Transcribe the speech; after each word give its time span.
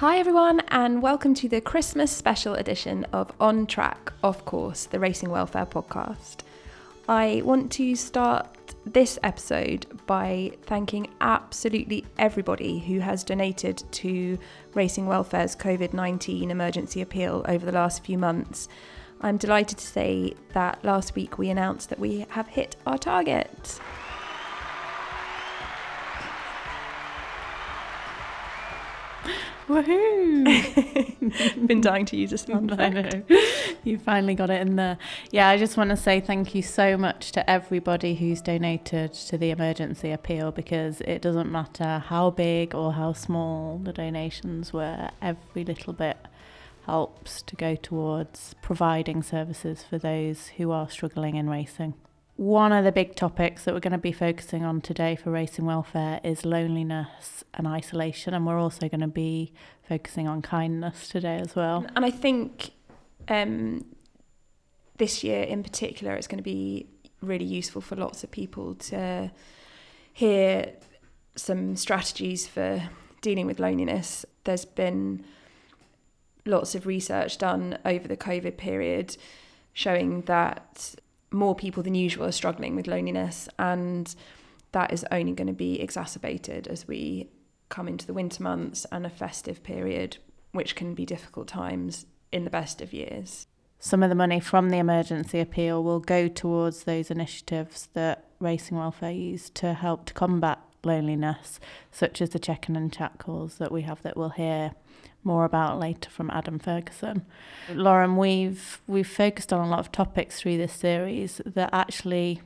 Hi, 0.00 0.16
everyone, 0.16 0.60
and 0.68 1.02
welcome 1.02 1.34
to 1.34 1.46
the 1.46 1.60
Christmas 1.60 2.10
special 2.10 2.54
edition 2.54 3.04
of 3.12 3.30
On 3.38 3.66
Track, 3.66 4.14
Off 4.24 4.46
Course, 4.46 4.86
the 4.86 4.98
Racing 4.98 5.28
Welfare 5.28 5.66
podcast. 5.66 6.36
I 7.06 7.42
want 7.44 7.70
to 7.72 7.94
start 7.94 8.48
this 8.86 9.18
episode 9.22 9.84
by 10.06 10.52
thanking 10.62 11.08
absolutely 11.20 12.06
everybody 12.16 12.78
who 12.78 13.00
has 13.00 13.22
donated 13.22 13.82
to 13.90 14.38
Racing 14.72 15.06
Welfare's 15.06 15.54
COVID 15.54 15.92
19 15.92 16.50
emergency 16.50 17.02
appeal 17.02 17.44
over 17.46 17.66
the 17.66 17.72
last 17.72 18.02
few 18.02 18.16
months. 18.16 18.68
I'm 19.20 19.36
delighted 19.36 19.76
to 19.76 19.86
say 19.86 20.32
that 20.54 20.82
last 20.82 21.14
week 21.14 21.36
we 21.36 21.50
announced 21.50 21.90
that 21.90 21.98
we 21.98 22.24
have 22.30 22.46
hit 22.46 22.74
our 22.86 22.96
target. 22.96 23.78
Woohoo! 29.70 31.66
Been 31.68 31.80
dying 31.80 32.04
to 32.06 32.16
use 32.16 32.32
a 32.32 32.38
sound 32.38 32.72
I 32.72 32.88
know. 32.88 33.22
You 33.84 33.98
finally 33.98 34.34
got 34.34 34.50
it 34.50 34.60
in 34.60 34.74
there. 34.74 34.98
Yeah, 35.30 35.48
I 35.48 35.58
just 35.58 35.76
want 35.76 35.90
to 35.90 35.96
say 35.96 36.18
thank 36.18 36.56
you 36.56 36.62
so 36.62 36.96
much 36.96 37.30
to 37.32 37.48
everybody 37.48 38.16
who's 38.16 38.42
donated 38.42 39.12
to 39.12 39.38
the 39.38 39.50
emergency 39.50 40.10
appeal 40.10 40.50
because 40.50 41.00
it 41.02 41.22
doesn't 41.22 41.52
matter 41.52 42.00
how 42.00 42.30
big 42.30 42.74
or 42.74 42.94
how 42.94 43.12
small 43.12 43.78
the 43.78 43.92
donations 43.92 44.72
were, 44.72 45.10
every 45.22 45.64
little 45.64 45.92
bit 45.92 46.18
helps 46.86 47.40
to 47.42 47.54
go 47.54 47.76
towards 47.76 48.56
providing 48.62 49.22
services 49.22 49.84
for 49.88 49.98
those 49.98 50.48
who 50.56 50.72
are 50.72 50.90
struggling 50.90 51.36
in 51.36 51.48
racing. 51.48 51.94
One 52.40 52.72
of 52.72 52.86
the 52.86 52.90
big 52.90 53.16
topics 53.16 53.64
that 53.64 53.74
we're 53.74 53.80
going 53.80 53.92
to 53.92 53.98
be 53.98 54.12
focusing 54.12 54.64
on 54.64 54.80
today 54.80 55.14
for 55.14 55.30
racing 55.30 55.66
welfare 55.66 56.20
is 56.24 56.46
loneliness 56.46 57.44
and 57.52 57.68
isolation, 57.68 58.32
and 58.32 58.46
we're 58.46 58.58
also 58.58 58.88
going 58.88 59.02
to 59.02 59.08
be 59.08 59.52
focusing 59.86 60.26
on 60.26 60.40
kindness 60.40 61.06
today 61.10 61.36
as 61.36 61.54
well. 61.54 61.84
And 61.94 62.02
I 62.02 62.10
think 62.10 62.70
um, 63.28 63.84
this 64.96 65.22
year 65.22 65.42
in 65.42 65.62
particular, 65.62 66.14
it's 66.14 66.26
going 66.26 66.38
to 66.38 66.42
be 66.42 66.86
really 67.20 67.44
useful 67.44 67.82
for 67.82 67.94
lots 67.94 68.24
of 68.24 68.30
people 68.30 68.74
to 68.76 69.30
hear 70.14 70.72
some 71.36 71.76
strategies 71.76 72.48
for 72.48 72.88
dealing 73.20 73.44
with 73.44 73.60
loneliness. 73.60 74.24
There's 74.44 74.64
been 74.64 75.26
lots 76.46 76.74
of 76.74 76.86
research 76.86 77.36
done 77.36 77.76
over 77.84 78.08
the 78.08 78.16
COVID 78.16 78.56
period 78.56 79.18
showing 79.74 80.22
that 80.22 80.94
more 81.32 81.54
people 81.54 81.82
than 81.82 81.94
usual 81.94 82.26
are 82.26 82.32
struggling 82.32 82.74
with 82.76 82.86
loneliness, 82.86 83.48
and 83.58 84.14
that 84.72 84.92
is 84.92 85.04
only 85.10 85.32
going 85.32 85.46
to 85.46 85.52
be 85.52 85.80
exacerbated 85.80 86.66
as 86.68 86.86
we 86.86 87.28
come 87.68 87.88
into 87.88 88.06
the 88.06 88.12
winter 88.12 88.42
months 88.42 88.86
and 88.90 89.06
a 89.06 89.10
festive 89.10 89.62
period, 89.62 90.18
which 90.52 90.74
can 90.74 90.94
be 90.94 91.06
difficult 91.06 91.48
times 91.48 92.06
in 92.32 92.44
the 92.44 92.50
best 92.50 92.80
of 92.80 92.92
years. 92.92 93.46
Some 93.78 94.02
of 94.02 94.10
the 94.10 94.14
money 94.14 94.40
from 94.40 94.68
the 94.68 94.76
emergency 94.76 95.40
appeal 95.40 95.82
will 95.82 96.00
go 96.00 96.28
towards 96.28 96.84
those 96.84 97.10
initiatives 97.10 97.88
that 97.94 98.26
Racing 98.38 98.76
Welfare 98.76 99.10
use 99.10 99.48
to 99.50 99.72
help 99.72 100.04
to 100.06 100.14
combat 100.14 100.58
loneliness, 100.84 101.60
such 101.90 102.20
as 102.20 102.30
the 102.30 102.38
check-in 102.38 102.76
and 102.76 102.92
chat 102.92 103.18
calls 103.18 103.56
that 103.56 103.72
we 103.72 103.82
have 103.82 104.02
that 104.02 104.16
we'll 104.16 104.30
hear 104.30 104.72
more 105.24 105.44
about 105.44 105.78
later 105.78 106.08
from 106.10 106.30
Adam 106.30 106.58
Ferguson. 106.58 107.24
Lauren, 107.72 108.16
we've 108.16 108.80
we've 108.86 109.08
focused 109.08 109.52
on 109.52 109.66
a 109.66 109.70
lot 109.70 109.78
of 109.80 109.92
topics 109.92 110.40
through 110.40 110.56
this 110.56 110.72
series 110.72 111.40
that 111.44 111.70
actually, 111.72 112.40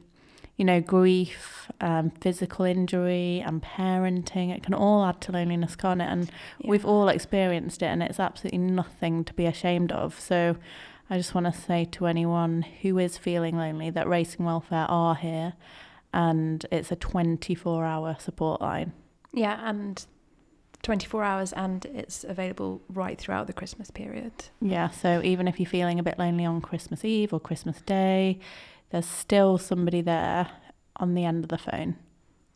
you 0.56 0.64
know, 0.64 0.80
grief, 0.80 1.70
um, 1.80 2.10
physical 2.10 2.64
injury, 2.64 3.42
and 3.44 3.62
parenting. 3.62 4.54
It 4.54 4.62
can 4.62 4.74
all 4.74 5.04
add 5.04 5.20
to 5.22 5.32
loneliness, 5.32 5.76
can't 5.76 6.00
it? 6.02 6.08
And 6.08 6.30
Yeah. 6.58 6.70
we've 6.70 6.84
all 6.86 7.08
experienced 7.08 7.82
it, 7.82 7.86
and 7.86 8.02
it's 8.02 8.20
absolutely 8.20 8.58
nothing 8.58 9.24
to 9.24 9.34
be 9.34 9.46
ashamed 9.46 9.92
of. 9.92 10.18
So. 10.18 10.56
I 11.10 11.18
just 11.18 11.34
want 11.34 11.44
to 11.44 11.52
say 11.52 11.84
to 11.84 12.06
anyone 12.06 12.62
who 12.80 12.96
is 12.98 13.18
feeling 13.18 13.58
lonely 13.58 13.90
that 13.90 14.08
Racing 14.08 14.46
Welfare 14.46 14.86
are 14.88 15.14
here 15.14 15.52
and 16.14 16.64
it's 16.72 16.90
a 16.90 16.96
24 16.96 17.84
hour 17.84 18.16
support 18.18 18.62
line. 18.62 18.94
Yeah, 19.30 19.60
and 19.68 20.02
24 20.84 21.24
hours, 21.24 21.52
and 21.52 21.84
it's 21.86 22.22
available 22.24 22.82
right 22.88 23.18
throughout 23.18 23.48
the 23.48 23.52
Christmas 23.52 23.90
period. 23.90 24.32
Yeah, 24.60 24.90
so 24.90 25.20
even 25.24 25.48
if 25.48 25.58
you're 25.58 25.68
feeling 25.68 25.98
a 25.98 26.02
bit 26.02 26.18
lonely 26.18 26.44
on 26.44 26.60
Christmas 26.60 27.04
Eve 27.04 27.32
or 27.32 27.40
Christmas 27.40 27.80
Day, 27.82 28.38
there's 28.90 29.06
still 29.06 29.58
somebody 29.58 30.00
there 30.00 30.50
on 30.96 31.14
the 31.14 31.24
end 31.24 31.44
of 31.44 31.48
the 31.48 31.58
phone. 31.58 31.96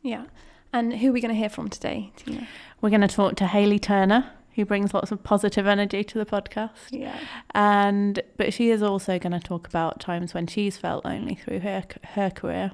Yeah. 0.01 0.25
And 0.71 0.93
who 0.93 1.09
are 1.09 1.11
we 1.11 1.21
going 1.21 1.33
to 1.33 1.37
hear 1.37 1.49
from 1.49 1.69
today, 1.69 2.11
Tina? 2.15 2.47
We're 2.79 2.89
going 2.89 3.01
to 3.01 3.07
talk 3.07 3.35
to 3.37 3.47
Hayley 3.47 3.79
Turner, 3.79 4.31
who 4.53 4.65
brings 4.65 4.93
lots 4.93 5.11
of 5.11 5.23
positive 5.23 5.67
energy 5.67 6.03
to 6.03 6.17
the 6.17 6.25
podcast. 6.25 6.91
Yeah. 6.91 7.19
And 7.55 8.21
but 8.37 8.53
she 8.53 8.69
is 8.69 8.81
also 8.81 9.17
going 9.19 9.33
to 9.33 9.39
talk 9.39 9.67
about 9.67 9.99
times 9.99 10.33
when 10.33 10.47
she's 10.47 10.77
felt 10.77 11.03
lonely 11.05 11.35
through 11.35 11.59
her 11.61 11.83
her 12.13 12.29
career. 12.29 12.71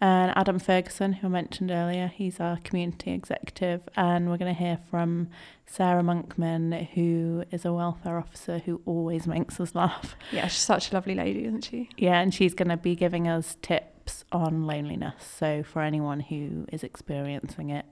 And 0.00 0.32
Adam 0.36 0.58
Ferguson, 0.58 1.14
who 1.14 1.28
I 1.28 1.30
mentioned 1.30 1.70
earlier, 1.70 2.08
he's 2.08 2.38
our 2.38 2.58
community 2.58 3.12
executive, 3.12 3.80
and 3.96 4.28
we're 4.28 4.36
going 4.36 4.54
to 4.54 4.58
hear 4.60 4.78
from 4.90 5.28
Sarah 5.66 6.02
Monkman, 6.02 6.88
who 6.90 7.44
is 7.50 7.64
a 7.64 7.72
welfare 7.72 8.18
officer 8.18 8.58
who 8.58 8.82
always 8.84 9.26
makes 9.26 9.58
us 9.60 9.74
laugh. 9.74 10.14
Yeah, 10.30 10.48
she's 10.48 10.60
such 10.60 10.90
a 10.90 10.94
lovely 10.94 11.14
lady, 11.14 11.44
isn't 11.44 11.64
she? 11.64 11.88
Yeah, 11.96 12.20
and 12.20 12.34
she's 12.34 12.54
going 12.54 12.68
to 12.68 12.76
be 12.76 12.94
giving 12.94 13.28
us 13.28 13.56
tips 13.62 14.24
on 14.30 14.66
loneliness. 14.66 15.24
So 15.38 15.62
for 15.62 15.80
anyone 15.80 16.20
who 16.20 16.66
is 16.70 16.84
experiencing 16.84 17.70
it, 17.70 17.86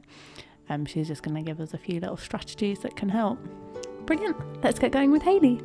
um, 0.68 0.84
she's 0.84 1.08
just 1.08 1.22
going 1.22 1.36
to 1.36 1.42
give 1.42 1.60
us 1.60 1.72
a 1.72 1.78
few 1.78 2.00
little 2.00 2.16
strategies 2.18 2.80
that 2.80 2.96
can 2.96 3.08
help. 3.08 3.38
Brilliant. 4.04 4.36
Let's 4.62 4.78
get 4.78 4.92
going 4.92 5.12
with 5.12 5.22
Hayley. 5.22 5.60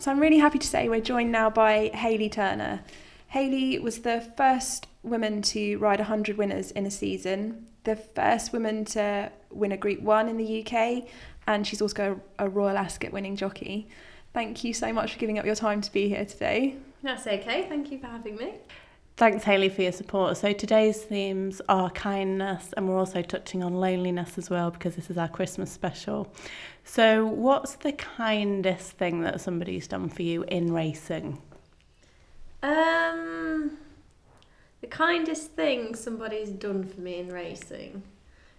So 0.00 0.10
I'm 0.10 0.18
really 0.18 0.38
happy 0.38 0.58
to 0.58 0.66
say 0.66 0.88
we're 0.88 1.02
joined 1.02 1.30
now 1.30 1.50
by 1.50 1.90
Hayley 1.92 2.30
Turner. 2.30 2.80
Hayley 3.28 3.78
was 3.78 3.98
the 3.98 4.22
first 4.34 4.86
woman 5.02 5.42
to 5.42 5.76
ride 5.76 5.98
100 5.98 6.38
winners 6.38 6.70
in 6.70 6.86
a 6.86 6.90
season, 6.90 7.66
the 7.84 7.96
first 7.96 8.50
woman 8.50 8.86
to 8.86 9.30
win 9.50 9.72
a 9.72 9.76
Group 9.76 10.00
1 10.00 10.30
in 10.30 10.38
the 10.38 10.64
UK, 10.64 11.04
and 11.46 11.66
she's 11.66 11.82
also 11.82 12.18
a 12.38 12.48
Royal 12.48 12.78
Ascot 12.78 13.12
winning 13.12 13.36
jockey. 13.36 13.88
Thank 14.32 14.64
you 14.64 14.72
so 14.72 14.90
much 14.90 15.12
for 15.12 15.18
giving 15.18 15.38
up 15.38 15.44
your 15.44 15.54
time 15.54 15.82
to 15.82 15.92
be 15.92 16.08
here 16.08 16.24
today. 16.24 16.76
That's 17.02 17.26
okay. 17.26 17.66
Thank 17.68 17.92
you 17.92 17.98
for 17.98 18.06
having 18.06 18.36
me. 18.36 18.54
Thanks, 19.20 19.44
Hayley, 19.44 19.68
for 19.68 19.82
your 19.82 19.92
support. 19.92 20.38
So 20.38 20.54
today's 20.54 21.02
themes 21.02 21.60
are 21.68 21.90
kindness, 21.90 22.72
and 22.74 22.88
we're 22.88 22.98
also 22.98 23.20
touching 23.20 23.62
on 23.62 23.74
loneliness 23.74 24.38
as 24.38 24.48
well 24.48 24.70
because 24.70 24.96
this 24.96 25.10
is 25.10 25.18
our 25.18 25.28
Christmas 25.28 25.70
special. 25.70 26.32
So, 26.84 27.26
what's 27.26 27.74
the 27.74 27.92
kindest 27.92 28.92
thing 28.92 29.20
that 29.20 29.42
somebody's 29.42 29.86
done 29.86 30.08
for 30.08 30.22
you 30.22 30.44
in 30.44 30.72
racing? 30.72 31.36
Um, 32.62 33.76
the 34.80 34.86
kindest 34.86 35.50
thing 35.50 35.94
somebody's 35.94 36.48
done 36.48 36.84
for 36.84 37.02
me 37.02 37.18
in 37.18 37.28
racing. 37.28 38.02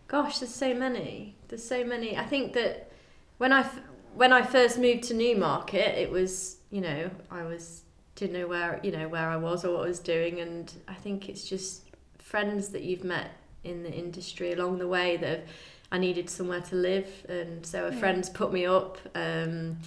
Gosh, 0.07 0.37
there's 0.37 0.53
so 0.53 0.75
many. 0.75 1.37
There's 1.47 1.67
so 1.67 1.83
many. 1.83 2.15
I 2.15 2.25
think 2.25 2.53
that 2.53 2.91
when 3.39 3.51
I 3.51 3.61
f- 3.61 3.79
when 4.13 4.31
I 4.31 4.43
first 4.43 4.77
moved 4.77 5.05
to 5.05 5.15
Newmarket, 5.15 5.97
it 5.97 6.11
was 6.11 6.57
you 6.69 6.81
know 6.81 7.09
I 7.31 7.45
was 7.45 7.81
didn't 8.15 8.33
know 8.33 8.47
where 8.47 8.79
you 8.83 8.91
know 8.91 9.07
where 9.07 9.29
I 9.29 9.37
was 9.37 9.63
or 9.65 9.73
what 9.75 9.85
I 9.85 9.87
was 9.87 9.99
doing, 9.99 10.39
and 10.39 10.71
I 10.87 10.93
think 10.93 11.29
it's 11.29 11.47
just 11.47 11.83
friends 12.17 12.69
that 12.69 12.83
you've 12.83 13.03
met 13.03 13.31
in 13.63 13.83
the 13.83 13.91
industry 13.91 14.53
along 14.53 14.79
the 14.79 14.87
way 14.87 15.17
that 15.17 15.29
have, 15.29 15.47
I 15.91 15.97
needed 15.97 16.29
somewhere 16.29 16.61
to 16.61 16.75
live, 16.75 17.25
and 17.29 17.65
so 17.65 17.87
a 17.87 17.91
Yeah. 17.91 17.99
friend's 17.99 18.29
put 18.29 18.51
me 18.53 18.65
up 18.65 18.97
um, 19.15 19.77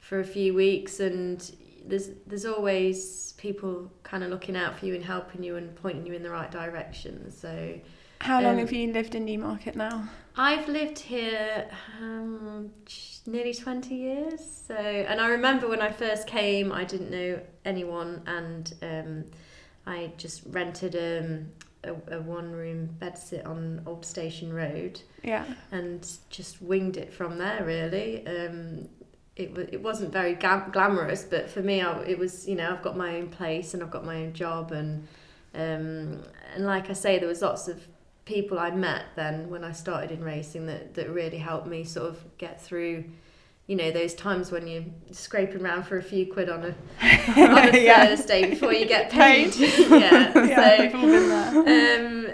for 0.00 0.20
a 0.20 0.24
few 0.24 0.54
weeks, 0.54 1.00
and 1.00 1.38
there's 1.86 2.10
there's 2.26 2.44
always 2.46 3.32
people 3.38 3.90
kind 4.02 4.22
of 4.22 4.30
looking 4.30 4.56
out 4.56 4.78
for 4.78 4.86
you 4.86 4.94
and 4.94 5.04
helping 5.04 5.42
you 5.42 5.56
and 5.56 5.74
pointing 5.76 6.06
you 6.06 6.12
in 6.12 6.22
the 6.22 6.30
right 6.30 6.50
direction. 6.50 7.30
So 7.30 7.74
How 8.22 8.40
long 8.40 8.52
Um, 8.54 8.58
have 8.60 8.72
you 8.72 8.92
lived 8.92 9.16
in 9.16 9.24
Newmarket 9.24 9.74
now? 9.74 10.08
I've 10.36 10.68
lived 10.68 11.00
here 11.00 11.68
um, 12.00 12.70
nearly 13.26 13.52
20 13.52 13.94
years. 13.96 14.40
So, 14.68 14.74
and 14.76 15.20
I 15.20 15.28
remember 15.28 15.66
when 15.68 15.80
I 15.82 15.90
first 15.90 16.28
came, 16.28 16.70
I 16.70 16.84
didn't 16.84 17.10
know 17.10 17.40
anyone, 17.64 18.22
and 18.26 18.72
um, 18.80 19.24
I 19.86 20.12
just 20.16 20.42
rented 20.46 20.94
um, 20.94 21.48
a, 21.82 22.18
a 22.18 22.20
one 22.22 22.52
room 22.52 22.90
bedsit 23.00 23.44
on 23.44 23.82
Old 23.86 24.06
Station 24.06 24.52
Road 24.52 25.00
Yeah. 25.24 25.44
and 25.72 26.08
just 26.30 26.62
winged 26.62 26.96
it 26.96 27.12
from 27.12 27.38
there, 27.38 27.64
really. 27.64 28.24
Um, 28.24 28.88
it, 29.34 29.50
wa 29.56 29.64
it 29.72 29.82
wasn't 29.82 30.12
very 30.12 30.34
gam- 30.36 30.70
glamorous, 30.70 31.24
but 31.24 31.50
for 31.50 31.60
me, 31.60 31.80
I, 31.82 32.00
it 32.02 32.18
was, 32.20 32.46
you 32.48 32.54
know, 32.54 32.70
I've 32.70 32.82
got 32.82 32.96
my 32.96 33.16
own 33.16 33.30
place 33.30 33.74
and 33.74 33.82
I've 33.82 33.90
got 33.90 34.04
my 34.04 34.16
own 34.22 34.32
job, 34.32 34.70
and 34.70 35.08
um, 35.54 36.22
and 36.54 36.64
like 36.64 36.88
I 36.88 36.92
say, 36.94 37.18
there 37.18 37.28
was 37.28 37.42
lots 37.42 37.66
of 37.68 37.86
people 38.24 38.58
I 38.58 38.70
met 38.70 39.04
then 39.16 39.50
when 39.50 39.64
I 39.64 39.72
started 39.72 40.10
in 40.10 40.22
racing 40.22 40.66
that, 40.66 40.94
that 40.94 41.10
really 41.10 41.38
helped 41.38 41.66
me 41.66 41.84
sort 41.84 42.08
of 42.08 42.24
get 42.38 42.60
through, 42.60 43.04
you 43.66 43.76
know 43.76 43.90
those 43.90 44.14
times 44.14 44.50
when 44.50 44.66
you're 44.66 44.84
scraping 45.12 45.62
around 45.64 45.84
for 45.84 45.96
a 45.96 46.02
few 46.02 46.32
quid 46.32 46.48
on 46.48 46.64
a 46.64 46.74
on 47.40 47.74
a 47.74 47.78
Yeah. 47.82 48.06
Thursday 48.06 48.50
before 48.50 48.72
you 48.72 48.86
get 48.86 49.10
paid. 49.10 49.54
yeah. 49.58 50.32
Yeah, 50.46 50.90
So 50.90 50.98
um, 51.58 52.28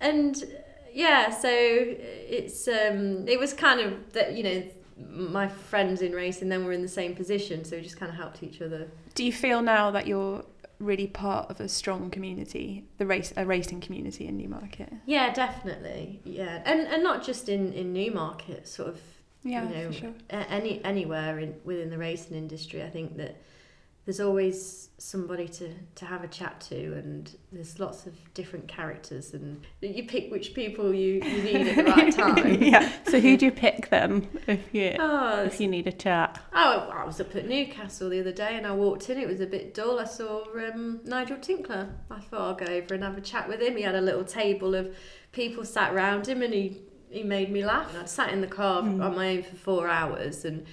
and 0.00 0.44
yeah, 0.92 1.30
so 1.30 1.48
it's 1.50 2.68
um, 2.68 3.26
it 3.28 3.38
was 3.38 3.52
kind 3.52 3.80
of 3.80 4.12
that 4.12 4.34
you 4.34 4.42
know 4.44 4.62
my 5.10 5.48
friends 5.48 6.02
in 6.02 6.12
racing 6.12 6.48
then 6.48 6.64
were 6.64 6.72
in 6.72 6.82
the 6.82 6.88
same 6.88 7.14
position, 7.16 7.64
so 7.64 7.76
we 7.76 7.82
just 7.82 7.98
kind 7.98 8.10
of 8.10 8.16
helped 8.16 8.42
each 8.42 8.62
other. 8.62 8.88
Do 9.14 9.24
you 9.24 9.32
feel 9.32 9.60
now 9.62 9.90
that 9.90 10.06
you're 10.06 10.44
really 10.84 11.06
part 11.06 11.50
of 11.50 11.60
a 11.60 11.68
strong 11.68 12.10
community, 12.10 12.84
the 12.98 13.06
race 13.06 13.32
a 13.36 13.44
racing 13.44 13.80
community 13.80 14.26
in 14.26 14.36
Newmarket? 14.36 14.92
Yeah, 15.06 15.32
definitely. 15.32 16.20
Yeah, 16.24 16.62
and 16.64 16.80
and 16.86 17.02
not 17.02 17.24
just 17.24 17.48
in 17.48 17.72
in 17.72 17.92
Newmarket, 17.92 18.68
sort 18.68 18.88
of 18.90 19.00
Yeah, 19.42 19.68
you 19.68 19.74
know, 19.74 19.90
sure. 19.90 20.14
any 20.30 20.82
anywhere 20.84 21.38
in 21.38 21.54
within 21.64 21.90
the 21.90 21.98
racing 21.98 22.36
industry. 22.36 22.82
I 22.82 22.90
think 22.90 23.16
that 23.16 23.42
there's 24.06 24.20
always 24.20 24.90
somebody 24.98 25.48
to 25.48 25.70
to 25.94 26.04
have 26.04 26.22
a 26.24 26.28
chat 26.28 26.60
to, 26.60 26.76
and 26.94 27.34
there's 27.52 27.78
lots 27.80 28.06
of 28.06 28.12
different 28.34 28.68
characters, 28.68 29.32
and 29.34 29.64
you 29.80 30.04
pick 30.04 30.30
which 30.30 30.52
people 30.54 30.92
you, 30.94 31.14
you 31.22 31.42
need 31.42 31.66
at 31.68 31.76
the 31.76 31.84
right 31.84 32.12
time. 32.16 32.62
yeah. 32.62 32.92
So 33.08 33.18
who 33.20 33.36
do 33.36 33.46
you 33.46 33.52
pick 33.52 33.88
then 33.90 34.28
if 34.46 34.60
you 34.72 34.96
Oh, 35.00 35.44
if 35.44 35.60
you 35.60 35.68
need 35.68 35.86
a 35.86 35.92
chat? 35.92 36.40
Oh, 36.52 36.90
I 36.92 37.04
was 37.04 37.20
up 37.20 37.34
at 37.34 37.48
Newcastle 37.48 38.10
the 38.10 38.20
other 38.20 38.32
day 38.32 38.56
and 38.56 38.66
I 38.66 38.72
walked 38.72 39.08
in. 39.10 39.18
It 39.18 39.26
was 39.28 39.40
a 39.40 39.46
bit 39.46 39.72
dull. 39.74 39.98
I 40.00 40.04
saw 40.04 40.44
um, 40.54 41.00
Nigel 41.04 41.38
Tinkler. 41.38 41.88
I 42.10 42.20
thought 42.20 42.40
I'll 42.60 42.66
go 42.66 42.72
over 42.72 42.94
and 42.94 43.02
have 43.04 43.16
a 43.16 43.22
chat 43.22 43.48
with 43.48 43.60
him. 43.60 43.76
He 43.76 43.82
had 43.82 43.94
a 43.94 44.00
little 44.00 44.24
table 44.24 44.74
of 44.74 44.94
people 45.32 45.64
sat 45.64 45.94
round 45.94 46.28
him 46.28 46.42
and 46.42 46.52
he, 46.52 46.82
he 47.10 47.22
made 47.22 47.50
me 47.50 47.64
laugh. 47.64 47.88
And 47.90 47.98
I'd 48.00 48.08
sat 48.08 48.32
in 48.32 48.40
the 48.40 48.46
car 48.46 48.82
Mm. 48.82 49.02
on 49.04 49.14
my 49.16 49.30
own 49.36 49.42
for 49.44 49.56
four 49.56 49.88
hours 49.88 50.44
and, 50.44 50.66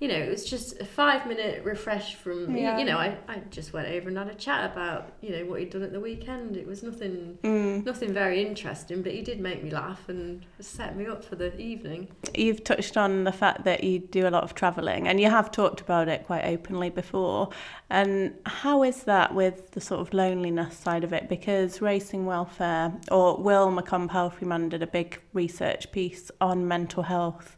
you 0.00 0.08
know, 0.08 0.14
it 0.14 0.30
was 0.30 0.48
just 0.48 0.80
a 0.80 0.84
five 0.86 1.26
minute 1.26 1.62
refresh 1.62 2.14
from, 2.14 2.56
you- 2.56 2.62
Yeah. 2.62 2.78
you 2.78 2.86
know, 2.86 2.96
I, 2.96 3.18
I 3.28 3.36
just 3.50 3.74
went 3.74 3.86
over 3.88 4.08
and 4.08 4.16
had 4.16 4.28
a 4.28 4.34
chat 4.34 4.72
about, 4.72 5.12
you 5.20 5.30
know, 5.30 5.44
what 5.44 5.60
he'd 5.60 5.68
done 5.68 5.82
at 5.82 5.92
the 5.92 6.00
weekend. 6.00 6.56
It 6.56 6.66
was 6.66 6.82
nothing 6.82 7.36
Mm. 7.42 7.84
nothing 7.84 8.14
very 8.14 8.40
interesting, 8.42 9.02
but 9.02 9.12
he 9.12 9.20
did 9.20 9.40
make 9.40 9.62
me 9.62 9.70
laugh 9.70 10.08
and 10.08 10.46
set 10.58 10.96
me 10.96 11.06
up 11.06 11.22
for 11.22 11.36
the 11.36 11.54
evening. 11.60 12.08
You've 12.34 12.64
touched 12.64 12.96
on 12.96 13.24
the 13.24 13.32
fact 13.32 13.64
that 13.64 13.84
you 13.84 13.98
do 13.98 14.26
a 14.26 14.30
lot 14.30 14.42
of 14.42 14.54
travelling 14.54 15.06
and 15.06 15.20
you 15.20 15.28
have 15.28 15.50
talked 15.52 15.82
about 15.82 16.08
it 16.08 16.24
quite 16.26 16.46
openly 16.46 16.88
before. 16.88 17.50
And 17.90 18.34
how 18.46 18.82
is 18.82 19.02
that 19.04 19.34
with 19.34 19.72
the 19.72 19.82
sort 19.82 20.00
of 20.00 20.14
loneliness 20.14 20.78
side 20.78 21.04
of 21.04 21.12
it? 21.12 21.28
Because 21.28 21.82
Racing 21.82 22.24
Welfare 22.24 22.94
or 23.12 23.36
Will 23.36 23.70
McComb 23.70 24.08
Pelfreyman 24.08 24.70
did 24.70 24.82
a 24.82 24.86
big 24.86 25.20
research 25.34 25.92
piece 25.92 26.30
on 26.40 26.66
mental 26.66 27.02
health 27.02 27.54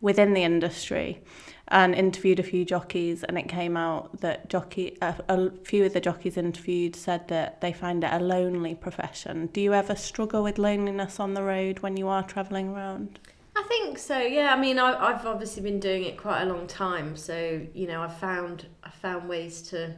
within 0.00 0.32
the 0.34 0.44
industry 0.44 1.20
and 1.68 1.94
interviewed 1.94 2.40
a 2.40 2.42
few 2.42 2.64
jockeys 2.64 3.22
and 3.24 3.38
it 3.38 3.48
came 3.48 3.76
out 3.76 4.20
that 4.20 4.48
jockey 4.48 4.96
a, 5.02 5.14
a 5.28 5.50
few 5.64 5.84
of 5.84 5.92
the 5.92 6.00
jockeys 6.00 6.36
interviewed 6.36 6.96
said 6.96 7.28
that 7.28 7.60
they 7.60 7.72
find 7.72 8.02
it 8.02 8.12
a 8.12 8.18
lonely 8.18 8.74
profession. 8.74 9.46
Do 9.48 9.60
you 9.60 9.74
ever 9.74 9.94
struggle 9.94 10.42
with 10.42 10.58
loneliness 10.58 11.20
on 11.20 11.34
the 11.34 11.42
road 11.42 11.80
when 11.80 11.96
you 11.96 12.08
are 12.08 12.22
travelling 12.22 12.70
around? 12.70 13.18
I 13.54 13.62
think 13.64 13.98
so. 13.98 14.18
Yeah, 14.18 14.54
I 14.54 14.60
mean, 14.60 14.78
I, 14.78 14.92
I've 14.92 15.26
obviously 15.26 15.62
been 15.62 15.80
doing 15.80 16.04
it 16.04 16.16
quite 16.16 16.42
a 16.42 16.46
long 16.46 16.66
time, 16.66 17.16
so 17.16 17.60
you 17.74 17.86
know, 17.88 18.02
I've 18.02 18.16
found 18.16 18.66
I 18.84 18.90
found 18.90 19.28
ways 19.28 19.62
to, 19.70 19.94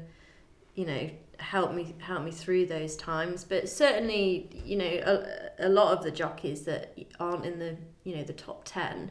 you 0.75 0.87
know, 0.87 1.11
help 1.39 1.75
me 1.75 1.95
help 1.99 2.23
me 2.25 2.31
through 2.31 2.67
those 2.67 2.97
times. 2.97 3.45
But 3.45 3.69
certainly, 3.69 4.49
you 4.65 4.77
know, 4.77 4.85
a, 4.85 5.67
a 5.67 5.69
lot 5.69 5.97
of 5.97 6.03
the 6.03 6.11
jockeys 6.11 6.63
that 6.63 6.99
aren't 7.19 7.45
in 7.45 7.59
the 7.59 7.77
you 8.05 8.17
know 8.17 8.23
the 8.23 8.33
top 8.33 8.63
ten, 8.65 9.11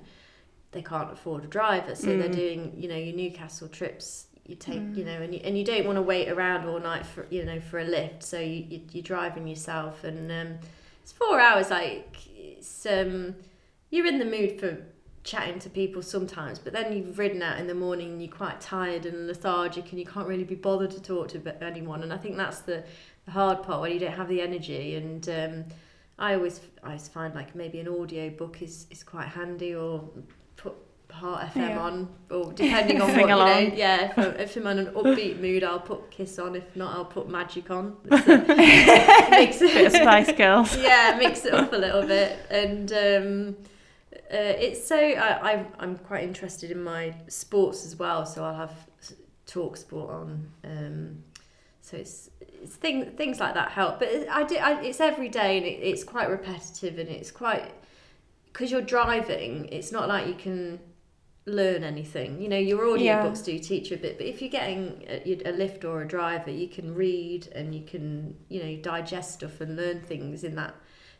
they 0.71 0.81
can't 0.81 1.11
afford 1.11 1.43
a 1.43 1.47
driver, 1.47 1.95
so 1.95 2.07
they're 2.17 2.29
Mm. 2.29 2.33
doing 2.35 2.73
you 2.77 2.87
know 2.87 2.95
your 2.95 3.15
Newcastle 3.15 3.67
trips. 3.67 4.27
You 4.45 4.55
take 4.55 4.81
Mm. 4.81 4.97
you 4.97 5.05
know, 5.05 5.21
and 5.21 5.33
you, 5.33 5.41
and 5.43 5.57
you 5.57 5.63
don't 5.63 5.85
want 5.85 5.97
to 5.97 6.01
wait 6.01 6.27
around 6.29 6.67
all 6.67 6.79
night 6.79 7.05
for 7.05 7.25
you 7.29 7.43
know 7.45 7.59
for 7.59 7.79
a 7.79 7.83
lift, 7.83 8.23
so 8.23 8.39
you, 8.39 8.65
you 8.69 8.81
you're 8.91 9.03
driving 9.03 9.47
yourself, 9.47 10.03
and 10.03 10.31
um, 10.31 10.59
it's 11.03 11.11
four 11.11 11.39
hours. 11.39 11.69
Like 11.69 12.17
it's 12.35 12.85
um 12.85 13.35
you're 13.89 14.05
in 14.07 14.19
the 14.19 14.25
mood 14.25 14.59
for 14.59 14.77
chatting 15.23 15.59
to 15.59 15.69
people 15.69 16.01
sometimes, 16.01 16.57
but 16.59 16.73
then 16.73 16.93
you've 16.93 17.17
ridden 17.19 17.41
out 17.41 17.59
in 17.59 17.67
the 17.67 17.73
morning 17.75 18.11
and 18.13 18.21
you're 18.21 18.31
quite 18.31 18.61
tired 18.61 19.05
and 19.05 19.27
lethargic 19.27 19.89
and 19.91 19.99
you 19.99 20.05
can't 20.05 20.27
really 20.27 20.43
be 20.45 20.55
bothered 20.55 20.89
to 20.91 21.01
talk 21.01 21.27
to 21.27 21.63
anyone. 21.63 22.01
And 22.03 22.13
I 22.13 22.17
think 22.17 22.37
that's 22.37 22.59
the, 22.61 22.83
the 23.25 23.31
hard 23.31 23.61
part 23.63 23.81
when 23.81 23.91
you 23.91 23.99
don't 23.99 24.13
have 24.13 24.29
the 24.29 24.41
energy. 24.41 24.95
And 24.95 25.27
um, 25.29 25.65
I 26.17 26.35
always 26.35 26.61
I 26.83 26.87
always 26.87 27.07
find 27.09 27.35
like 27.35 27.53
maybe 27.53 27.79
an 27.79 27.87
audio 27.89 28.29
book 28.29 28.61
is, 28.61 28.87
is 28.89 29.03
quite 29.03 29.27
handy 29.27 29.75
or 29.75 29.99
put 29.99 30.23
Heart 31.19 31.49
FM 31.53 31.55
Yeah. 31.69 31.79
on 31.79 32.09
or 32.31 32.53
depending 32.53 33.01
on 33.01 33.07
what 33.11 33.19
you 33.19 33.27
know. 33.27 33.57
Yeah, 33.75 34.09
if, 34.11 34.17
I- 34.19 34.23
if 34.43 34.55
I'm 34.57 34.67
in 34.67 34.79
an 34.79 34.93
upbeat 34.93 35.39
mood, 35.39 35.63
I'll 35.63 35.79
put 35.79 36.09
Kiss 36.11 36.39
on. 36.39 36.55
If 36.55 36.75
not, 36.75 36.95
I'll 36.95 37.05
put 37.05 37.29
Magic 37.29 37.69
on. 37.71 37.95
It's 38.05 38.27
a- 38.27 39.29
makes 39.29 39.59
Bit 39.59 39.85
of 39.87 39.91
Spice 40.01 40.31
Girls. 40.33 40.77
yeah, 40.77 41.15
mix 41.19 41.45
it 41.45 41.53
up 41.53 41.71
a 41.73 41.77
little 41.77 42.03
bit, 42.05 42.37
and 42.49 42.91
um, 42.93 43.57
uh, 44.13 44.53
it's 44.65 44.85
so 44.87 44.95
I, 44.97 45.51
I 45.53 45.65
I'm 45.79 45.97
quite 45.97 46.23
interested 46.23 46.71
in 46.71 46.81
my 46.83 47.13
sports 47.27 47.85
as 47.85 47.95
well. 47.97 48.25
So 48.25 48.43
I'll 48.43 48.55
have 48.55 48.73
talk 49.45 49.77
sport 49.77 50.09
on. 50.11 50.51
Um, 50.63 51.23
so 51.81 51.97
it's 51.97 52.29
it's 52.39 52.75
thing, 52.75 53.11
things 53.17 53.39
like 53.39 53.53
that 53.55 53.71
help, 53.71 53.99
but 53.99 54.09
I 54.29 54.43
do 54.43 54.55
I, 54.57 54.81
it's 54.81 54.99
every 54.99 55.29
day 55.29 55.57
and 55.57 55.65
it, 55.65 55.79
it's 55.81 56.03
quite 56.03 56.29
repetitive 56.29 56.99
and 56.99 57.09
it's 57.09 57.31
quite 57.31 57.71
because 58.51 58.69
you're 58.69 58.81
driving. 58.81 59.67
It's 59.71 59.91
not 59.91 60.07
like 60.07 60.27
you 60.27 60.33
can 60.35 60.79
learn 61.49 61.83
anything. 61.83 62.41
You 62.41 62.49
know, 62.49 62.57
your 62.57 62.79
audiobooks 62.81 63.43
do 63.43 63.57
teach 63.59 63.91
you 63.91 63.97
a 63.97 63.99
bit, 63.99 64.17
but 64.17 64.27
if 64.27 64.41
you're 64.41 64.49
getting 64.49 65.03
a, 65.07 65.41
a 65.45 65.51
lift 65.51 65.83
or 65.85 66.01
a 66.01 66.07
driver, 66.07 66.51
you 66.51 66.67
can 66.67 66.93
read 66.93 67.47
and 67.53 67.73
you 67.73 67.83
can, 67.83 68.35
you 68.49 68.63
know, 68.63 68.75
digest 68.81 69.33
stuff 69.33 69.61
and 69.61 69.75
learn 69.75 70.01
things 70.01 70.43
in 70.43 70.55
that 70.55 70.75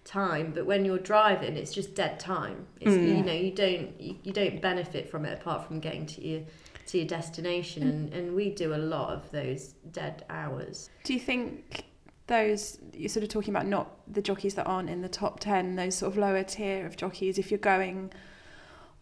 time. 0.05 0.51
But 0.53 0.65
when 0.65 0.85
you're 0.85 0.99
driving, 0.99 1.57
it's 1.57 1.73
just 1.73 1.95
dead 1.95 2.19
time. 2.19 2.67
It's, 2.79 2.91
Mm. 2.91 3.17
You 3.17 3.23
know, 3.23 3.33
you 3.33 3.51
don't 3.51 4.01
you, 4.01 4.15
you 4.23 4.33
don't 4.33 4.61
benefit 4.61 5.09
from 5.09 5.25
it 5.25 5.39
apart 5.39 5.65
from 5.65 5.79
getting 5.79 6.05
to 6.07 6.25
your 6.25 6.41
to 6.87 6.97
your 6.97 7.07
destination. 7.07 7.83
And, 7.83 8.13
and 8.13 8.35
we 8.35 8.49
do 8.49 8.73
a 8.73 8.77
lot 8.77 9.13
of 9.13 9.29
those 9.31 9.73
dead 9.91 10.25
hours. 10.29 10.89
Do 11.03 11.13
you 11.13 11.19
think 11.19 11.85
those 12.29 12.77
you're 12.93 13.09
sort 13.09 13.23
of 13.23 13.29
talking 13.29 13.53
about 13.53 13.67
not 13.67 13.99
the 14.11 14.21
jockeys 14.21 14.53
that 14.53 14.65
aren't 14.65 14.89
in 14.89 15.01
the 15.01 15.09
top 15.09 15.39
10 15.39 15.75
those 15.75 15.95
sort 15.95 16.11
of 16.11 16.17
lower 16.17 16.43
tier 16.43 16.85
of 16.85 16.95
jockeys 16.95 17.39
if 17.39 17.49
you're 17.49 17.57
going 17.57 18.11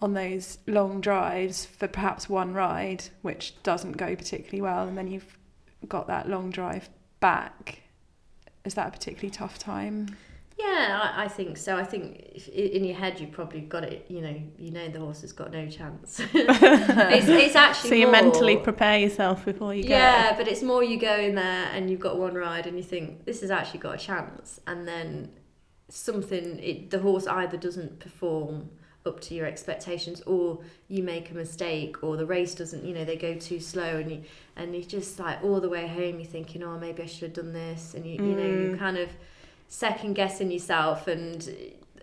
on 0.02 0.14
those 0.14 0.60
long 0.68 1.02
drives 1.02 1.66
for 1.66 1.88
perhaps 1.88 2.30
one 2.30 2.54
ride 2.54 3.04
which 3.22 3.62
doesn't 3.64 3.94
go 3.94 4.16
particularly 4.16 4.62
well 4.62 4.88
and 4.88 4.98
then 4.98 5.08
you've 5.08 5.38
got 5.88 6.08
that 6.08 6.30
long 6.30 6.50
drive 6.52 6.90
back 7.20 7.82
is 8.66 8.74
that 8.76 8.88
a 8.88 8.92
particularly 8.92 9.30
tough 9.32 9.58
time 9.58 10.16
Yeah, 10.60 11.12
I, 11.16 11.26
I 11.26 11.28
think 11.28 11.56
so. 11.56 11.78
I 11.78 11.84
think 11.84 12.32
if, 12.34 12.48
in 12.50 12.84
your 12.84 12.96
head 12.98 13.20
you've 13.20 13.32
probably 13.32 13.62
got 13.62 13.84
it. 13.84 14.06
You 14.10 14.22
know, 14.22 14.42
you 14.58 14.72
know 14.72 14.88
the 14.90 15.00
horse 15.00 15.22
has 15.22 15.32
got 15.32 15.52
no 15.52 15.70
chance. 15.70 16.20
it's, 16.34 17.28
it's 17.28 17.56
actually 17.56 17.90
So 17.90 17.96
you 17.96 18.08
more- 18.08 18.12
mentally 18.24 18.58
prepare 18.58 18.98
yourself 18.98 19.46
before 19.46 19.76
you 19.76 19.84
go. 19.84 19.90
Yeah, 19.90 20.36
but 20.36 20.48
it's 20.48 20.64
more 20.64 20.84
you 20.84 21.00
go 21.00 21.16
in 21.16 21.36
there 21.36 21.70
and 21.74 21.92
you've 21.92 22.00
got 22.00 22.18
one 22.18 22.34
ride 22.34 22.66
and 22.66 22.76
you 22.76 22.84
think 22.84 23.26
this 23.26 23.42
has 23.42 23.52
actually 23.52 23.82
got 23.82 23.96
a 23.96 23.98
chance, 24.00 24.60
and 24.66 24.88
then 24.88 25.30
something 25.90 26.60
it, 26.60 26.90
the 26.90 27.00
horse 27.00 27.28
either 27.28 27.58
doesn't 27.58 28.00
perform 28.00 28.70
up 29.08 29.20
to 29.22 29.34
your 29.34 29.46
expectations 29.48 30.22
or 30.26 30.60
you 30.90 31.02
make 31.02 31.32
a 31.32 31.34
mistake 31.34 32.04
or 32.04 32.18
the 32.18 32.26
race 32.26 32.54
doesn't 32.54 32.84
you 32.86 32.94
know 32.94 33.06
they 33.06 33.16
go 33.16 33.34
too 33.36 33.60
slow 33.60 33.98
and 33.98 34.12
you 34.12 34.22
and 34.56 34.76
you 34.76 34.84
just 34.84 35.18
like 35.20 35.44
all 35.44 35.60
the 35.62 35.70
way 35.70 35.88
home 35.88 36.20
you're 36.20 36.30
thinking 36.30 36.62
oh 36.64 36.78
maybe 36.78 37.02
I 37.04 37.06
should 37.08 37.24
have 37.30 37.34
done 37.34 37.54
this 37.54 37.94
and 37.96 38.06
you, 38.06 38.14
you 38.14 38.36
know 38.36 38.46
you're 38.46 38.76
Mm. 38.76 38.80
kind 38.80 38.98
of 38.98 39.10
second 39.70 40.14
guessing 40.14 40.52
yourself 40.52 41.08
and 41.08 41.50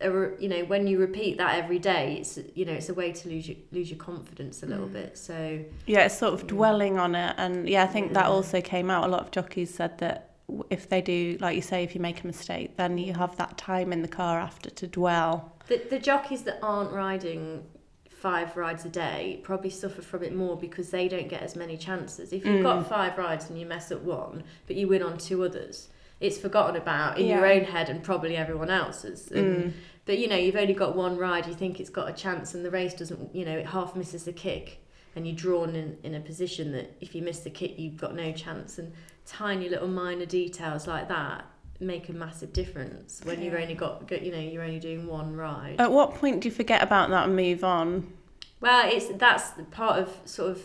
uh, 0.05 0.31
you 0.39 0.49
know 0.49 0.65
when 0.65 0.87
you 0.87 0.99
repeat 0.99 1.39
that 1.39 1.57
every 1.63 1.79
day 1.79 2.17
it's 2.21 2.39
you 2.55 2.65
know 2.65 2.73
it's 2.73 2.89
a 2.89 2.95
way 2.95 3.13
to 3.13 3.29
lose 3.29 3.49
your, 3.49 3.57
lose 3.73 3.91
your 3.91 3.99
confidence 3.99 4.63
a 4.63 4.67
little 4.67 4.89
Mm. 4.89 4.93
bit 4.93 5.19
so 5.19 5.61
Yeah, 5.87 6.07
it's 6.07 6.19
sort 6.19 6.35
of 6.35 6.47
dwelling 6.47 6.99
on 6.99 7.15
it. 7.15 7.35
And 7.39 7.69
yeah, 7.69 7.85
I 7.85 7.87
think 7.87 8.13
that 8.15 8.27
also 8.27 8.61
came 8.61 8.91
out. 8.91 9.05
A 9.05 9.09
lot 9.09 9.21
of 9.21 9.31
jockeys 9.31 9.73
said 9.75 9.99
that 9.99 10.31
if 10.71 10.89
they 10.89 11.01
do, 11.01 11.37
like 11.41 11.57
you 11.57 11.63
say, 11.63 11.83
if 11.85 11.95
you 11.95 12.01
make 12.01 12.23
a 12.23 12.27
mistake, 12.27 12.77
then 12.77 12.99
you 12.99 13.15
have 13.15 13.37
that 13.37 13.57
time 13.59 13.93
in 13.93 14.03
the 14.03 14.09
car 14.09 14.39
after 14.39 14.71
to 14.71 14.87
dwell. 14.87 15.53
The, 15.69 15.83
the 15.89 15.99
jockeys 15.99 16.43
that 16.43 16.59
aren't 16.63 16.93
riding 16.93 17.65
five 18.11 18.57
rides 18.57 18.85
a 18.85 18.89
day 18.89 19.41
probably 19.43 19.71
suffer 19.71 20.03
from 20.03 20.23
it 20.23 20.35
more 20.35 20.57
because 20.57 20.91
they 20.91 21.09
don't 21.09 21.29
get 21.29 21.43
as 21.43 21.57
many 21.57 21.77
chances. 21.77 22.33
If 22.33 22.45
you've 22.45 22.61
Mm. 22.61 22.63
got 22.63 22.89
five 22.89 23.19
rides 23.19 23.49
and 23.51 23.59
you 23.59 23.67
mess 23.67 23.91
up 23.93 24.03
one, 24.03 24.45
but 24.67 24.77
you 24.77 24.89
win 24.89 25.03
on 25.03 25.19
two 25.19 25.43
others, 25.45 25.89
it's 26.21 26.39
forgotten 26.39 26.77
about 26.77 27.19
in 27.19 27.27
your 27.27 27.45
own 27.47 27.65
head 27.65 27.89
and 27.91 28.03
probably 28.03 28.37
everyone 28.37 28.71
else's. 28.71 29.31
And, 29.31 29.57
Mm. 29.65 29.73
But 30.07 30.19
you 30.19 30.29
know, 30.29 30.37
you've 30.37 30.57
only 30.57 30.75
got 30.75 30.95
one 30.95 31.17
ride, 31.17 31.47
you 31.47 31.55
think 31.55 31.81
it's 31.81 31.89
got 31.89 32.11
a 32.11 32.13
chance, 32.13 32.53
and 32.55 32.63
the 32.63 32.71
race 32.71 32.93
doesn't, 32.93 33.35
you 33.35 33.45
know, 33.47 33.57
it 33.57 33.67
half 33.69 33.97
misses 33.97 34.25
the 34.25 34.35
kick, 34.35 34.81
and 35.17 35.27
you're 35.27 35.35
drawn 35.37 35.75
in, 35.75 35.97
in 36.03 36.15
a 36.15 36.21
position 36.21 36.73
that 36.73 36.95
if 37.01 37.15
you 37.15 37.23
miss 37.23 37.41
the 37.41 37.49
kick, 37.49 37.79
you've 37.79 37.97
got 37.97 38.15
no 38.15 38.31
chance. 38.33 38.79
And 38.79 38.93
tiny 39.27 39.69
little 39.69 39.89
minor 39.89 40.27
details 40.27 40.87
like 40.87 41.09
that 41.09 41.45
make 41.81 42.09
a 42.09 42.13
massive 42.13 42.53
difference 42.53 43.21
when 43.25 43.43
you've 43.43 43.55
only 43.55 43.75
got, 43.75 44.07
got, 44.07 44.23
you 44.23 44.31
know, 44.31 44.39
you're 44.39 44.63
only 44.63 44.79
doing 44.79 45.07
one 45.07 45.35
ride. 45.35 45.77
At 45.81 45.91
what 45.91 46.15
point 46.15 46.41
do 46.41 46.49
you 46.49 46.55
forget 46.55 46.83
about 46.83 47.11
that 47.11 47.27
and 47.27 47.37
move 47.37 47.65
on? 47.65 48.13
Well, 48.61 48.89
it's 48.91 49.09
that's 49.19 49.51
part 49.73 49.99
of 49.99 50.17
sort 50.25 50.53
of 50.53 50.63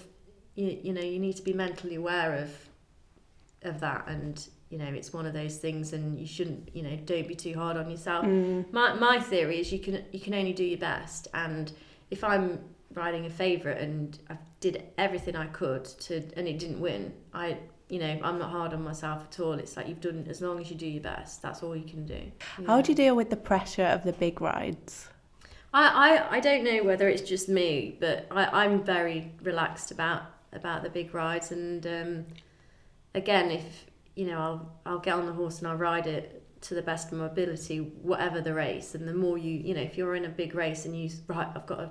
you, 0.55 0.77
you 0.83 0.93
know 0.93 1.01
you 1.01 1.19
need 1.19 1.35
to 1.37 1.41
be 1.41 1.53
mentally 1.53 1.95
aware 1.95 2.35
of 2.35 2.51
of 3.63 3.79
that 3.79 4.05
and 4.07 4.47
you 4.69 4.77
know 4.77 4.85
it's 4.87 5.11
one 5.13 5.25
of 5.25 5.33
those 5.33 5.57
things 5.57 5.93
and 5.93 6.19
you 6.19 6.27
shouldn't 6.27 6.73
you 6.75 6.83
know 6.83 6.95
don't 7.05 7.27
be 7.27 7.35
too 7.35 7.53
hard 7.53 7.77
on 7.77 7.89
yourself 7.89 8.25
Mm. 8.25 8.71
my, 8.71 8.93
my 8.93 9.19
theory 9.19 9.59
is 9.59 9.71
you 9.71 9.79
can 9.79 10.03
you 10.11 10.19
can 10.19 10.33
only 10.33 10.53
do 10.53 10.63
your 10.63 10.77
best 10.79 11.27
and 11.33 11.71
if 12.11 12.23
i'm 12.23 12.59
riding 12.93 13.25
a 13.25 13.29
favorite 13.29 13.81
and 13.81 14.19
i 14.29 14.37
did 14.59 14.83
everything 14.97 15.35
i 15.35 15.47
could 15.47 15.83
to 15.85 16.23
and 16.37 16.47
it 16.47 16.57
didn't 16.59 16.79
win 16.79 17.13
i 17.33 17.57
you 17.89 17.99
know 17.99 18.19
i'm 18.23 18.39
not 18.39 18.51
hard 18.51 18.73
on 18.73 18.83
myself 18.83 19.23
at 19.29 19.39
all 19.39 19.53
it's 19.53 19.75
like 19.75 19.87
you've 19.87 19.99
done 19.99 20.25
as 20.29 20.41
long 20.41 20.59
as 20.61 20.69
you 20.69 20.75
do 20.75 20.87
your 20.87 21.01
best 21.01 21.41
that's 21.41 21.61
all 21.63 21.75
you 21.75 21.83
can 21.83 22.05
do 22.05 22.21
How 22.65 22.81
do 22.81 22.91
you 22.91 22.95
deal 22.95 23.15
with 23.15 23.29
the 23.29 23.35
pressure 23.35 23.85
of 23.85 24.03
the 24.03 24.13
big 24.13 24.41
rides? 24.41 25.09
I, 25.73 26.17
I, 26.17 26.37
I 26.37 26.39
don't 26.39 26.63
know 26.63 26.83
whether 26.83 27.07
it's 27.07 27.21
just 27.21 27.47
me, 27.47 27.95
but 27.99 28.25
I, 28.31 28.63
I'm 28.63 28.83
very 28.83 29.31
relaxed 29.43 29.91
about 29.91 30.23
about 30.51 30.81
the 30.81 30.89
big 30.89 31.13
rides. 31.13 31.51
And 31.51 31.85
um, 31.85 32.25
again, 33.13 33.51
if 33.51 33.85
you 34.15 34.25
know, 34.25 34.39
I'll 34.39 34.71
I'll 34.85 34.99
get 34.99 35.13
on 35.13 35.25
the 35.25 35.33
horse 35.33 35.59
and 35.59 35.67
I'll 35.67 35.77
ride 35.77 36.07
it 36.07 36.43
to 36.61 36.73
the 36.73 36.81
best 36.81 37.11
of 37.11 37.19
my 37.19 37.27
ability, 37.27 37.79
whatever 38.01 38.41
the 38.41 38.53
race. 38.53 38.95
And 38.95 39.07
the 39.07 39.13
more 39.13 39.37
you 39.37 39.51
you 39.51 39.73
know, 39.75 39.81
if 39.81 39.97
you're 39.97 40.15
in 40.15 40.25
a 40.25 40.29
big 40.29 40.55
race 40.55 40.85
and 40.85 40.99
you 40.99 41.09
right, 41.27 41.47
I've 41.55 41.67
got 41.67 41.77
to 41.77 41.89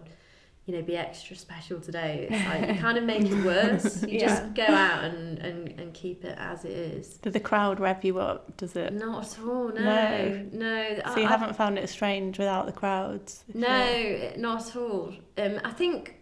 you 0.69 0.75
know 0.75 0.83
be 0.83 0.97
extra 0.99 1.35
special 1.35 1.81
today. 1.81 2.29
It's 2.31 2.45
like 2.47 2.69
you 2.77 2.81
kind 2.81 2.99
of 2.99 3.05
make 3.05 3.23
it 3.25 3.43
worse. 3.45 4.03
You 4.03 4.19
Yeah. 4.19 4.27
just 4.27 4.55
go 4.55 4.65
out 4.65 5.03
and, 5.05 5.39
and 5.39 5.81
and 5.81 5.95
keep 5.95 6.25
it 6.27 6.37
as 6.39 6.67
it 6.67 6.73
is. 6.73 7.15
Does 7.17 7.33
the 7.33 7.41
crowd 7.41 7.81
rev 7.81 8.05
you 8.05 8.19
up? 8.21 8.55
Does 8.59 8.77
it? 8.77 8.93
Not 8.93 9.25
at 9.33 9.39
all. 9.45 9.69
No, 9.69 9.83
No. 9.83 10.47
no. 10.53 11.01
So 11.15 11.21
you 11.21 11.25
I- 11.27 11.29
haven't 11.29 11.57
found 11.57 11.79
it 11.79 11.89
strange 11.89 12.39
without 12.39 12.67
the 12.67 12.73
crowds? 12.73 13.45
No, 13.55 13.83
you're- 13.89 14.35
not 14.37 14.69
at 14.69 14.77
all. 14.77 15.15
Um, 15.39 15.59
I 15.65 15.71
think 15.71 16.17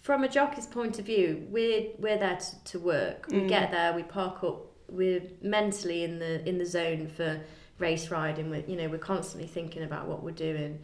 from 0.00 0.24
a 0.24 0.28
jockey's 0.28 0.66
point 0.66 0.98
of 0.98 1.04
view, 1.04 1.46
we're 1.50 1.88
we're 1.98 2.16
there 2.18 2.38
to, 2.38 2.64
to 2.72 2.78
work. 2.78 3.26
We 3.30 3.40
Mm. 3.40 3.48
get 3.48 3.70
there, 3.70 3.92
we 3.92 4.02
park 4.02 4.42
up. 4.44 4.64
We're 4.88 5.20
mentally 5.42 6.04
in 6.04 6.18
the 6.20 6.48
in 6.48 6.56
the 6.56 6.64
zone 6.64 7.06
for 7.08 7.38
race 7.78 8.10
riding. 8.10 8.48
We're 8.48 8.64
you 8.66 8.76
know 8.76 8.88
we're 8.88 8.96
constantly 8.96 9.46
thinking 9.46 9.82
about 9.82 10.06
what 10.08 10.22
we're 10.22 10.30
doing, 10.30 10.78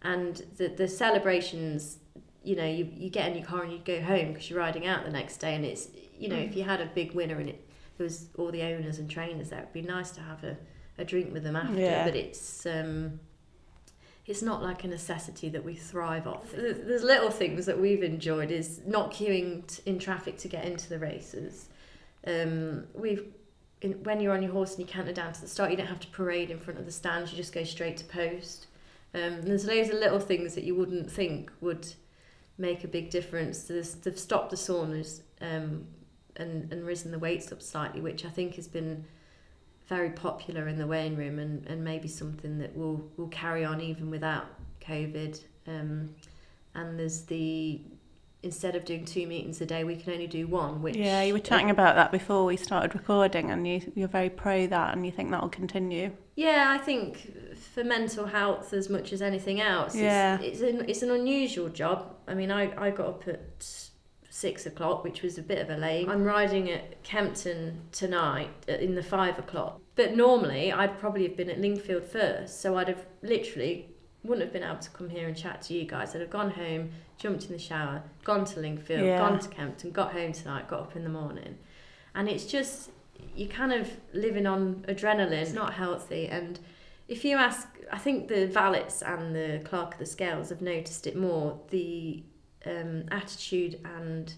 and 0.00 0.36
the 0.56 0.68
the 0.68 0.88
celebrations. 0.88 1.98
You 2.42 2.56
know, 2.56 2.66
you 2.66 2.88
you 2.96 3.10
get 3.10 3.28
in 3.28 3.36
your 3.36 3.46
car 3.46 3.62
and 3.62 3.72
you 3.72 3.78
go 3.84 4.00
home 4.00 4.32
because 4.32 4.48
you're 4.48 4.58
riding 4.58 4.86
out 4.86 5.04
the 5.04 5.10
next 5.10 5.38
day, 5.38 5.54
and 5.54 5.64
it's 5.64 5.88
you 6.18 6.28
know 6.28 6.36
if 6.36 6.56
you 6.56 6.62
had 6.62 6.80
a 6.80 6.86
big 6.86 7.12
winner 7.12 7.36
and 7.36 7.48
it 7.50 7.66
there 8.00 8.06
was 8.06 8.28
all 8.38 8.50
the 8.50 8.62
owners 8.62 8.98
and 8.98 9.10
trainers 9.10 9.50
there, 9.50 9.60
it'd 9.60 9.74
be 9.74 9.82
nice 9.82 10.10
to 10.12 10.22
have 10.22 10.42
a, 10.42 10.56
a 10.96 11.04
drink 11.04 11.34
with 11.34 11.42
them 11.42 11.54
after. 11.54 11.78
Yeah. 11.78 12.04
But 12.04 12.16
it's 12.16 12.64
um, 12.64 13.20
it's 14.26 14.40
not 14.40 14.62
like 14.62 14.84
a 14.84 14.88
necessity 14.88 15.50
that 15.50 15.62
we 15.62 15.74
thrive 15.74 16.26
off. 16.26 16.50
There's 16.52 17.02
little 17.02 17.30
things 17.30 17.66
that 17.66 17.78
we've 17.78 18.02
enjoyed 18.02 18.50
is 18.50 18.80
not 18.86 19.12
queuing 19.12 19.66
t- 19.66 19.82
in 19.84 19.98
traffic 19.98 20.38
to 20.38 20.48
get 20.48 20.64
into 20.64 20.88
the 20.88 20.98
races. 20.98 21.68
Um, 22.26 22.84
we've 22.94 23.26
in, 23.82 24.02
when 24.02 24.20
you're 24.20 24.32
on 24.32 24.42
your 24.42 24.52
horse 24.52 24.76
and 24.76 24.80
you 24.80 24.86
canter 24.86 25.12
down 25.12 25.32
to 25.32 25.40
the 25.40 25.48
start, 25.48 25.70
you 25.70 25.76
don't 25.76 25.86
have 25.86 26.00
to 26.00 26.08
parade 26.08 26.50
in 26.50 26.58
front 26.58 26.78
of 26.78 26.86
the 26.86 26.92
stands. 26.92 27.30
You 27.30 27.36
just 27.36 27.52
go 27.52 27.64
straight 27.64 27.96
to 27.98 28.04
post. 28.04 28.66
Um, 29.14 29.42
there's 29.42 29.66
loads 29.66 29.90
of 29.90 29.96
little 29.96 30.20
things 30.20 30.54
that 30.54 30.64
you 30.64 30.74
wouldn't 30.74 31.10
think 31.10 31.50
would 31.60 31.86
make 32.60 32.84
a 32.84 32.88
big 32.88 33.10
difference. 33.10 33.64
They've 33.64 34.18
stopped 34.18 34.50
the 34.50 34.56
saunas 34.56 35.22
um, 35.40 35.86
and, 36.36 36.72
and 36.72 36.86
risen 36.86 37.10
the 37.10 37.18
weights 37.18 37.50
up 37.52 37.62
slightly, 37.62 38.00
which 38.00 38.24
I 38.24 38.28
think 38.28 38.56
has 38.56 38.68
been 38.68 39.04
very 39.86 40.10
popular 40.10 40.68
in 40.68 40.78
the 40.78 40.86
weighing 40.86 41.16
room 41.16 41.38
and, 41.38 41.66
and 41.66 41.82
maybe 41.82 42.06
something 42.06 42.58
that 42.58 42.76
will 42.76 43.02
will 43.16 43.28
carry 43.28 43.64
on 43.64 43.80
even 43.80 44.10
without 44.10 44.46
COVID. 44.80 45.42
Um, 45.66 46.14
and 46.74 46.98
there's 46.98 47.22
the 47.22 47.80
instead 48.42 48.74
of 48.74 48.84
doing 48.84 49.04
two 49.04 49.26
meetings 49.26 49.60
a 49.60 49.66
day, 49.66 49.84
we 49.84 49.96
can 49.96 50.12
only 50.12 50.26
do 50.26 50.46
one. 50.46 50.80
Which 50.80 50.96
Yeah, 50.96 51.22
you 51.22 51.32
were 51.32 51.40
chatting 51.40 51.70
about 51.70 51.96
that 51.96 52.10
before 52.10 52.44
we 52.44 52.56
started 52.56 52.94
recording, 52.94 53.50
and 53.50 53.66
you, 53.66 53.92
you're 53.94 54.08
very 54.08 54.30
pro 54.30 54.66
that, 54.66 54.94
and 54.94 55.04
you 55.04 55.12
think 55.12 55.30
that 55.30 55.42
will 55.42 55.48
continue. 55.48 56.12
Yeah, 56.36 56.66
I 56.68 56.78
think 56.78 57.32
for 57.74 57.84
mental 57.84 58.26
health 58.26 58.72
as 58.72 58.88
much 58.88 59.12
as 59.12 59.22
anything 59.22 59.60
else, 59.60 59.94
Yeah. 59.96 60.38
it's, 60.40 60.60
it's 60.60 60.62
an 60.62 60.88
it's 60.88 61.02
an 61.02 61.10
unusual 61.10 61.68
job. 61.68 62.14
I 62.26 62.34
mean, 62.34 62.50
I, 62.50 62.62
I 62.86 62.90
got 62.90 63.06
up 63.06 63.28
at 63.28 63.66
six 64.28 64.66
o'clock, 64.66 65.02
which 65.04 65.22
was 65.22 65.38
a 65.38 65.42
bit 65.42 65.58
of 65.58 65.70
a 65.70 65.76
late. 65.76 66.08
I'm 66.08 66.24
riding 66.24 66.70
at 66.70 67.02
Kempton 67.02 67.80
tonight 67.92 68.50
uh, 68.68 68.72
in 68.74 68.94
the 68.94 69.02
five 69.02 69.38
o'clock, 69.38 69.80
but 69.96 70.16
normally 70.16 70.72
I'd 70.72 70.98
probably 70.98 71.24
have 71.24 71.36
been 71.36 71.50
at 71.50 71.58
Lingfield 71.60 72.04
first, 72.04 72.60
so 72.60 72.76
I'd 72.76 72.88
have 72.88 73.04
literally 73.22 73.88
wouldn't 74.22 74.44
have 74.44 74.52
been 74.52 74.62
able 74.62 74.78
to 74.80 74.90
come 74.90 75.08
here 75.08 75.26
and 75.28 75.36
chat 75.36 75.62
to 75.62 75.74
you 75.74 75.84
guys. 75.84 76.14
I'd 76.14 76.20
have 76.20 76.30
gone 76.30 76.50
home, 76.50 76.90
jumped 77.18 77.46
in 77.46 77.52
the 77.52 77.58
shower, 77.58 78.02
gone 78.22 78.44
to 78.46 78.60
Lingfield, 78.60 79.02
Yeah. 79.04 79.18
gone 79.18 79.38
to 79.38 79.48
Kempton, 79.48 79.90
got 79.92 80.12
home 80.12 80.32
tonight, 80.32 80.68
got 80.68 80.80
up 80.80 80.96
in 80.96 81.04
the 81.04 81.08
morning, 81.10 81.56
and 82.14 82.28
it's 82.28 82.44
just 82.46 82.90
you're 83.34 83.48
kind 83.48 83.72
of 83.72 83.88
living 84.12 84.46
on 84.46 84.84
adrenaline. 84.88 85.32
It's 85.42 85.52
not 85.52 85.74
healthy. 85.74 86.26
And 86.28 86.58
if 87.10 87.24
you 87.24 87.36
ask, 87.36 87.68
I 87.92 87.98
think 87.98 88.28
the 88.28 88.46
valets 88.46 89.02
and 89.02 89.34
the 89.34 89.60
clerk 89.64 89.94
of 89.94 89.98
the 89.98 90.06
scales 90.06 90.48
have 90.50 90.62
noticed 90.62 91.08
it 91.08 91.16
more. 91.16 91.60
The 91.70 92.22
um, 92.64 93.04
attitude 93.10 93.80
and 93.84 94.32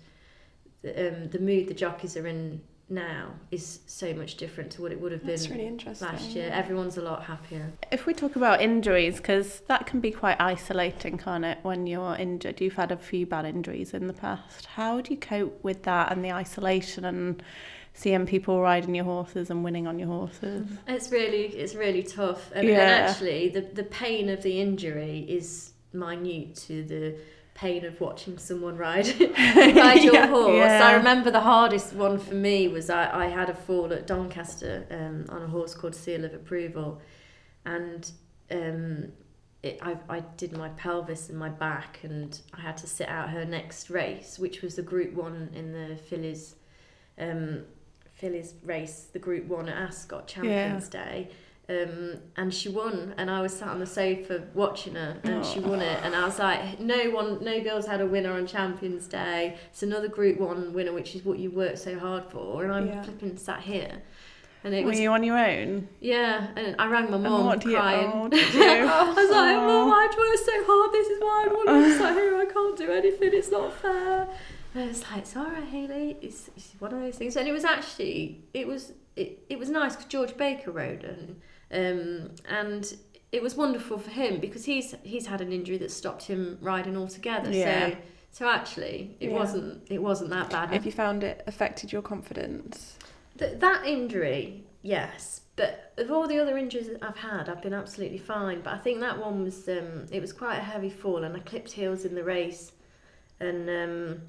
the, 0.80 1.08
um, 1.08 1.28
the 1.28 1.38
mood 1.38 1.68
the 1.68 1.74
jockeys 1.74 2.16
are 2.16 2.26
in 2.26 2.62
now 2.88 3.28
is 3.50 3.80
so 3.86 4.14
much 4.14 4.36
different 4.36 4.70
to 4.72 4.82
what 4.82 4.90
it 4.90 5.00
would 5.00 5.12
have 5.12 5.24
That's 5.24 5.46
been 5.46 5.58
really 5.58 5.68
interesting. 5.68 6.08
last 6.08 6.30
year. 6.30 6.50
Everyone's 6.50 6.96
a 6.96 7.02
lot 7.02 7.24
happier. 7.24 7.72
If 7.90 8.06
we 8.06 8.14
talk 8.14 8.36
about 8.36 8.62
injuries, 8.62 9.18
because 9.18 9.60
that 9.68 9.84
can 9.86 10.00
be 10.00 10.10
quite 10.10 10.40
isolating, 10.40 11.18
can't 11.18 11.44
it, 11.44 11.58
when 11.62 11.86
you're 11.86 12.16
injured? 12.16 12.60
You've 12.60 12.74
had 12.74 12.90
a 12.90 12.96
few 12.96 13.26
bad 13.26 13.44
injuries 13.44 13.92
in 13.92 14.06
the 14.06 14.14
past. 14.14 14.64
How 14.64 15.02
do 15.02 15.12
you 15.12 15.20
cope 15.20 15.62
with 15.62 15.82
that 15.82 16.10
and 16.10 16.24
the 16.24 16.32
isolation 16.32 17.04
and 17.04 17.42
seeing 17.94 18.26
people 18.26 18.60
riding 18.60 18.94
your 18.94 19.04
horses 19.04 19.50
and 19.50 19.62
winning 19.64 19.86
on 19.86 19.98
your 19.98 20.08
horses? 20.08 20.66
It's 20.86 21.10
really 21.10 21.46
it's 21.46 21.74
really 21.74 22.02
tough. 22.02 22.50
And, 22.54 22.60
and 22.68 22.68
Yeah. 22.68 22.80
actually, 23.08 23.48
the 23.48 23.60
the 23.62 23.84
pain 23.84 24.28
of 24.28 24.42
the 24.42 24.60
injury 24.60 25.26
is 25.28 25.72
minute 25.92 26.54
to 26.56 26.82
the 26.84 27.16
pain 27.54 27.84
of 27.84 28.00
watching 28.00 28.38
someone 28.38 28.78
ride 28.78 29.06
ride 29.20 30.02
your 30.02 30.14
Yeah, 30.20 30.26
horse. 30.28 30.56
yeah. 30.56 30.88
I 30.88 30.94
remember 30.94 31.30
the 31.30 31.40
hardest 31.40 31.92
one 31.92 32.18
for 32.18 32.34
me 32.34 32.66
was 32.68 32.88
I, 32.88 33.24
I 33.24 33.26
had 33.26 33.50
a 33.50 33.54
fall 33.54 33.92
at 33.92 34.06
Doncaster 34.06 34.86
um, 34.90 35.26
on 35.28 35.42
a 35.42 35.46
horse 35.46 35.74
called 35.74 35.94
Seal 35.94 36.24
of 36.24 36.32
Approval, 36.32 37.00
and 37.66 38.10
um, 38.50 39.12
it, 39.62 39.78
I, 39.82 39.96
I 40.08 40.20
did 40.38 40.56
my 40.56 40.70
pelvis 40.70 41.28
and 41.28 41.38
my 41.38 41.50
back, 41.50 42.00
and 42.02 42.40
I 42.54 42.62
had 42.62 42.78
to 42.78 42.86
sit 42.86 43.08
out 43.08 43.28
her 43.30 43.44
next 43.44 43.90
race, 43.90 44.38
which 44.38 44.62
was 44.62 44.76
the 44.76 44.82
Group 44.82 45.12
One 45.12 45.50
in 45.54 45.72
the 45.72 45.96
fillies. 45.96 46.56
Um, 47.18 47.64
fillies 48.22 48.54
race, 48.64 49.08
the 49.12 49.18
Group 49.18 49.46
One 49.48 49.68
at 49.68 49.76
Ascot 49.76 50.28
Champions 50.28 50.88
Day, 50.88 51.28
um, 51.68 52.20
and 52.36 52.54
she 52.54 52.68
won. 52.68 53.14
And 53.18 53.28
I 53.28 53.42
was 53.42 53.52
sat 53.52 53.68
on 53.68 53.80
the 53.80 53.86
sofa 53.86 54.44
watching 54.54 54.94
her, 54.94 55.16
and 55.24 55.44
she 55.44 55.58
won 55.58 55.80
it. 55.80 55.98
And 56.04 56.14
I 56.14 56.24
was 56.24 56.38
like, 56.38 56.78
no 56.78 57.10
one, 57.10 57.42
no 57.44 57.60
girls 57.60 57.84
had 57.86 58.00
a 58.00 58.06
winner 58.06 58.32
on 58.32 58.46
Champions 58.46 59.08
Day. 59.08 59.56
It's 59.70 59.82
another 59.82 60.06
Group 60.08 60.38
One 60.38 60.72
winner, 60.72 60.92
which 60.92 61.16
is 61.16 61.24
what 61.24 61.38
you 61.40 61.50
worked 61.50 61.80
so 61.80 61.98
hard 61.98 62.24
for. 62.30 62.62
And 62.62 62.72
I'm 62.72 62.86
Yeah. 62.86 63.02
flipping 63.02 63.36
sat 63.36 63.60
here, 63.60 64.02
and 64.62 64.72
it 64.72 64.84
Were 64.84 64.90
was 64.90 65.00
you 65.00 65.10
on 65.10 65.24
your 65.24 65.36
own? 65.38 65.88
yeah. 66.00 66.46
And 66.54 66.76
I 66.78 66.86
rang 66.86 67.10
my 67.10 67.16
mum 67.18 67.60
you- 67.64 67.74
crying. 67.76 68.10
oh. 68.14 68.28
I 68.32 69.12
was 69.16 69.30
like. 69.30 69.56
Mum, 69.56 69.90
I 69.90 70.06
worked 70.16 70.44
so 70.46 70.52
hard. 70.64 70.92
This 70.92 71.08
is 71.08 71.20
why 71.20 71.46
I 71.48 71.52
won. 71.52 71.68
I'm 71.68 71.82
just 71.90 72.00
like 72.00 72.14
here. 72.14 72.36
I 72.36 72.44
can't 72.44 72.76
do 72.78 72.92
anything. 72.92 73.30
It's 73.34 73.50
not 73.50 73.72
fair. 73.74 74.28
I 74.74 74.86
was 74.86 75.02
like, 75.02 75.18
it's 75.18 75.36
all 75.36 75.44
right, 75.46 75.64
Hayley. 75.64 76.16
It's, 76.22 76.48
it's 76.56 76.72
one 76.78 76.92
of 76.94 77.00
those 77.00 77.16
things. 77.16 77.36
And 77.36 77.46
it 77.46 77.52
was 77.52 77.64
actually, 77.64 78.44
it 78.54 78.66
was, 78.66 78.92
it, 79.16 79.40
it 79.50 79.58
was 79.58 79.68
nice 79.68 79.92
because 79.92 80.06
George 80.10 80.36
Baker 80.36 80.70
rode 80.70 81.04
it, 81.04 81.36
um, 81.72 82.30
and 82.48 82.94
it 83.30 83.42
was 83.42 83.54
wonderful 83.54 83.98
for 83.98 84.10
him 84.10 84.40
because 84.40 84.64
he's 84.64 84.94
he's 85.02 85.26
had 85.26 85.40
an 85.40 85.52
injury 85.52 85.78
that 85.78 85.90
stopped 85.90 86.24
him 86.24 86.58
riding 86.60 86.96
altogether. 86.96 87.50
Yeah. 87.50 87.90
So 87.90 87.96
so 88.30 88.48
actually, 88.48 89.16
it 89.20 89.30
Yeah. 89.30 89.36
wasn't 89.36 89.82
it 89.90 90.02
wasn't 90.02 90.30
that 90.30 90.48
bad. 90.50 90.70
Have 90.70 90.86
you 90.86 90.92
found 90.92 91.22
it 91.24 91.42
affected 91.46 91.92
your 91.92 92.02
confidence? 92.02 92.96
Th- 93.38 93.58
that 93.58 93.86
injury, 93.86 94.64
yes, 94.82 95.42
but 95.56 95.92
of 95.98 96.10
all 96.10 96.26
the 96.26 96.38
other 96.38 96.56
injuries 96.56 96.88
I've 97.02 97.16
had, 97.16 97.48
I've 97.50 97.62
been 97.62 97.74
absolutely 97.74 98.18
fine. 98.18 98.62
But 98.62 98.74
I 98.74 98.78
think 98.78 99.00
that 99.00 99.18
one 99.18 99.42
was 99.42 99.68
um, 99.68 100.06
it 100.10 100.20
was 100.20 100.32
quite 100.32 100.56
a 100.56 100.62
heavy 100.62 100.90
fall, 100.90 101.24
and 101.24 101.36
I 101.36 101.40
clipped 101.40 101.72
heels 101.72 102.04
in 102.06 102.14
the 102.14 102.24
race, 102.24 102.72
and 103.40 103.68
um, 103.68 104.22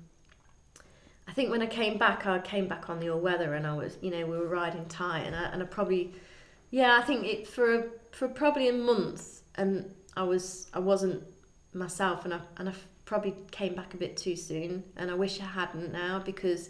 I 1.28 1.34
think 1.34 1.50
when 1.50 1.62
I 1.62 1.68
came 1.68 1.98
back, 1.98 2.26
I 2.26 2.40
came 2.40 2.68
back 2.68 2.90
on 2.90 3.00
the 3.00 3.10
all 3.10 3.20
weather, 3.20 3.54
and 3.54 3.66
I 3.66 3.74
was, 3.76 3.98
you 4.02 4.12
know, 4.12 4.26
we 4.26 4.38
were 4.38 4.48
riding 4.48 4.86
tight, 4.86 5.22
and 5.22 5.36
I 5.36 5.44
and 5.46 5.62
I 5.62 5.66
probably, 5.66 6.14
yeah, 6.72 6.98
I 7.00 7.02
think 7.02 7.26
it 7.26 7.48
for 7.48 7.74
a, 7.74 7.84
for 8.12 8.28
probably 8.28 8.68
a 8.70 8.74
month, 8.74 9.42
and 9.56 9.94
I 10.16 10.24
was 10.24 10.68
I 10.74 10.80
wasn't 10.80 11.24
myself, 11.74 12.26
and 12.26 12.34
I 12.34 12.42
and 12.58 12.70
I 12.70 12.74
probably 13.06 13.36
came 13.52 13.76
back 13.76 13.94
a 13.94 13.98
bit 13.98 14.18
too 14.18 14.36
soon, 14.36 14.84
and 14.96 15.10
I 15.10 15.14
wish 15.14 15.40
I 15.40 15.46
hadn't 15.46 15.92
now 15.92 16.20
because 16.20 16.70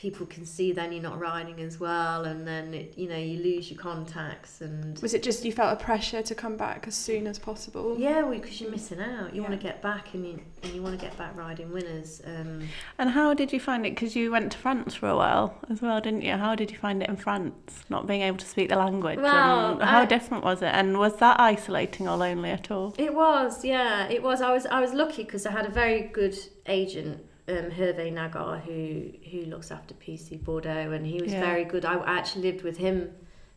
people 0.00 0.24
can 0.24 0.46
see 0.46 0.72
then 0.72 0.92
you're 0.92 1.02
not 1.02 1.20
riding 1.20 1.60
as 1.60 1.78
well, 1.78 2.24
and 2.24 2.46
then 2.48 2.72
it, 2.72 2.94
you 2.96 3.06
know 3.06 3.18
you 3.18 3.38
lose 3.42 3.70
your 3.70 3.78
contacts 3.78 4.62
and. 4.62 4.98
Was 5.02 5.12
it 5.12 5.22
just 5.22 5.44
you 5.44 5.52
felt 5.52 5.78
a 5.78 5.84
pressure 5.84 6.22
to 6.22 6.34
come 6.34 6.56
back 6.56 6.86
as 6.88 6.94
soon 6.94 7.26
as 7.26 7.38
possible? 7.38 7.96
Yeah, 7.98 8.22
because 8.30 8.60
you're 8.62 8.70
missing 8.70 8.98
out. 9.00 9.34
You 9.34 9.42
Yeah. 9.42 9.48
want 9.48 9.60
to 9.60 9.66
get 9.66 9.82
back, 9.82 10.14
and 10.14 10.26
you 10.26 10.40
and 10.62 10.72
you 10.72 10.80
want 10.82 10.98
to 10.98 11.04
get 11.06 11.16
back 11.18 11.36
riding 11.36 11.70
winners. 11.70 12.22
Um, 12.24 12.62
And 12.98 13.10
how 13.10 13.34
did 13.34 13.52
you 13.52 13.60
find 13.60 13.84
it? 13.86 13.90
Because 13.90 14.16
you 14.16 14.30
went 14.30 14.52
to 14.52 14.58
France 14.58 14.94
for 14.94 15.08
a 15.08 15.16
while 15.16 15.58
as 15.68 15.82
well, 15.82 16.00
didn't 16.00 16.22
you? 16.22 16.32
How 16.32 16.54
did 16.54 16.70
you 16.70 16.78
find 16.78 17.02
it 17.02 17.08
in 17.10 17.16
France, 17.16 17.84
not 17.90 18.06
being 18.06 18.22
able 18.22 18.38
to 18.38 18.46
speak 18.46 18.70
the 18.70 18.76
language? 18.76 19.18
Well, 19.18 19.72
and 19.72 19.82
how 19.82 20.00
I- 20.00 20.06
different 20.06 20.44
was 20.44 20.62
it? 20.62 20.72
And 20.80 20.98
was 20.98 21.16
that 21.16 21.38
isolating 21.38 22.08
or 22.08 22.16
lonely 22.16 22.50
at 22.50 22.70
all? 22.70 22.94
It 22.96 23.12
was, 23.14 23.64
yeah, 23.64 24.08
it 24.08 24.22
was. 24.22 24.40
I 24.40 24.50
was, 24.52 24.64
I 24.66 24.80
was 24.80 24.94
lucky 24.94 25.24
because 25.24 25.44
I 25.44 25.50
had 25.52 25.66
a 25.66 25.70
very 25.70 26.02
good 26.20 26.36
agent, 26.66 27.20
um, 27.50 27.70
Hervé 27.70 28.12
Naggar, 28.12 28.60
who 28.62 29.10
who 29.30 29.46
looks 29.46 29.70
after 29.70 29.94
PC 29.94 30.38
Boudot, 30.42 30.94
and 30.94 31.06
he 31.06 31.20
was 31.20 31.32
Yeah. 31.32 31.40
very 31.40 31.64
good. 31.64 31.84
I 31.84 31.96
actually 32.06 32.42
lived 32.50 32.62
with 32.62 32.78
him 32.78 33.12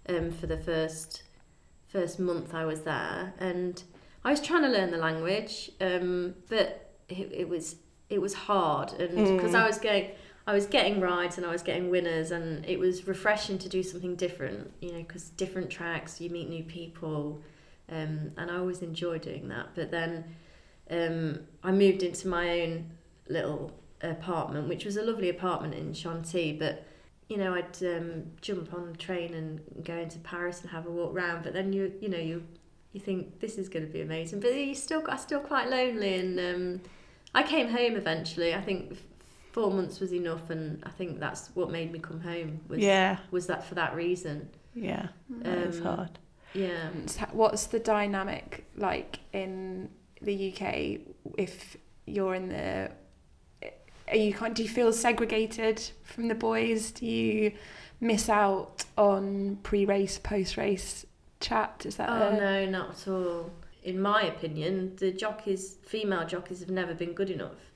um, 0.09 0.31
for 0.31 0.47
the 0.47 0.57
first 0.57 1.23
first 1.87 2.19
month 2.19 2.53
I 2.53 2.65
was 2.65 2.81
there, 2.81 3.33
and 3.39 3.83
I 4.25 4.31
was 4.31 4.41
trying 4.41 4.63
to 4.63 4.69
learn 4.69 4.91
the 4.91 4.97
language, 4.97 5.71
um, 5.79 6.35
but 6.49 6.67
it, 7.09 7.31
it 7.31 7.49
was 7.49 7.75
it 8.09 8.21
was 8.21 8.33
hard, 8.33 8.93
and 8.93 9.25
because 9.25 9.53
Mm. 9.53 9.61
I 9.63 9.67
was 9.67 9.77
going. 9.79 10.07
I 10.45 10.53
was 10.53 10.65
getting 10.65 10.99
rides 10.99 11.37
and 11.37 11.45
I 11.47 11.51
was 11.53 11.63
getting 11.63 11.89
winners, 11.89 12.31
and 12.31 12.65
it 12.65 12.77
was 12.77 13.07
refreshing 13.07 13.57
to 13.59 13.69
do 13.69 13.81
something 13.81 14.17
different, 14.17 14.73
you 14.81 14.91
know, 14.91 14.97
because 14.99 15.29
different 15.29 15.69
tracks, 15.69 16.19
you 16.19 16.29
meet 16.29 16.49
new 16.49 16.65
people, 16.65 17.41
um, 17.89 18.31
and 18.35 18.51
I 18.51 18.57
always 18.57 18.81
enjoy 18.81 19.19
doing 19.19 19.47
that. 19.47 19.67
But 19.73 19.89
then 19.91 20.25
um, 20.91 21.39
I 21.63 21.71
moved 21.71 22.03
into 22.03 22.27
my 22.27 22.59
own 22.59 22.91
little 23.29 23.71
apartment, 24.03 24.67
which 24.67 24.85
was 24.85 24.97
a 24.97 25.01
lovely 25.03 25.29
apartment 25.29 25.73
in 25.73 25.93
Chantilly. 25.93 26.53
But 26.53 26.85
you 27.29 27.37
know, 27.37 27.55
I'd 27.55 27.81
um, 27.83 28.23
jump 28.41 28.73
on 28.73 28.91
the 28.91 28.97
train 28.97 29.33
and 29.33 29.61
go 29.85 29.95
into 29.95 30.19
Paris 30.19 30.61
and 30.61 30.69
have 30.71 30.85
a 30.85 30.91
walk 30.91 31.15
round. 31.15 31.43
But 31.43 31.53
then 31.53 31.73
you, 31.73 31.93
you 32.01 32.09
know, 32.09 32.17
you 32.17 32.43
you 32.91 32.99
think 32.99 33.39
this 33.39 33.57
is 33.57 33.69
going 33.69 33.85
to 33.87 33.91
be 33.91 34.01
amazing, 34.01 34.39
but 34.39 34.53
you 34.53 34.75
still 34.75 35.03
are 35.09 35.17
still 35.17 35.39
quite 35.39 35.69
lonely. 35.69 36.15
And 36.15 36.39
um, 36.39 36.81
I 37.33 37.43
came 37.43 37.69
home 37.69 37.95
eventually. 37.95 38.53
I 38.53 38.61
think 38.61 38.91
f- 38.91 38.97
four 39.51 39.71
months 39.71 39.99
was 39.99 40.13
enough, 40.13 40.49
and 40.49 40.83
I 40.85 40.89
think 40.89 41.19
that's 41.19 41.47
what 41.55 41.71
made 41.71 41.91
me 41.91 41.99
come 41.99 42.19
home. 42.21 42.59
Was, 42.67 42.79
yeah, 42.79 43.17
was 43.31 43.47
that 43.47 43.65
for 43.65 43.75
that 43.75 43.95
reason? 43.95 44.49
yeah, 44.75 45.07
that 45.41 45.57
is 45.59 45.77
Um, 45.79 45.83
hard. 45.85 46.19
Yeah. 46.53 46.89
What's 47.31 47.65
the 47.67 47.79
dynamic 47.79 48.65
like 48.75 49.19
in 49.31 49.89
the 50.21 50.51
UK 50.53 50.99
if 51.37 51.77
you're 52.05 52.35
in 52.35 52.49
the 52.49 52.91
are 54.09 54.15
you 54.17 54.33
kind 54.33 54.55
do 54.55 54.63
you 54.63 54.69
feel 54.69 54.91
segregated 54.93 55.81
from 56.03 56.27
the 56.27 56.35
boys 56.35 56.91
do 56.91 57.05
you 57.05 57.51
miss 57.99 58.27
out 58.29 58.83
on 58.97 59.57
pre-race 59.63 60.17
post-race 60.19 61.05
chat 61.39 61.83
is 61.85 61.95
that 61.97 62.09
Oh 62.09 62.29
a- 62.29 62.37
no, 62.37 62.65
not 62.65 62.91
at 62.91 63.07
all. 63.07 63.51
In 63.83 63.99
my 64.01 64.23
opinion, 64.23 64.95
the 64.95 65.11
jockeys, 65.11 65.75
female 65.85 66.25
jockeys, 66.25 66.61
have 66.61 66.69
never 66.69 66.93
been 66.93 67.11
good 67.11 67.29
enough 67.29 67.71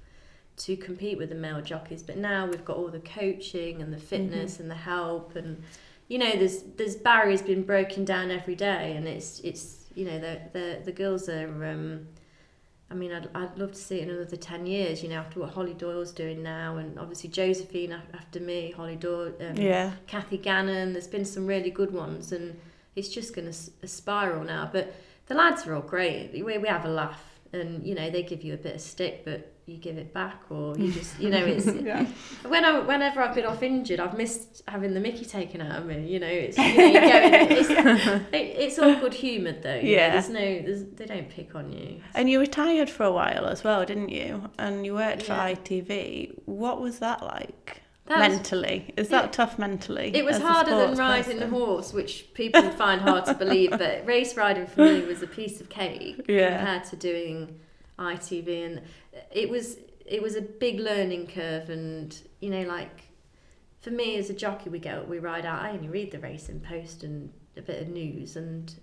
to 0.58 0.78
compete 0.78 1.18
with 1.18 1.28
the 1.30 1.36
male 1.36 1.62
jockeys. 1.62 2.02
But 2.02 2.16
now 2.18 2.46
we've 2.46 2.64
got 2.64 2.78
all 2.78 2.88
the 2.88 3.02
coaching 3.02 3.82
and 3.82 3.92
the 3.94 3.98
fitness 3.98 4.60
and 4.62 4.72
the 4.72 4.76
help, 4.76 5.36
and 5.36 5.62
you 6.08 6.18
know, 6.18 6.32
there's 6.38 6.64
there's 6.78 6.96
barriers 6.96 7.42
being 7.42 7.64
broken 7.64 8.06
down 8.06 8.32
every 8.32 8.56
day, 8.56 8.96
and 8.96 9.06
it's 9.06 9.42
it's 9.42 9.84
you 9.96 10.06
know 10.06 10.18
the 10.18 10.40
the 10.54 10.82
the 10.86 10.92
girls 10.94 11.28
are. 11.28 11.66
Um, 11.66 12.08
I 12.90 12.94
mean, 12.94 13.12
I'd, 13.12 13.28
I'd 13.36 13.58
love 13.58 13.74
to 13.74 13.78
see 13.78 14.00
it 14.00 14.04
in 14.04 14.16
another 14.16 14.38
10 14.38 14.66
years, 14.66 15.04
you 15.04 15.10
know, 15.10 15.18
after 15.18 15.42
what 15.42 15.50
Holly 15.50 15.74
Doyle's 15.74 16.12
doing 16.12 16.42
now, 16.42 16.78
and 16.78 16.98
obviously 16.98 17.30
Josephine 17.30 17.92
after 18.14 18.40
me, 18.40 18.72
Holly 18.72 18.96
Doyle, 18.96 19.34
um, 19.42 19.58
yeah, 19.58 19.92
Cathy 20.08 20.38
Gannon. 20.38 20.94
There's 20.94 21.08
been 21.08 21.26
some 21.26 21.46
really 21.46 21.70
good 21.70 21.92
ones, 21.92 22.32
and 22.32 22.58
it's 22.96 23.10
just 23.10 23.36
going 23.36 23.52
to 23.52 23.88
spiral 23.88 24.44
now. 24.44 24.70
But 24.72 24.96
the 25.26 25.36
lads 25.36 25.68
are 25.68 25.76
all 25.76 25.82
great. 25.82 26.32
We, 26.34 26.42
we 26.44 26.68
have 26.68 26.86
a 26.86 26.90
laugh, 26.90 27.40
and 27.52 27.86
you 27.86 27.94
know 27.94 28.10
they 28.10 28.24
give 28.24 28.42
you 28.44 28.54
a 28.54 28.58
bit 28.58 28.76
of 28.76 28.82
stick, 28.82 29.24
but 29.26 29.54
you 29.68 29.76
give 29.78 29.98
it 29.98 30.14
back, 30.14 30.44
or 30.50 30.76
you 30.78 30.92
just 31.00 31.20
you 31.20 31.30
know 31.30 31.44
it's. 31.46 31.66
yeah 31.68 32.06
When 32.48 32.64
I 32.64 32.80
whenever 32.80 33.22
I've 33.22 33.36
been 33.36 33.46
off 33.46 33.62
injured, 33.62 34.00
I've 34.00 34.18
missed 34.18 34.64
having 34.68 34.94
the 34.94 35.00
Mickey 35.02 35.26
taken 35.26 35.62
out 35.62 35.80
of 35.80 35.86
me. 35.86 36.08
You 36.08 36.20
know, 36.20 36.28
it's 36.28 36.58
you 36.58 36.78
know, 36.78 36.86
you 36.86 36.94
go 37.02 37.10
it's, 37.56 37.70
it, 38.34 38.36
it's 38.64 38.80
all 38.80 38.96
good 38.96 39.14
humoured 39.14 39.62
though. 39.64 39.76
you 39.76 39.84
know, 39.84 39.90
Yeah. 40.02 40.10
there's 40.12 40.30
no 40.30 40.40
there's, 40.40 40.84
they 40.96 41.06
don't 41.06 41.30
pick 41.30 41.54
on 41.54 41.72
you. 41.72 42.02
and 42.16 42.30
you 42.30 42.40
retired 42.40 42.90
for 42.90 43.04
a 43.04 43.12
while 43.12 43.46
as 43.46 43.64
well, 43.64 43.86
didn't 43.86 44.10
you? 44.10 44.50
And 44.58 44.86
you 44.86 44.94
worked 44.94 45.24
for 45.24 45.34
Yeah. 45.34 45.54
ITV. 45.54 46.40
What 46.46 46.80
was 46.80 47.00
that 47.00 47.22
like 47.22 47.82
That 48.06 48.20
was- 48.30 48.38
mentally? 48.38 48.94
Is 48.96 49.10
that 49.10 49.26
Yeah. 49.26 49.32
tough 49.32 49.60
mentally? 49.60 50.12
It 50.16 50.24
was 50.24 50.38
harder 50.38 50.72
than 50.72 50.96
riding 50.98 51.40
the 51.40 51.46
person? 51.46 51.50
horse, 51.52 51.92
which 51.92 52.34
people 52.34 52.72
find 52.72 53.02
hard 53.02 53.26
to 53.26 53.34
believe. 53.34 53.72
But 53.72 54.06
race 54.16 54.38
riding 54.38 54.66
for 54.66 54.82
me 54.86 55.02
was 55.06 55.22
a 55.22 55.28
piece 55.28 55.60
of 55.60 55.68
cake 55.68 56.22
Yeah. 56.30 56.56
compared 56.58 56.86
to 56.86 56.96
doing 56.96 57.60
ITV, 58.00 58.64
and 58.66 58.82
it 59.32 59.50
was 59.50 59.78
it 60.06 60.22
was 60.22 60.36
a 60.36 60.42
big 60.42 60.80
learning 60.80 61.28
curve. 61.28 61.70
And 61.70 62.18
you 62.40 62.50
know, 62.50 62.62
like 62.64 63.04
for 63.82 63.92
me 63.92 64.18
as 64.18 64.30
a 64.30 64.34
jockey, 64.34 64.70
we 64.70 64.80
go 64.80 65.06
we 65.08 65.20
ride 65.20 65.46
out. 65.46 65.62
I 65.62 65.72
only 65.72 65.90
read 65.90 66.12
the 66.12 66.20
racing 66.20 66.60
post 66.62 67.04
and 67.04 67.32
a 67.56 67.62
bit 67.62 67.82
of 67.82 67.88
news, 67.90 68.36
and 68.36 68.74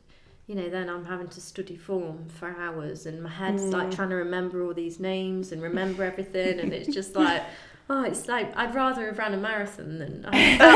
you 0.46 0.54
know, 0.54 0.68
then 0.68 0.88
I'm 0.90 1.04
having 1.06 1.28
to 1.28 1.40
study 1.40 1.76
form 1.76 2.28
for 2.28 2.48
hours, 2.48 3.06
and 3.06 3.22
my 3.22 3.30
head's 3.30 3.64
like 3.64 3.88
Mm. 3.88 3.94
trying 3.96 4.10
to 4.10 4.16
remember 4.16 4.62
all 4.62 4.74
these 4.74 5.00
names 5.00 5.52
and 5.52 5.62
remember 5.62 6.04
everything, 6.04 6.60
and 6.60 6.72
it's 6.72 6.92
just 6.92 7.14
like. 7.16 7.42
Oh, 7.90 8.02
it's 8.02 8.28
like 8.28 8.56
I'd 8.56 8.74
rather 8.74 9.04
have 9.08 9.18
ran 9.18 9.34
a 9.34 9.36
marathon 9.36 9.98
than 9.98 10.24
I 10.32 10.56
felt, 10.56 10.72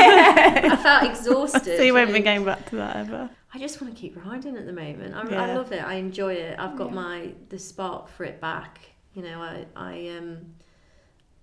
I 0.73 0.75
felt 0.75 1.03
exhausted. 1.09 1.63
So 1.77 1.81
you 1.81 1.95
won't 1.95 2.13
be 2.13 2.19
going 2.19 2.45
back 2.45 2.69
to 2.69 2.75
that 2.75 2.97
ever. 2.97 3.31
I 3.51 3.57
just 3.57 3.81
want 3.81 3.95
to 3.95 3.99
keep 3.99 4.15
riding 4.23 4.55
at 4.55 4.67
the 4.67 4.71
moment. 4.73 5.15
I, 5.15 5.21
I 5.21 5.55
love 5.55 5.71
it. 5.71 5.83
I 5.83 5.95
enjoy 5.95 6.33
it. 6.35 6.59
I've 6.59 6.77
got 6.77 6.89
Yeah. 6.89 6.93
my 6.95 7.31
the 7.49 7.57
spark 7.57 8.09
for 8.09 8.25
it 8.25 8.39
back. 8.39 8.79
You 9.19 9.25
know, 9.25 9.41
I 9.41 9.65
I 9.75 10.17
um 10.17 10.45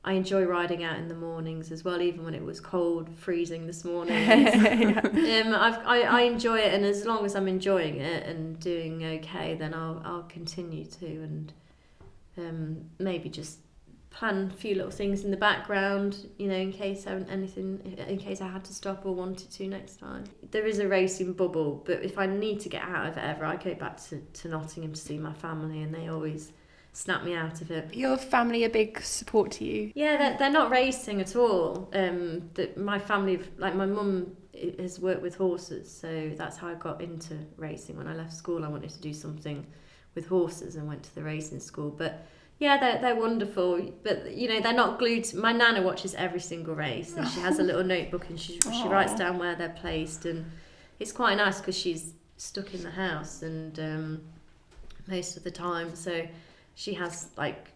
I 0.03 0.15
enjoy 0.15 0.45
riding 0.45 0.83
out 0.83 0.97
in 0.97 1.09
the 1.09 1.15
mornings 1.15 1.71
as 1.71 1.85
well, 1.85 2.01
even 2.01 2.25
when 2.25 2.33
it 2.33 2.43
was 2.43 2.59
cold, 2.59 3.11
freezing 3.19 3.67
this 3.67 3.85
morning. 3.85 4.17
um, 4.97 5.55
I've, 5.55 5.79
I 5.87 6.01
I 6.09 6.21
enjoy 6.23 6.59
it, 6.61 6.73
and 6.73 6.87
as 6.87 7.05
long 7.05 7.27
as 7.27 7.37
I'm 7.37 7.47
enjoying 7.47 7.97
it 7.97 8.25
and 8.25 8.59
doing 8.61 9.05
okay, 9.05 9.57
then 9.57 9.75
I'll 9.75 10.01
I'll 10.07 10.23
continue 10.23 10.87
to, 10.87 11.07
and 11.07 11.53
um 12.39 12.87
maybe 12.99 13.29
just 13.29 13.59
plan 14.09 14.51
a 14.51 14.57
few 14.57 14.75
little 14.75 14.91
things 14.91 15.23
in 15.23 15.31
the 15.31 15.37
background, 15.37 16.31
you 16.39 16.49
know, 16.49 16.57
in 16.57 16.73
case 16.73 17.07
I, 17.07 17.13
anything, 17.31 17.99
in 18.09 18.17
case 18.17 18.41
I 18.41 18.49
had 18.49 18.65
to 18.65 18.73
stop 18.73 19.05
or 19.05 19.15
wanted 19.15 19.51
to 19.51 19.69
next 19.69 19.97
time. 20.01 20.25
There 20.51 20.67
is 20.67 20.79
a 20.79 20.89
racing 20.89 21.35
bubble, 21.35 21.83
but 21.85 22.03
if 22.03 22.17
I 22.17 22.25
need 22.25 22.61
to 22.61 22.71
get 22.71 22.81
out 22.85 23.05
of 23.07 23.19
it 23.19 23.23
ever, 23.23 23.45
I 23.45 23.57
go 23.57 23.75
back 23.75 24.03
to, 24.05 24.21
to 24.21 24.49
Nottingham 24.49 24.95
to 24.95 25.01
see 25.01 25.19
my 25.19 25.35
family, 25.35 25.83
and 25.83 25.95
they 25.95 26.09
always 26.09 26.53
snap 26.97 27.23
me 27.25 27.35
out 27.35 27.61
of 27.61 27.71
it. 27.71 27.93
your 27.95 28.17
family 28.17 28.65
a 28.65 28.71
big 28.71 29.01
support 29.03 29.53
to 29.53 29.65
you 29.65 29.93
Yeah, 29.95 30.17
they're, 30.17 30.39
they're 30.39 30.51
not 30.51 30.71
racing 30.71 31.21
at 31.21 31.37
all. 31.37 31.91
Um, 31.93 32.51
that 32.55 32.79
my 32.79 32.99
family, 32.99 33.41
like 33.59 33.75
my 33.75 33.85
mum, 33.85 34.35
has 34.79 34.99
worked 34.99 35.21
with 35.21 35.35
horses, 35.35 35.93
so 35.93 36.31
that's 36.35 36.57
how 36.57 36.69
I 36.69 36.75
got 36.75 37.03
into 37.03 37.37
racing. 37.59 37.99
When 37.99 38.09
I 38.09 38.15
left 38.15 38.33
school, 38.33 38.65
I 38.65 38.69
wanted 38.69 38.91
to 38.91 39.01
do 39.01 39.13
something 39.13 39.67
with 40.15 40.27
horses 40.27 40.77
and 40.77 40.89
went 40.89 41.03
to 41.03 41.15
the 41.15 41.23
racing 41.23 41.61
school. 41.61 41.91
But 41.91 42.27
yeah, 42.59 42.81
they're 42.81 42.99
they're 43.03 43.17
wonderful. 43.17 43.93
But 44.03 44.35
you 44.35 44.49
know, 44.49 44.61
they're 44.61 44.73
not 44.73 44.99
glued. 44.99 45.25
To, 45.25 45.37
my 45.37 45.53
nana 45.53 45.83
watches 45.83 46.15
every 46.15 46.41
single 46.41 46.75
race, 46.75 47.15
and 47.15 47.29
she 47.29 47.41
has 47.41 47.59
a 47.59 47.63
little 47.63 47.85
notebook, 47.85 48.31
and 48.31 48.41
she 48.41 48.59
she 48.61 48.89
writes 48.89 49.15
down 49.15 49.39
where 49.39 49.55
they're 49.55 49.77
placed, 49.81 50.25
and 50.25 50.51
it's 50.99 51.13
quite 51.13 51.37
nice 51.37 51.61
because 51.61 51.77
she's 51.77 52.15
stuck 52.39 52.73
in 52.73 52.83
the 52.83 52.91
house 52.91 53.43
and 53.43 53.79
um, 53.81 54.21
most 55.07 55.37
of 55.37 55.45
the 55.45 55.51
time, 55.51 55.95
so 55.95 56.27
she 56.77 56.95
has 56.95 57.31
like 57.37 57.73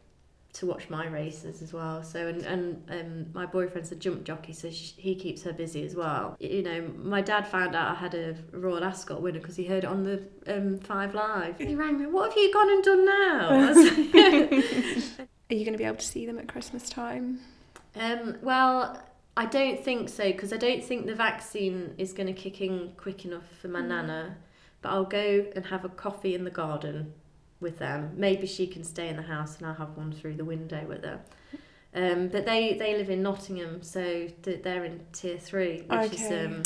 to 0.52 0.66
watch 0.66 0.88
my 0.90 1.06
races 1.06 1.62
as 1.62 1.72
well. 1.72 2.02
So 2.04 2.28
and 2.28 2.42
and 2.42 2.90
um, 2.90 3.26
my 3.32 3.46
boyfriend's 3.46 3.90
a 3.92 3.96
jump 3.96 4.24
jockey, 4.24 4.52
so 4.52 4.70
sh 4.70 4.92
he 4.96 5.14
keeps 5.14 5.42
her 5.42 5.52
busy 5.52 5.84
as 5.84 5.96
well. 5.96 6.36
You 6.38 6.62
know, 6.62 6.88
my 7.02 7.20
dad 7.20 7.48
found 7.48 7.74
out 7.74 7.90
I 7.90 7.94
had 7.94 8.14
a 8.14 8.36
Royal 8.52 8.84
Ascot 8.84 9.20
winner 9.22 9.40
because 9.40 9.56
he 9.56 9.64
heard 9.64 9.84
it 9.84 9.90
on 9.90 10.04
the 10.04 10.22
um, 10.46 10.78
Five 10.78 11.14
Live. 11.14 11.58
He 11.58 11.74
rang 11.74 11.98
me. 11.98 12.06
What 12.06 12.30
have 12.30 12.36
you 12.38 12.52
gone 12.52 12.70
and 12.70 12.84
done 12.84 13.04
now? 13.06 13.48
I 13.50 13.72
was 13.72 13.76
like, 14.14 15.28
are 15.50 15.54
you 15.54 15.64
going 15.64 15.72
to 15.72 15.78
be 15.78 15.84
able 15.84 15.96
to 15.96 16.06
see 16.06 16.26
them 16.26 16.38
at 16.38 16.46
christmas 16.46 16.88
time 16.88 17.40
um, 17.96 18.36
well, 18.40 19.02
I 19.36 19.46
don't 19.46 19.82
think 19.84 20.08
so 20.08 20.24
because 20.30 20.52
I 20.52 20.56
don't 20.56 20.82
think 20.84 21.06
the 21.06 21.14
vaccine 21.14 21.94
is 21.98 22.12
going 22.12 22.28
to 22.28 22.32
kick 22.32 22.60
in 22.60 22.92
quick 22.96 23.24
enough 23.24 23.48
for 23.60 23.66
my 23.66 23.80
Mm. 23.80 23.88
nana. 23.88 24.36
But 24.82 24.90
I'll 24.90 25.04
go 25.04 25.46
and 25.56 25.66
have 25.66 25.84
a 25.84 25.88
coffee 25.88 26.34
in 26.34 26.44
the 26.44 26.50
garden 26.50 27.12
with 27.60 27.78
them. 27.78 28.12
Maybe 28.16 28.46
she 28.46 28.66
can 28.66 28.84
stay 28.84 29.08
in 29.08 29.16
the 29.16 29.22
house 29.22 29.58
and 29.58 29.66
I'll 29.66 29.74
have 29.74 29.96
one 29.96 30.12
through 30.12 30.34
the 30.36 30.44
window 30.44 30.84
with 30.86 31.04
her. 31.04 31.20
Um, 31.94 32.28
but 32.28 32.46
they, 32.46 32.74
they 32.74 32.96
live 32.96 33.10
in 33.10 33.22
Nottingham, 33.22 33.82
so 33.82 34.28
they're 34.42 34.84
in 34.84 35.00
tier 35.12 35.38
three, 35.38 35.82
which 35.88 36.12
is 36.12 36.22
Okay. 36.22 36.44
um, 36.46 36.62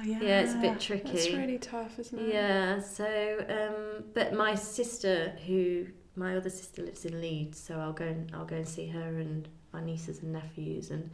Oh, 0.00 0.04
yeah. 0.04 0.18
yeah, 0.20 0.40
it's 0.42 0.54
a 0.54 0.58
bit 0.58 0.78
tricky. 0.78 1.12
that's 1.12 1.32
really 1.32 1.58
tough 1.58 1.98
isn't 1.98 2.16
it 2.20 2.32
Yeah, 2.32 2.78
so 2.80 3.44
um, 3.48 4.04
but 4.14 4.32
my 4.32 4.54
sister, 4.54 5.32
who 5.46 5.86
my 6.14 6.36
other 6.36 6.50
sister 6.50 6.82
lives 6.82 7.04
in 7.04 7.20
Leeds, 7.20 7.58
so 7.58 7.80
I'll 7.80 7.92
go 7.92 8.04
and 8.04 8.30
I'll 8.32 8.44
go 8.44 8.54
and 8.56 8.68
see 8.68 8.86
her 8.86 9.18
and 9.18 9.48
my 9.72 9.80
nieces 9.82 10.22
and 10.22 10.32
nephews, 10.32 10.92
and 10.92 11.10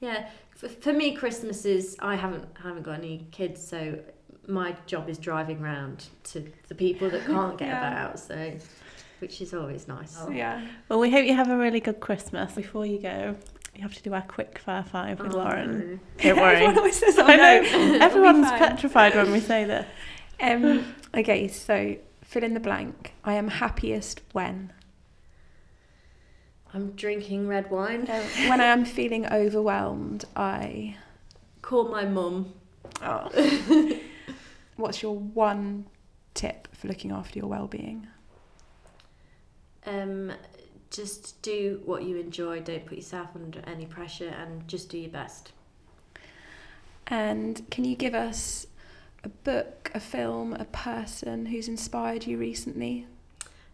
Yeah, 0.00 0.28
for, 0.54 0.68
for 0.68 0.92
me, 0.92 1.12
Christmas 1.14 1.64
is 1.64 1.96
I 2.00 2.16
haven't 2.16 2.44
haven't 2.62 2.82
got 2.82 2.98
any 2.98 3.26
kids, 3.30 3.66
so 3.66 3.98
my 4.48 4.74
job 4.86 5.08
is 5.08 5.18
driving 5.18 5.60
round 5.60 6.06
to 6.24 6.50
the 6.68 6.74
people 6.74 7.08
that 7.10 7.24
can't 7.26 7.56
get 7.58 7.68
Yeah. 7.68 8.04
about. 8.06 8.18
So, 8.18 8.52
which 9.20 9.40
is 9.40 9.52
always 9.54 9.86
nice. 9.86 10.16
Yeah. 10.32 10.66
Well, 10.88 10.98
we 10.98 11.10
hope 11.10 11.26
you 11.26 11.34
have 11.34 11.50
a 11.50 11.56
really 11.56 11.80
good 11.80 12.00
Christmas. 12.00 12.52
Before 12.54 12.86
you 12.86 12.98
go, 12.98 13.36
you 13.76 13.82
have 13.82 13.94
to 13.94 14.02
do 14.02 14.14
our 14.14 14.22
quick 14.22 14.58
fire 14.58 14.82
five 14.84 15.20
with 15.20 15.34
Oh, 15.34 15.38
Lauren. 15.38 15.78
no. 15.78 15.98
Don't 16.22 16.36
worry. 16.40 16.54
Everyone 16.56 16.78
always 16.78 16.98
says, 16.98 17.18
oh, 17.18 17.24
I 17.26 17.36
know. 17.36 17.60
no. 17.62 17.98
Everyone's 18.04 18.50
petrified 18.52 19.14
when 19.14 19.30
we 19.32 19.40
say 19.40 19.64
this. 19.64 19.86
Um, 20.40 20.94
okay, 21.16 21.48
so 21.48 21.96
fill 22.22 22.44
in 22.44 22.54
the 22.54 22.60
blank. 22.60 23.12
I 23.24 23.34
am 23.34 23.48
happiest 23.48 24.20
when. 24.32 24.72
I'm 26.74 26.92
drinking 26.92 27.48
red 27.48 27.70
wine. 27.70 28.02
Um, 28.10 28.48
when 28.48 28.60
I 28.60 28.66
am 28.66 28.84
feeling 28.84 29.26
overwhelmed, 29.26 30.24
I. 30.36 30.96
Call 31.62 31.88
my 31.88 32.04
mum. 32.04 32.52
Oh. 33.02 33.28
What's 34.78 35.02
your 35.02 35.16
one 35.16 35.86
tip 36.34 36.68
for 36.72 36.86
looking 36.86 37.10
after 37.10 37.36
your 37.36 37.48
well-being? 37.48 38.06
Um, 39.84 40.30
just 40.88 41.42
do 41.42 41.82
what 41.84 42.04
you 42.04 42.16
enjoy. 42.16 42.60
Don't 42.60 42.86
put 42.86 42.96
yourself 42.96 43.30
under 43.34 43.60
any 43.66 43.86
pressure, 43.86 44.28
and 44.28 44.68
just 44.68 44.88
do 44.88 44.96
your 44.96 45.10
best. 45.10 45.50
And 47.08 47.68
can 47.72 47.84
you 47.84 47.96
give 47.96 48.14
us 48.14 48.68
a 49.24 49.28
book, 49.28 49.90
a 49.94 50.00
film, 50.00 50.52
a 50.52 50.66
person 50.66 51.46
who's 51.46 51.66
inspired 51.66 52.24
you 52.24 52.38
recently? 52.38 53.08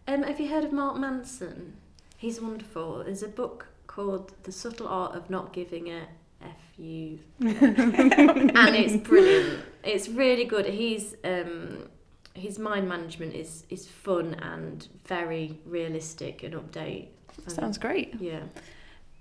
Um, 0.07 0.23
have 0.23 0.39
you 0.39 0.49
heard 0.49 0.63
of 0.63 0.73
Mark 0.73 0.97
Manson? 0.97 1.73
He's 2.17 2.41
wonderful. 2.41 3.03
There's 3.03 3.21
a 3.21 3.27
book 3.27 3.67
called 3.85 4.33
The 4.41 4.51
Subtle 4.51 4.87
Art 4.87 5.13
of 5.15 5.29
Not 5.29 5.53
Giving 5.53 5.91
a 5.91 6.07
F 6.41 6.79
U, 6.79 7.19
and 7.39 8.75
it's 8.75 8.97
brilliant. 9.07 9.63
It's 9.85 10.09
really 10.09 10.45
good. 10.45 10.65
He's 10.65 11.15
um, 11.23 11.89
his 12.33 12.59
mind 12.59 12.87
management 12.87 13.33
is 13.33 13.65
is 13.69 13.87
fun 13.87 14.33
and 14.35 14.87
very 15.05 15.59
realistic 15.65 16.43
and 16.43 16.53
update. 16.53 17.07
And- 17.45 17.51
Sounds 17.51 17.77
great. 17.77 18.15
Yeah. 18.19 18.43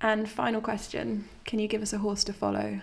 And 0.01 0.29
final 0.29 0.61
question: 0.61 1.29
Can 1.45 1.59
you 1.59 1.69
give 1.69 1.83
us 1.83 1.93
a 1.93 1.99
horse 1.99 2.25
to 2.25 2.33
follow? 2.33 2.81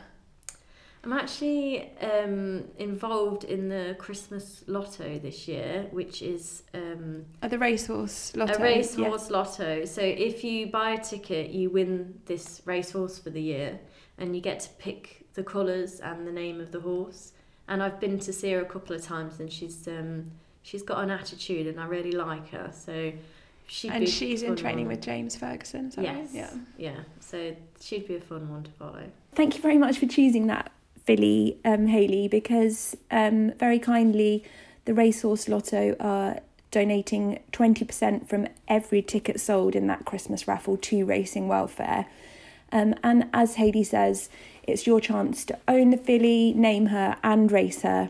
I'm 1.03 1.13
actually 1.13 1.89
um, 1.99 2.63
involved 2.77 3.43
in 3.43 3.69
the 3.69 3.95
Christmas 3.97 4.63
Lotto 4.67 5.17
this 5.17 5.47
year, 5.47 5.87
which 5.89 6.21
is 6.21 6.61
um, 6.75 7.25
the 7.41 7.57
racehorse 7.57 8.35
lotto. 8.35 8.53
a 8.53 8.57
yeah. 8.59 8.63
racehorse 8.63 9.31
lotto. 9.31 9.85
So 9.85 10.01
if 10.01 10.43
you 10.43 10.67
buy 10.67 10.91
a 10.91 11.03
ticket, 11.03 11.49
you 11.49 11.71
win 11.71 12.21
this 12.25 12.61
racehorse 12.65 13.17
for 13.17 13.31
the 13.31 13.41
year, 13.41 13.79
and 14.19 14.35
you 14.35 14.43
get 14.43 14.59
to 14.59 14.69
pick 14.77 15.25
the 15.33 15.43
colours 15.43 16.01
and 16.01 16.27
the 16.27 16.31
name 16.31 16.61
of 16.61 16.71
the 16.71 16.79
horse. 16.79 17.33
And 17.71 17.81
I've 17.81 17.99
been 18.01 18.19
to 18.19 18.33
see 18.33 18.51
her 18.51 18.59
a 18.61 18.65
couple 18.65 18.95
of 18.95 19.01
times, 19.01 19.39
and 19.39 19.51
she's 19.51 19.87
um, 19.87 20.29
she's 20.61 20.83
got 20.83 21.03
an 21.03 21.09
attitude, 21.09 21.67
and 21.67 21.79
I 21.79 21.85
really 21.85 22.11
like 22.11 22.49
her. 22.49 22.69
So 22.73 23.13
she'd 23.65 23.91
And 23.91 24.01
be 24.05 24.11
she's 24.11 24.43
in 24.43 24.57
training 24.57 24.87
one. 24.87 24.95
with 24.95 25.01
James 25.01 25.37
Ferguson. 25.37 25.87
Is 25.87 25.95
that 25.95 26.05
right? 26.05 26.17
Yes. 26.17 26.29
Yeah. 26.33 26.51
Yeah. 26.77 26.99
So 27.21 27.55
she'd 27.79 28.07
be 28.09 28.15
a 28.15 28.19
fun 28.21 28.49
one 28.49 28.63
to 28.63 28.71
follow. 28.71 29.03
Thank 29.35 29.55
you 29.55 29.61
very 29.61 29.77
much 29.77 29.99
for 29.99 30.05
choosing 30.05 30.47
that, 30.47 30.69
filly, 31.05 31.57
um, 31.63 31.87
Hayley, 31.87 32.27
because 32.27 32.95
um, 33.09 33.53
very 33.53 33.79
kindly, 33.79 34.43
the 34.83 34.93
Racehorse 34.93 35.47
Lotto 35.47 35.95
are 36.01 36.41
donating 36.71 37.39
20% 37.53 38.27
from 38.27 38.47
every 38.67 39.01
ticket 39.01 39.39
sold 39.39 39.75
in 39.75 39.87
that 39.87 40.03
Christmas 40.05 40.45
raffle 40.47 40.75
to 40.77 41.05
racing 41.05 41.47
welfare. 41.47 42.05
Um, 42.73 42.95
and 43.03 43.29
as 43.33 43.55
Hayley 43.55 43.83
says, 43.83 44.29
it's 44.63 44.87
your 44.87 45.01
chance 45.01 45.43
to 45.45 45.59
own 45.67 45.91
the 45.91 45.97
filly, 45.97 46.53
name 46.53 46.87
her, 46.87 47.17
and 47.23 47.51
race 47.51 47.81
her. 47.81 48.09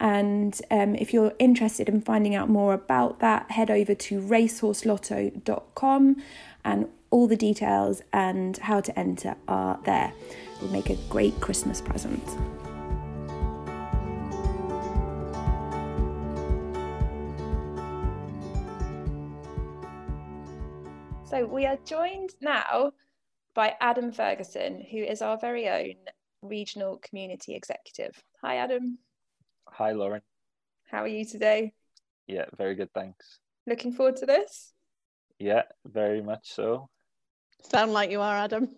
And 0.00 0.60
um, 0.70 0.94
if 0.94 1.12
you're 1.12 1.32
interested 1.38 1.88
in 1.88 2.00
finding 2.00 2.34
out 2.34 2.48
more 2.48 2.72
about 2.72 3.18
that, 3.20 3.50
head 3.50 3.70
over 3.70 3.94
to 3.94 4.20
racehorselotto.com 4.20 6.22
and 6.64 6.88
all 7.10 7.26
the 7.26 7.36
details 7.36 8.02
and 8.12 8.56
how 8.58 8.80
to 8.80 8.96
enter 8.98 9.36
are 9.48 9.80
there. 9.84 10.12
It 10.54 10.62
will 10.62 10.70
make 10.70 10.90
a 10.90 10.96
great 11.08 11.40
Christmas 11.40 11.80
present. 11.80 12.22
So 21.24 21.44
we 21.44 21.66
are 21.66 21.78
joined 21.84 22.34
now 22.40 22.92
by 23.58 23.74
Adam 23.80 24.12
Ferguson, 24.12 24.80
who 24.88 24.98
is 24.98 25.20
our 25.20 25.36
very 25.36 25.68
own 25.68 25.96
regional 26.42 26.96
community 26.98 27.56
executive. 27.56 28.12
Hi, 28.40 28.58
Adam. 28.58 28.98
Hi, 29.66 29.90
Lauren. 29.90 30.22
How 30.88 31.02
are 31.02 31.08
you 31.08 31.24
today? 31.24 31.72
Yeah, 32.28 32.44
very 32.56 32.76
good, 32.76 32.92
thanks. 32.94 33.40
Looking 33.66 33.90
forward 33.90 34.14
to 34.18 34.26
this? 34.26 34.72
Yeah, 35.40 35.62
very 35.84 36.22
much 36.22 36.52
so. 36.52 36.88
Sound 37.68 37.92
like 37.92 38.12
you 38.12 38.20
are, 38.20 38.36
Adam. 38.36 38.68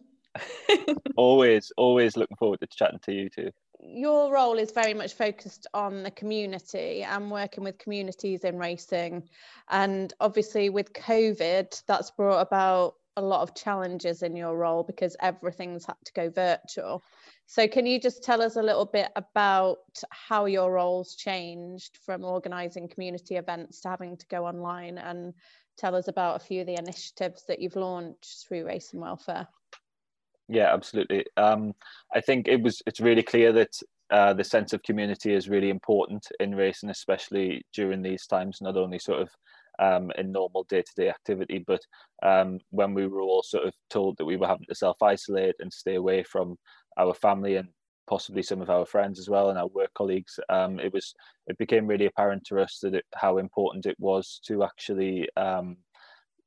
always, 1.14 1.70
always 1.76 2.16
looking 2.16 2.38
forward 2.38 2.60
to 2.60 2.66
chatting 2.66 3.00
to 3.02 3.12
you 3.12 3.28
too. 3.28 3.50
Your 3.80 4.32
role 4.32 4.56
is 4.56 4.70
very 4.72 4.94
much 4.94 5.12
focused 5.12 5.66
on 5.74 6.04
the 6.04 6.10
community 6.10 7.02
and 7.02 7.30
working 7.30 7.64
with 7.64 7.76
communities 7.76 8.44
in 8.44 8.56
racing. 8.56 9.28
And 9.68 10.10
obviously, 10.20 10.70
with 10.70 10.94
COVID, 10.94 11.82
that's 11.86 12.12
brought 12.12 12.40
about 12.40 12.94
a 13.16 13.22
lot 13.22 13.42
of 13.42 13.54
challenges 13.54 14.22
in 14.22 14.36
your 14.36 14.56
role 14.56 14.82
because 14.82 15.16
everything's 15.20 15.84
had 15.84 15.96
to 16.04 16.12
go 16.12 16.30
virtual. 16.30 17.02
So, 17.46 17.66
can 17.66 17.86
you 17.86 18.00
just 18.00 18.22
tell 18.22 18.40
us 18.40 18.56
a 18.56 18.62
little 18.62 18.86
bit 18.86 19.10
about 19.16 19.78
how 20.10 20.44
your 20.44 20.72
roles 20.72 21.16
changed 21.16 21.98
from 22.04 22.24
organising 22.24 22.88
community 22.88 23.36
events 23.36 23.80
to 23.80 23.88
having 23.88 24.16
to 24.16 24.26
go 24.28 24.46
online 24.46 24.98
and 24.98 25.34
tell 25.76 25.96
us 25.96 26.08
about 26.08 26.36
a 26.36 26.44
few 26.44 26.60
of 26.60 26.66
the 26.66 26.78
initiatives 26.78 27.44
that 27.48 27.58
you've 27.58 27.76
launched 27.76 28.46
through 28.46 28.66
Racing 28.66 29.00
Welfare? 29.00 29.48
Yeah, 30.48 30.72
absolutely. 30.72 31.24
Um, 31.36 31.74
I 32.14 32.20
think 32.20 32.48
it 32.48 32.62
was. 32.62 32.82
It's 32.86 33.00
really 33.00 33.22
clear 33.22 33.52
that 33.52 33.70
uh, 34.10 34.34
the 34.34 34.44
sense 34.44 34.72
of 34.72 34.82
community 34.82 35.32
is 35.32 35.48
really 35.48 35.70
important 35.70 36.26
in 36.40 36.54
racing, 36.54 36.90
especially 36.90 37.62
during 37.72 38.02
these 38.02 38.26
times. 38.26 38.58
Not 38.60 38.76
only 38.76 38.98
sort 38.98 39.22
of 39.22 39.30
um, 39.80 40.12
in 40.18 40.30
normal 40.30 40.64
day-to-day 40.68 41.08
activity, 41.08 41.64
but 41.66 41.80
um, 42.22 42.58
when 42.70 42.94
we 42.94 43.06
were 43.06 43.22
all 43.22 43.42
sort 43.42 43.66
of 43.66 43.74
told 43.88 44.16
that 44.18 44.24
we 44.24 44.36
were 44.36 44.46
having 44.46 44.66
to 44.68 44.74
self-isolate 44.74 45.56
and 45.58 45.72
stay 45.72 45.94
away 45.96 46.22
from 46.22 46.56
our 46.98 47.14
family 47.14 47.56
and 47.56 47.68
possibly 48.08 48.42
some 48.42 48.60
of 48.60 48.70
our 48.70 48.84
friends 48.84 49.18
as 49.18 49.28
well 49.28 49.50
and 49.50 49.58
our 49.58 49.68
work 49.68 49.90
colleagues. 49.94 50.38
Um, 50.48 50.80
it 50.80 50.92
was. 50.92 51.14
It 51.46 51.58
became 51.58 51.86
really 51.86 52.06
apparent 52.06 52.44
to 52.46 52.60
us 52.60 52.78
that 52.82 52.94
it, 52.94 53.04
how 53.14 53.38
important 53.38 53.86
it 53.86 53.96
was 53.98 54.40
to 54.46 54.62
actually 54.62 55.28
um, 55.36 55.76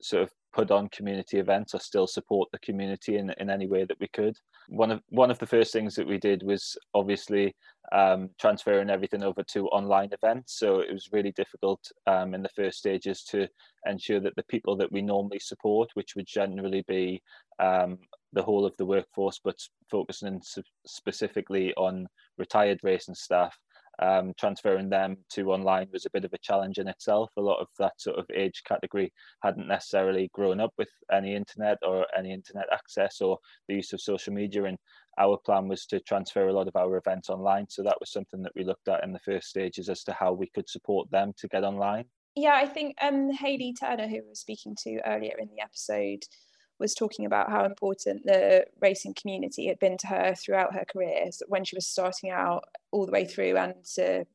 sort 0.04 0.24
of 0.24 0.32
put 0.54 0.70
on 0.70 0.88
community 0.90 1.40
events 1.40 1.74
or 1.74 1.80
still 1.80 2.08
support 2.08 2.50
the 2.52 2.60
community 2.60 3.18
in, 3.18 3.34
in 3.40 3.50
any 3.50 3.68
way 3.68 3.84
that 3.84 4.00
we 4.00 4.08
could. 4.10 4.38
One 4.68 4.92
of 4.92 5.02
one 5.10 5.32
of 5.32 5.40
the 5.40 5.48
first 5.48 5.74
things 5.74 5.96
that 5.96 6.08
we 6.08 6.18
did 6.18 6.44
was 6.44 6.78
obviously 6.94 7.56
um, 7.92 8.30
transferring 8.40 8.90
everything 8.90 9.24
over 9.24 9.44
to 9.44 9.68
online 9.68 10.10
events. 10.14 10.58
So 10.58 10.80
it 10.80 10.94
was 10.94 11.10
really 11.12 11.32
difficult 11.32 11.82
um, 12.08 12.34
in 12.34 12.42
the 12.42 12.50
first 12.56 12.78
stages 12.78 13.24
to 13.26 13.48
ensure 13.86 14.20
that 14.22 14.36
the 14.36 14.44
people 14.44 14.76
that 14.78 14.92
we 14.92 15.02
normally 15.02 15.40
support, 15.40 15.90
which 15.96 16.16
would 16.16 16.28
generally 16.28 16.84
be 16.88 17.22
um, 17.60 17.98
the 18.32 18.44
whole 18.44 18.66
of 18.66 18.76
the 18.78 18.86
workforce, 18.86 19.40
but 19.44 19.60
focusing 19.90 20.42
specifically 20.86 21.74
on 21.76 22.08
retired 22.38 22.80
racing 22.84 23.16
staff, 23.16 23.58
um, 24.00 24.34
transferring 24.40 24.90
them 24.90 25.18
to 25.32 25.52
online 25.52 25.88
was 25.92 26.06
a 26.06 26.10
bit 26.12 26.26
of 26.26 26.34
a 26.34 26.38
challenge 26.40 26.78
in 26.78 26.88
itself. 26.88 27.30
A 27.38 27.42
lot 27.42 27.60
of 27.60 27.68
that 27.80 28.00
sort 28.00 28.18
of 28.18 28.26
age 28.34 28.64
category 28.66 29.14
hadn't 29.42 29.68
necessarily 29.68 30.30
grown 30.34 30.60
up 30.60 30.74
with 30.78 30.90
any 31.12 31.36
internet 31.36 31.78
or 31.84 32.06
any 32.18 32.34
internet 32.34 32.66
access 32.72 33.22
or 33.22 33.38
the 33.68 33.76
use 33.76 33.94
of 33.94 34.02
social 34.02 34.34
media. 34.34 34.64
And 34.66 34.78
our 35.20 35.38
plan 35.38 35.68
was 35.68 35.86
to 35.88 36.00
transfer 36.00 36.48
a 36.48 36.54
lot 36.54 36.68
of 36.68 36.76
our 36.76 36.98
events 36.98 37.30
online. 37.30 37.68
So 37.70 37.84
that 37.84 38.00
was 38.00 38.12
something 38.12 38.42
that 38.44 38.54
we 38.56 38.64
looked 38.64 38.88
at 38.88 39.04
in 39.04 39.14
the 39.14 39.20
first 39.20 39.48
stages 39.48 39.90
as 39.90 40.04
to 40.06 40.14
how 40.14 40.34
we 40.34 40.50
could 40.54 40.70
support 40.70 41.10
them 41.12 41.34
to 41.38 41.48
get 41.48 41.64
online. 41.64 42.06
Yeah, 42.36 42.56
I 42.56 42.66
think 42.66 42.96
um, 43.00 43.30
Hayley 43.32 43.76
Turner, 43.80 44.08
who 44.08 44.16
we 44.16 44.30
were 44.30 44.36
speaking 44.36 44.76
to 44.84 45.00
earlier 45.06 45.36
in 45.38 45.50
the 45.50 45.62
episode, 45.62 46.24
was 46.80 46.94
talking 46.94 47.26
about 47.26 47.50
how 47.50 47.66
important 47.66 48.26
the 48.26 48.66
racing 48.82 49.14
community 49.14 49.68
had 49.68 49.80
been 49.80 49.98
to 49.98 50.08
her 50.08 50.36
throughout 50.36 50.74
her 50.74 50.84
career 50.92 51.32
so 51.32 51.46
when 51.48 51.64
she 51.64 51.76
was 51.76 51.88
starting 51.88 52.30
out 52.32 52.64
all 52.92 53.06
the 53.06 53.12
way 53.12 53.26
through 53.26 53.56
and 53.56 53.74
to, 53.96 54.26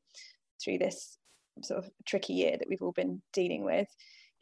through 0.62 0.78
this 0.78 1.18
sort 1.62 1.84
of 1.84 1.90
tricky 2.06 2.34
year 2.34 2.56
that 2.58 2.68
we've 2.68 2.82
all 2.82 2.92
been 2.92 3.20
dealing 3.32 3.64
with. 3.64 3.88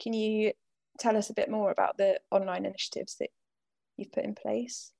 Can 0.01 0.13
you 0.13 0.51
tell 0.99 1.17
us 1.17 1.29
a 1.29 1.33
bit 1.33 1.49
more 1.49 1.71
about 1.71 1.97
the 1.97 2.19
online 2.31 2.65
initiatives 2.65 3.15
that 3.19 3.29
you've 3.97 4.11
put 4.11 4.23
in 4.23 4.35
place? 4.35 4.91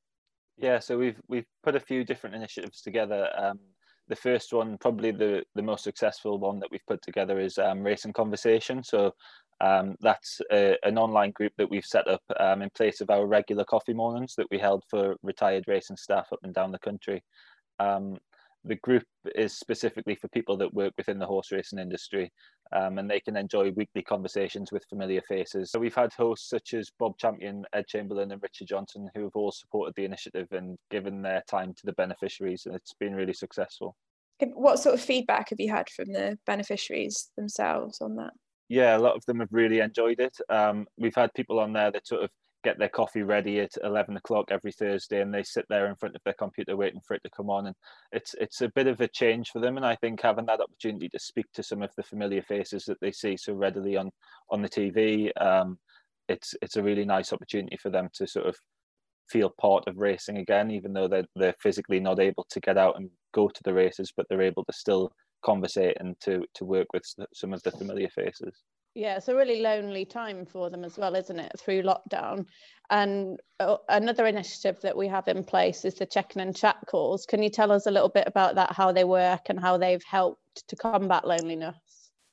Yeah, 0.58 0.80
so 0.80 0.98
we've 0.98 1.22
we've 1.28 1.46
put 1.64 1.76
a 1.76 1.80
few 1.80 2.04
different 2.04 2.36
initiatives 2.36 2.82
together. 2.82 3.30
Um, 3.38 3.60
the 4.08 4.16
first 4.16 4.54
one, 4.54 4.78
probably 4.80 5.12
the 5.12 5.44
the 5.54 5.62
most 5.62 5.84
successful 5.84 6.40
one 6.40 6.60
that 6.60 6.72
we've 6.72 6.86
put 6.88 7.02
together, 7.04 7.40
is 7.40 7.60
um, 7.60 7.84
Racing 7.84 8.14
Conversation. 8.14 8.84
So 8.84 9.14
Um, 9.60 9.96
that's 10.02 10.40
a, 10.52 10.78
an 10.84 10.98
online 10.98 11.32
group 11.32 11.54
that 11.58 11.70
we've 11.70 11.86
set 11.86 12.08
up 12.08 12.22
um, 12.40 12.62
in 12.62 12.70
place 12.72 13.02
of 13.02 13.10
our 13.10 13.26
regular 13.26 13.66
coffee 13.66 13.94
mornings 13.94 14.36
that 14.38 14.48
we 14.52 14.60
held 14.60 14.84
for 14.90 15.16
retired 15.24 15.66
racing 15.68 15.98
staff 15.98 16.28
up 16.32 16.40
and 16.44 16.54
down 16.54 16.72
the 16.72 16.80
country. 16.80 17.24
Um, 17.80 18.18
the 18.64 18.76
group 18.76 19.04
is 19.36 19.58
specifically 19.58 20.16
for 20.16 20.28
people 20.30 20.58
that 20.58 20.74
work 20.74 20.94
within 20.98 21.20
the 21.20 21.26
horse 21.26 21.52
racing 21.52 21.80
industry 21.80 22.32
um, 22.74 22.98
and 22.98 23.10
they 23.10 23.20
can 23.20 23.38
enjoy 23.38 23.72
weekly 23.72 24.02
conversations 24.02 24.72
with 24.72 24.84
familiar 24.90 25.22
faces. 25.22 25.72
So 25.72 25.80
we've 25.80 25.96
had 25.96 26.12
hosts 26.14 26.50
such 26.50 26.74
as 26.74 26.92
Bob 27.00 27.18
Champion, 27.18 27.64
Ed 27.74 27.88
Chamberlain, 27.88 28.32
and 28.32 28.42
Richard 28.42 28.68
Johnson 28.68 29.10
who 29.16 29.24
have 29.24 29.36
all 29.36 29.52
supported 29.52 29.94
the 29.96 30.06
initiative 30.06 30.48
and 30.52 30.78
given 30.92 31.22
their 31.22 31.44
time 31.48 31.74
to 31.76 31.86
the 31.86 31.94
beneficiaries, 31.94 32.66
and 32.66 32.76
it's 32.76 32.94
been 32.94 33.16
really 33.16 33.34
successful. 33.34 33.96
What 34.40 34.80
sort 34.80 34.96
of 34.96 35.02
feedback 35.02 35.50
have 35.50 35.60
you 35.60 35.72
had 35.72 35.90
from 35.90 36.12
the 36.12 36.38
beneficiaries 36.46 37.32
themselves 37.38 38.02
on 38.02 38.16
that? 38.18 38.34
Yeah, 38.70 38.98
a 38.98 39.00
lot 39.00 39.16
of 39.16 39.26
them 39.26 39.40
have 39.40 39.52
really 39.52 39.80
enjoyed 39.80 40.20
it. 40.20 40.38
Um, 40.50 40.88
we've 40.98 41.16
had 41.16 41.34
people 41.34 41.60
on 41.60 41.74
there 41.74 41.92
that 41.92 42.08
sort 42.08 42.24
of 42.24 42.30
get 42.64 42.78
their 42.80 42.90
coffee 42.90 43.22
ready 43.22 43.60
at 43.60 43.72
11 43.84 44.18
o'clock 44.18 44.48
every 44.52 44.72
Thursday 44.72 45.22
and 45.22 45.34
they 45.34 45.44
sit 45.44 45.66
there 45.70 45.88
in 45.88 45.96
front 45.96 46.16
of 46.16 46.22
their 46.26 46.34
computer 46.34 46.76
waiting 46.76 47.00
for 47.06 47.14
it 47.14 47.24
to 47.24 47.30
come 47.30 47.50
on 47.50 47.68
and 47.68 47.76
it's 48.12 48.34
it's 48.42 48.62
a 48.62 48.70
bit 48.70 48.88
of 48.88 49.00
a 49.00 49.08
change 49.08 49.52
for 49.52 49.60
them 49.60 49.78
and 49.78 49.86
I 49.86 49.96
think 49.96 50.22
having 50.22 50.48
that 50.48 50.60
opportunity 50.60 51.08
to 51.10 51.20
speak 51.20 51.46
to 51.54 51.64
some 51.64 51.82
of 51.82 51.92
the 51.96 52.04
familiar 52.04 52.42
faces 52.42 52.84
that 52.86 53.00
they 53.00 53.12
see 53.12 53.38
so 53.38 53.54
readily 53.54 53.96
on 53.96 54.10
on 54.50 54.62
the 54.62 54.70
TV 54.70 55.32
um, 55.42 55.78
it's 56.28 56.56
it's 56.62 56.78
a 56.78 56.84
really 56.84 57.06
nice 57.06 57.32
opportunity 57.32 57.78
for 57.78 57.90
them 57.90 58.10
to 58.16 58.28
sort 58.28 58.48
of 58.48 58.58
feel 59.30 59.54
part 59.62 59.88
of 59.88 59.98
racing 59.98 60.38
again 60.38 60.72
even 60.72 60.94
though 60.94 61.08
they're, 61.08 61.26
they're 61.36 61.56
physically 61.62 62.00
not 62.00 62.20
able 62.20 62.46
to 62.50 62.60
get 62.60 62.78
out 62.78 62.98
and 62.98 63.10
go 63.34 63.48
to 63.48 63.64
the 63.64 63.74
races 63.74 64.12
but 64.16 64.26
they're 64.30 64.42
able 64.42 64.66
to 64.66 64.74
still 64.74 65.12
conversate 65.52 65.98
and 66.00 66.20
to 66.20 66.34
to 66.54 66.64
work 66.66 66.88
with 66.94 67.04
some 67.34 67.54
of 67.54 67.62
the 67.64 67.72
familiar 67.72 68.10
faces 68.10 68.64
yeah, 68.98 69.18
it's 69.18 69.28
a 69.28 69.36
really 69.36 69.62
lonely 69.62 70.06
time 70.06 70.44
for 70.44 70.72
them 70.72 70.84
as 70.84 70.98
well, 70.98 71.14
isn't 71.14 71.40
it, 71.40 71.52
through 71.60 71.84
lockdown? 71.84 72.48
And 72.90 73.40
uh, 73.60 73.78
another 73.90 74.26
initiative 74.26 74.82
that 74.82 74.98
we 74.98 75.08
have 75.08 75.28
in 75.28 75.44
place 75.44 75.86
is 75.86 75.94
the 75.94 76.08
check-in 76.08 76.42
and 76.42 76.56
chat 76.56 76.78
calls. 76.88 77.24
Can 77.28 77.44
you 77.44 77.52
tell 77.52 77.72
us 77.72 77.86
a 77.86 77.92
little 77.92 78.10
bit 78.10 78.24
about 78.26 78.56
that, 78.56 78.74
how 78.74 78.92
they 78.92 79.04
work 79.04 79.50
and 79.50 79.60
how 79.60 79.78
they've 79.78 80.04
helped 80.04 80.68
to 80.68 80.76
combat 80.76 81.28
loneliness? 81.28 81.76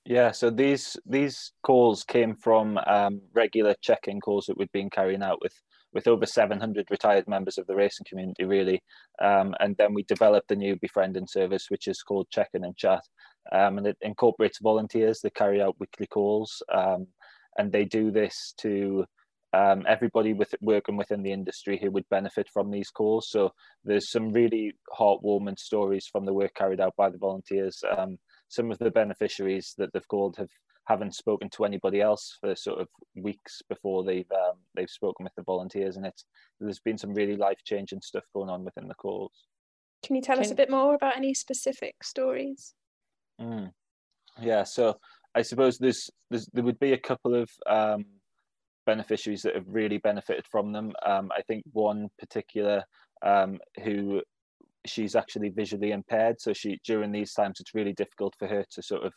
Yeah, 0.07 0.31
so 0.31 0.49
these 0.49 0.97
these 1.05 1.53
calls 1.63 2.03
came 2.03 2.35
from 2.35 2.79
um, 2.87 3.21
regular 3.35 3.75
check-in 3.83 4.23
calls 4.23 4.47
that 4.47 4.57
we've 4.57 4.73
been 4.73 4.89
carrying 4.89 5.23
out 5.23 5.41
with 5.43 5.53
with 5.95 6.09
over 6.09 6.27
700 6.27 6.91
retired 6.91 7.27
members 7.29 7.57
of 7.57 7.67
the 7.67 7.75
racing 7.75 8.07
community, 8.09 8.45
really. 8.45 8.83
Um, 9.23 9.55
and 9.61 9.77
then 9.77 9.95
we 9.95 10.03
developed 10.03 10.51
a 10.51 10.57
new 10.57 10.77
befriending 10.77 11.29
service, 11.29 11.67
which 11.69 11.87
is 11.87 12.03
called 12.03 12.29
Check 12.31 12.51
In 12.55 12.65
and 12.65 12.77
Chat. 12.77 13.03
Um, 13.53 13.79
and 13.79 13.87
it 13.87 13.97
incorporates 14.03 14.59
volunteers 14.61 15.21
that 15.21 15.35
carry 15.35 15.63
out 15.63 15.77
weekly 15.79 16.07
calls. 16.07 16.63
Um, 16.73 17.07
and 17.57 17.71
they 17.71 17.85
do 17.85 18.11
this 18.11 18.55
to 18.59 19.05
um, 19.55 19.85
everybody 19.89 20.33
with 20.33 20.55
working 20.61 20.97
within 20.97 21.23
the 21.23 21.33
industry 21.33 21.79
who 21.81 21.91
would 21.93 22.09
benefit 22.09 22.49
from 22.53 22.71
these 22.71 22.91
calls. 22.91 23.29
So 23.31 23.53
there's 23.85 24.11
some 24.11 24.33
really 24.33 24.73
heartwarming 24.99 25.59
stories 25.59 26.09
from 26.11 26.25
the 26.25 26.33
work 26.33 26.55
carried 26.55 26.81
out 26.81 26.97
by 26.97 27.11
the 27.11 27.19
volunteers. 27.19 27.81
Um, 27.97 28.19
some 28.49 28.73
of 28.73 28.79
the 28.79 28.91
beneficiaries 28.91 29.75
that 29.79 29.93
they've 29.93 30.09
called 30.09 30.37
have 30.39 30.49
haven't 30.87 31.15
spoken 31.15 31.49
to 31.51 31.65
anybody 31.65 32.01
else 32.01 32.37
for 32.41 32.55
sort 32.55 32.81
of 32.81 32.89
weeks 33.15 33.63
before 33.69 34.05
they've 34.05 34.31
um, 34.33 34.57
they've 34.75 34.91
spoken 34.91 35.25
with 35.25 35.35
the 35.35 35.43
volunteers, 35.43 35.97
and 35.97 36.07
it's 36.07 36.25
there's 36.61 36.81
been 36.81 36.99
some 36.99 37.15
really 37.15 37.37
life 37.37 37.59
changing 37.65 38.01
stuff 38.01 38.25
going 38.35 38.51
on 38.51 38.65
within 38.65 38.89
the 38.89 38.95
calls. 38.95 39.33
Can 40.05 40.17
you 40.17 40.23
tell 40.23 40.37
Can... 40.37 40.45
us 40.45 40.51
a 40.51 40.57
bit 40.57 40.71
more 40.71 40.95
about 40.95 41.17
any 41.17 41.35
specific 41.35 41.97
stories? 42.03 42.75
Mm. 43.41 43.73
Yeah, 44.41 44.65
so 44.65 44.99
I 45.35 45.43
suppose 45.43 45.79
there's, 45.79 46.11
there's 46.31 46.49
there 46.53 46.65
would 46.65 46.79
be 46.79 46.93
a 46.93 46.99
couple 46.99 47.35
of 47.35 47.51
um, 47.69 48.05
beneficiaries 48.87 49.43
that 49.43 49.55
have 49.55 49.67
really 49.67 49.99
benefited 49.99 50.47
from 50.47 50.73
them. 50.73 50.93
Um, 51.05 51.31
I 51.37 51.43
think 51.43 51.65
one 51.73 52.09
particular 52.19 52.85
um, 53.23 53.59
who 53.83 54.23
she's 54.87 55.17
actually 55.17 55.49
visually 55.49 55.93
impaired, 55.93 56.41
so 56.41 56.53
she 56.53 56.79
during 56.85 57.11
these 57.11 57.33
times 57.33 57.59
it's 57.61 57.75
really 57.75 57.95
difficult 57.95 58.35
for 58.39 58.47
her 58.47 58.65
to 58.71 58.83
sort 58.83 59.05
of 59.05 59.13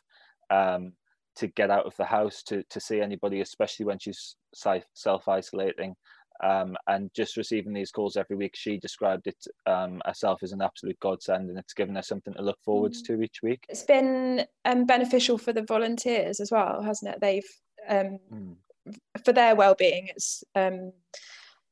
um, 0.49 0.93
to 1.37 1.47
get 1.47 1.71
out 1.71 1.85
of 1.85 1.95
the 1.97 2.05
house 2.05 2.43
to 2.43 2.63
to 2.69 2.79
see 2.79 3.01
anybody, 3.01 3.41
especially 3.41 3.85
when 3.85 3.99
she's 3.99 4.35
self 4.53 5.27
isolating. 5.27 5.95
Um, 6.43 6.77
and 6.87 7.09
just 7.15 7.35
receiving 7.35 7.73
these 7.73 7.89
calls 7.89 8.15
every 8.15 8.35
week, 8.35 8.55
she 8.55 8.77
described 8.77 9.25
it 9.25 9.43
um, 9.65 10.01
herself 10.05 10.43
as 10.43 10.51
an 10.51 10.61
absolute 10.61 10.99
godsend, 10.99 11.49
and 11.49 11.57
it's 11.57 11.73
given 11.73 11.95
her 11.95 12.03
something 12.03 12.33
to 12.35 12.43
look 12.43 12.59
forwards 12.63 13.01
mm. 13.01 13.07
to 13.07 13.21
each 13.23 13.41
week. 13.41 13.65
It's 13.69 13.83
been 13.83 14.45
um, 14.63 14.85
beneficial 14.85 15.39
for 15.39 15.51
the 15.51 15.63
volunteers 15.63 16.39
as 16.39 16.51
well, 16.51 16.83
hasn't 16.83 17.15
it? 17.15 17.21
They've 17.21 17.49
um, 17.89 18.19
mm. 18.31 18.55
for 19.25 19.33
their 19.33 19.55
well-being, 19.55 20.09
it's 20.09 20.43
um, 20.53 20.91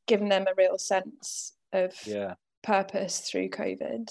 given 0.08 0.30
them 0.30 0.48
a 0.48 0.56
real 0.58 0.80
sense 0.80 1.54
of 1.72 1.94
yeah. 2.06 2.34
purpose 2.64 3.20
through 3.20 3.50
COVID. 3.50 4.10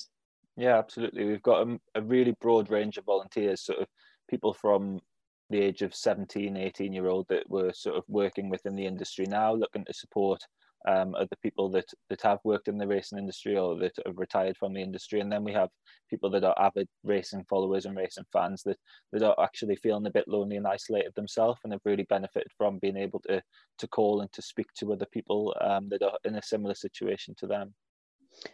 Yeah, 0.57 0.79
absolutely. 0.79 1.25
We've 1.25 1.43
got 1.43 1.67
a, 1.67 1.81
a 1.97 2.03
really 2.03 2.35
broad 2.41 2.71
range 2.71 2.97
of 2.97 3.05
volunteers, 3.05 3.65
sort 3.65 3.81
of 3.81 3.89
people 4.29 4.55
from 4.55 5.01
the 5.51 5.61
age 5.61 5.83
of 5.83 5.95
17, 5.95 6.57
18 6.57 6.93
year 6.93 7.09
old 7.09 7.27
that 7.29 7.49
were 7.49 7.73
sort 7.73 7.97
of 7.97 8.05
working 8.09 8.49
within 8.49 8.77
the 8.77 8.87
industry 8.87 9.27
now, 9.29 9.55
looking 9.55 9.85
to 9.85 9.93
support 9.93 10.43
um, 10.87 11.15
other 11.15 11.37
people 11.43 11.71
that, 11.71 11.87
that 12.11 12.21
have 12.23 12.39
worked 12.45 12.69
in 12.69 12.77
the 12.77 12.87
racing 12.87 13.19
industry 13.19 13.57
or 13.57 13.77
that 13.79 13.93
have 14.05 14.19
retired 14.19 14.57
from 14.57 14.75
the 14.75 14.83
industry. 14.83 15.21
And 15.21 15.33
then 15.33 15.43
we 15.43 15.53
have 15.53 15.71
people 16.11 16.31
that 16.31 16.45
are 16.45 16.55
avid 16.59 16.89
racing 17.03 17.45
followers 17.49 17.87
and 17.87 17.97
racing 17.97 18.25
fans 18.33 18.63
that, 18.65 18.77
that 19.13 19.23
are 19.23 19.43
actually 19.43 19.77
feeling 19.77 20.07
a 20.07 20.11
bit 20.11 20.29
lonely 20.29 20.57
and 20.57 20.67
isolated 20.67 21.13
themselves 21.15 21.61
and 21.65 21.73
have 21.73 21.81
really 21.85 22.05
benefited 22.05 22.49
from 22.57 22.79
being 22.79 22.97
able 22.97 23.21
to, 23.21 23.43
to 23.79 23.89
call 23.89 24.21
and 24.21 24.33
to 24.33 24.43
speak 24.43 24.67
to 24.79 24.93
other 24.93 25.07
people 25.11 25.55
um, 25.63 25.89
that 25.89 26.03
are 26.03 26.19
in 26.25 26.35
a 26.37 26.43
similar 26.43 26.75
situation 26.75 27.35
to 27.39 27.47
them. 27.47 27.73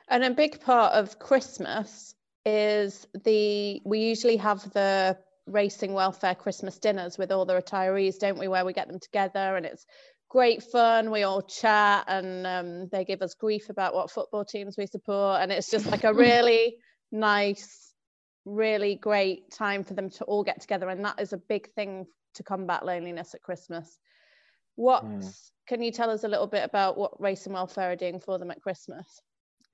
And 0.09 0.23
a 0.23 0.31
big 0.31 0.61
part 0.61 0.93
of 0.93 1.19
Christmas 1.19 2.15
is 2.47 3.07
the, 3.25 3.81
we 3.85 4.01
usually 4.01 4.37
have 4.37 4.71
the 4.73 5.19
racing 5.51 5.93
welfare 5.93 6.35
Christmas 6.35 6.79
dinners 6.79 7.19
with 7.19 7.33
all 7.33 7.45
the 7.45 7.55
retirees, 7.55 8.19
don't 8.19 8.39
we? 8.39 8.49
Where 8.49 8.65
we 8.65 8.73
get 8.73 8.89
them 8.89 9.01
together 9.01 9.57
and 9.57 9.67
it's 9.67 9.85
great 10.29 10.63
fun. 10.63 11.11
We 11.11 11.25
all 11.25 11.43
chat 11.43 12.05
and 12.07 12.47
um, 12.47 12.89
they 12.91 13.05
give 13.05 13.21
us 13.21 13.35
grief 13.35 13.69
about 13.69 13.95
what 13.95 14.11
football 14.11 14.45
teams 14.45 14.77
we 14.79 14.87
support. 14.87 15.43
And 15.43 15.53
it's 15.53 15.71
just 15.71 15.87
like 15.87 16.05
a 16.05 16.15
really 16.15 16.77
nice, 17.13 17.93
really 18.45 18.95
great 18.95 19.51
time 19.51 19.85
for 19.85 19.95
them 19.95 20.09
to 20.11 20.25
all 20.25 20.45
get 20.45 20.61
together. 20.61 20.89
And 20.89 21.05
that 21.05 21.21
is 21.21 21.33
a 21.33 21.39
big 21.39 21.71
thing 21.73 22.07
to 22.35 22.43
combat 22.43 22.87
loneliness 22.87 23.35
at 23.35 23.43
Christmas. 23.43 23.99
What 24.77 25.05
mm. 25.05 25.51
can 25.67 25.83
you 25.83 25.91
tell 25.91 26.11
us 26.11 26.25
a 26.25 26.29
little 26.29 26.47
bit 26.47 26.65
about 26.65 26.97
what 26.97 27.21
Racing 27.21 27.53
Welfare 27.53 27.93
are 27.93 27.97
doing 27.97 28.21
for 28.21 28.39
them 28.39 28.51
at 28.51 28.63
Christmas? 28.63 29.21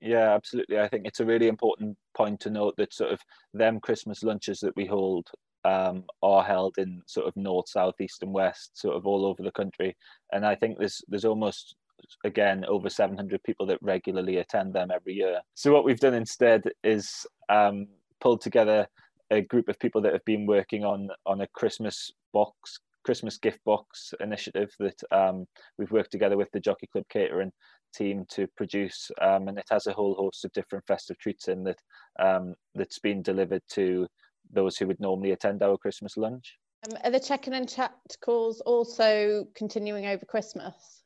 Yeah, 0.01 0.33
absolutely. 0.33 0.79
I 0.79 0.87
think 0.87 1.05
it's 1.05 1.21
a 1.21 1.25
really 1.25 1.47
important 1.47 1.97
point 2.15 2.39
to 2.41 2.49
note 2.49 2.75
that 2.77 2.93
sort 2.93 3.11
of 3.11 3.19
them 3.53 3.79
Christmas 3.79 4.23
lunches 4.23 4.59
that 4.59 4.75
we 4.75 4.85
hold 4.85 5.27
um, 5.65 6.03
are 6.21 6.43
held 6.43 6.75
in 6.77 7.01
sort 7.07 7.27
of 7.27 7.35
north, 7.35 7.69
south, 7.69 7.95
east, 7.99 8.23
and 8.23 8.33
west, 8.33 8.79
sort 8.79 8.95
of 8.95 9.05
all 9.05 9.25
over 9.25 9.43
the 9.43 9.51
country. 9.51 9.95
And 10.31 10.45
I 10.45 10.55
think 10.55 10.77
there's 10.77 11.01
there's 11.07 11.25
almost 11.25 11.75
again 12.23 12.63
over 12.65 12.89
700 12.89 13.41
people 13.43 13.65
that 13.67 13.79
regularly 13.81 14.37
attend 14.37 14.73
them 14.73 14.91
every 14.93 15.13
year. 15.13 15.41
So 15.55 15.73
what 15.73 15.83
we've 15.83 15.99
done 15.99 16.13
instead 16.13 16.63
is 16.83 17.25
um, 17.49 17.87
pulled 18.21 18.41
together 18.41 18.87
a 19.31 19.41
group 19.41 19.67
of 19.67 19.79
people 19.79 20.01
that 20.01 20.13
have 20.13 20.25
been 20.25 20.45
working 20.45 20.83
on 20.83 21.09
on 21.25 21.41
a 21.41 21.47
Christmas 21.47 22.11
box, 22.33 22.79
Christmas 23.03 23.37
gift 23.37 23.63
box 23.65 24.13
initiative 24.19 24.69
that 24.79 25.01
um, 25.11 25.45
we've 25.77 25.91
worked 25.91 26.11
together 26.11 26.37
with 26.37 26.51
the 26.51 26.59
Jockey 26.59 26.87
Club 26.87 27.05
catering 27.09 27.51
team 27.93 28.25
to 28.29 28.47
produce, 28.55 29.09
um, 29.21 29.47
and 29.47 29.57
it 29.57 29.65
has 29.69 29.87
a 29.87 29.93
whole 29.93 30.15
host 30.15 30.45
of 30.45 30.51
different 30.53 30.85
festive 30.85 31.17
treats 31.17 31.47
in 31.47 31.63
that 31.63 31.79
um, 32.19 32.53
that's 32.75 32.99
been 32.99 33.21
delivered 33.21 33.61
to 33.71 34.07
those 34.51 34.77
who 34.77 34.87
would 34.87 34.99
normally 34.99 35.31
attend 35.31 35.63
our 35.63 35.77
Christmas 35.77 36.17
lunch. 36.17 36.57
Um, 36.89 36.97
are 37.03 37.11
the 37.11 37.19
check-in 37.19 37.53
and 37.53 37.67
chat 37.67 37.93
calls 38.21 38.61
also 38.61 39.47
continuing 39.55 40.05
over 40.05 40.25
Christmas? 40.25 41.03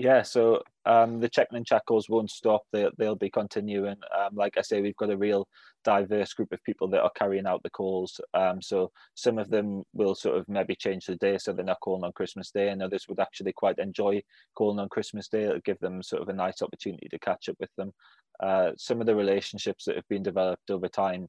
Yeah, 0.00 0.22
so 0.22 0.62
um, 0.86 1.20
the 1.20 1.28
check-in 1.28 1.58
and 1.58 1.66
chat 1.66 1.82
calls 1.86 2.08
won't 2.08 2.30
stop. 2.30 2.62
They'll, 2.72 2.90
they'll 2.96 3.16
be 3.16 3.28
continuing. 3.28 3.96
Um, 4.18 4.34
like 4.34 4.56
I 4.56 4.62
say, 4.62 4.80
we've 4.80 4.96
got 4.96 5.10
a 5.10 5.16
real 5.16 5.46
diverse 5.84 6.32
group 6.32 6.52
of 6.52 6.64
people 6.64 6.88
that 6.88 7.02
are 7.02 7.10
carrying 7.14 7.46
out 7.46 7.62
the 7.62 7.68
calls. 7.68 8.18
Um, 8.32 8.62
so 8.62 8.90
some 9.14 9.38
of 9.38 9.50
them 9.50 9.82
will 9.92 10.14
sort 10.14 10.38
of 10.38 10.48
maybe 10.48 10.74
change 10.74 11.04
the 11.04 11.16
day, 11.16 11.36
so 11.36 11.52
they're 11.52 11.66
not 11.66 11.80
calling 11.80 12.04
on 12.04 12.12
Christmas 12.12 12.50
Day, 12.50 12.70
and 12.70 12.82
others 12.82 13.04
would 13.10 13.20
actually 13.20 13.52
quite 13.52 13.78
enjoy 13.78 14.22
calling 14.54 14.78
on 14.78 14.88
Christmas 14.88 15.28
Day. 15.28 15.42
It'll 15.42 15.60
give 15.60 15.78
them 15.80 16.02
sort 16.02 16.22
of 16.22 16.30
a 16.30 16.34
nice 16.34 16.62
opportunity 16.62 17.08
to 17.10 17.18
catch 17.18 17.50
up 17.50 17.56
with 17.60 17.74
them. 17.76 17.92
Uh, 18.42 18.70
some 18.78 19.02
of 19.02 19.06
the 19.06 19.14
relationships 19.14 19.84
that 19.84 19.96
have 19.96 20.08
been 20.08 20.22
developed 20.22 20.70
over 20.70 20.88
time 20.88 21.28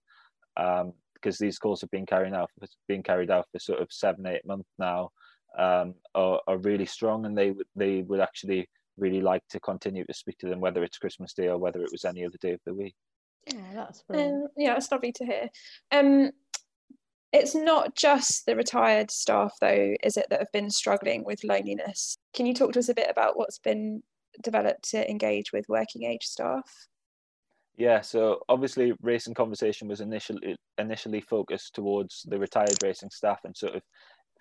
um, 0.57 0.93
because 1.13 1.37
these 1.37 1.59
calls 1.59 1.81
have 1.81 1.91
been 1.91 2.05
carried 2.05 2.33
out 2.33 2.49
being 2.87 3.03
carried 3.03 3.31
out 3.31 3.45
for 3.51 3.59
sort 3.59 3.79
of 3.79 3.87
seven 3.91 4.25
eight 4.25 4.45
months 4.45 4.69
now 4.79 5.09
um, 5.57 5.93
are, 6.15 6.39
are 6.47 6.57
really 6.57 6.85
strong 6.85 7.25
and 7.25 7.37
they 7.37 7.51
would 7.51 7.67
they 7.75 8.01
would 8.01 8.19
actually 8.19 8.67
really 8.97 9.21
like 9.21 9.43
to 9.49 9.59
continue 9.59 10.05
to 10.05 10.13
speak 10.13 10.37
to 10.37 10.47
them 10.47 10.59
whether 10.59 10.83
it's 10.83 10.97
Christmas 10.97 11.33
Day 11.33 11.47
or 11.47 11.57
whether 11.57 11.81
it 11.81 11.91
was 11.91 12.05
any 12.05 12.25
other 12.25 12.37
day 12.41 12.51
of 12.51 12.59
the 12.65 12.73
week. 12.73 12.95
Yeah, 13.47 13.73
that's 13.73 14.03
brilliant. 14.03 14.43
Um, 14.43 14.47
yeah, 14.57 14.75
it's 14.75 14.91
lovely 14.91 15.11
to 15.13 15.25
hear. 15.25 15.49
Um, 15.91 16.31
It's 17.33 17.55
not 17.55 17.95
just 17.95 18.45
the 18.45 18.57
retired 18.57 19.09
staff, 19.09 19.53
though, 19.61 19.95
is 20.03 20.17
it, 20.17 20.27
that 20.29 20.39
have 20.39 20.51
been 20.51 20.69
struggling 20.69 21.23
with 21.23 21.45
loneliness? 21.45 22.17
Can 22.33 22.45
you 22.45 22.53
talk 22.53 22.73
to 22.73 22.79
us 22.79 22.89
a 22.89 22.93
bit 22.93 23.09
about 23.09 23.37
what's 23.37 23.57
been 23.57 24.03
developed 24.43 24.89
to 24.91 25.09
engage 25.09 25.53
with 25.53 25.69
working 25.69 26.03
age 26.03 26.25
staff? 26.25 26.69
Yeah, 27.77 28.01
so 28.01 28.39
obviously 28.49 28.93
racing 29.01 29.33
conversation 29.33 29.87
was 29.87 30.01
initially 30.01 30.55
initially 30.77 31.21
focused 31.21 31.73
towards 31.73 32.23
the 32.27 32.37
retired 32.37 32.75
racing 32.83 33.09
staff 33.11 33.39
and 33.43 33.55
sort 33.55 33.75
of 33.75 33.81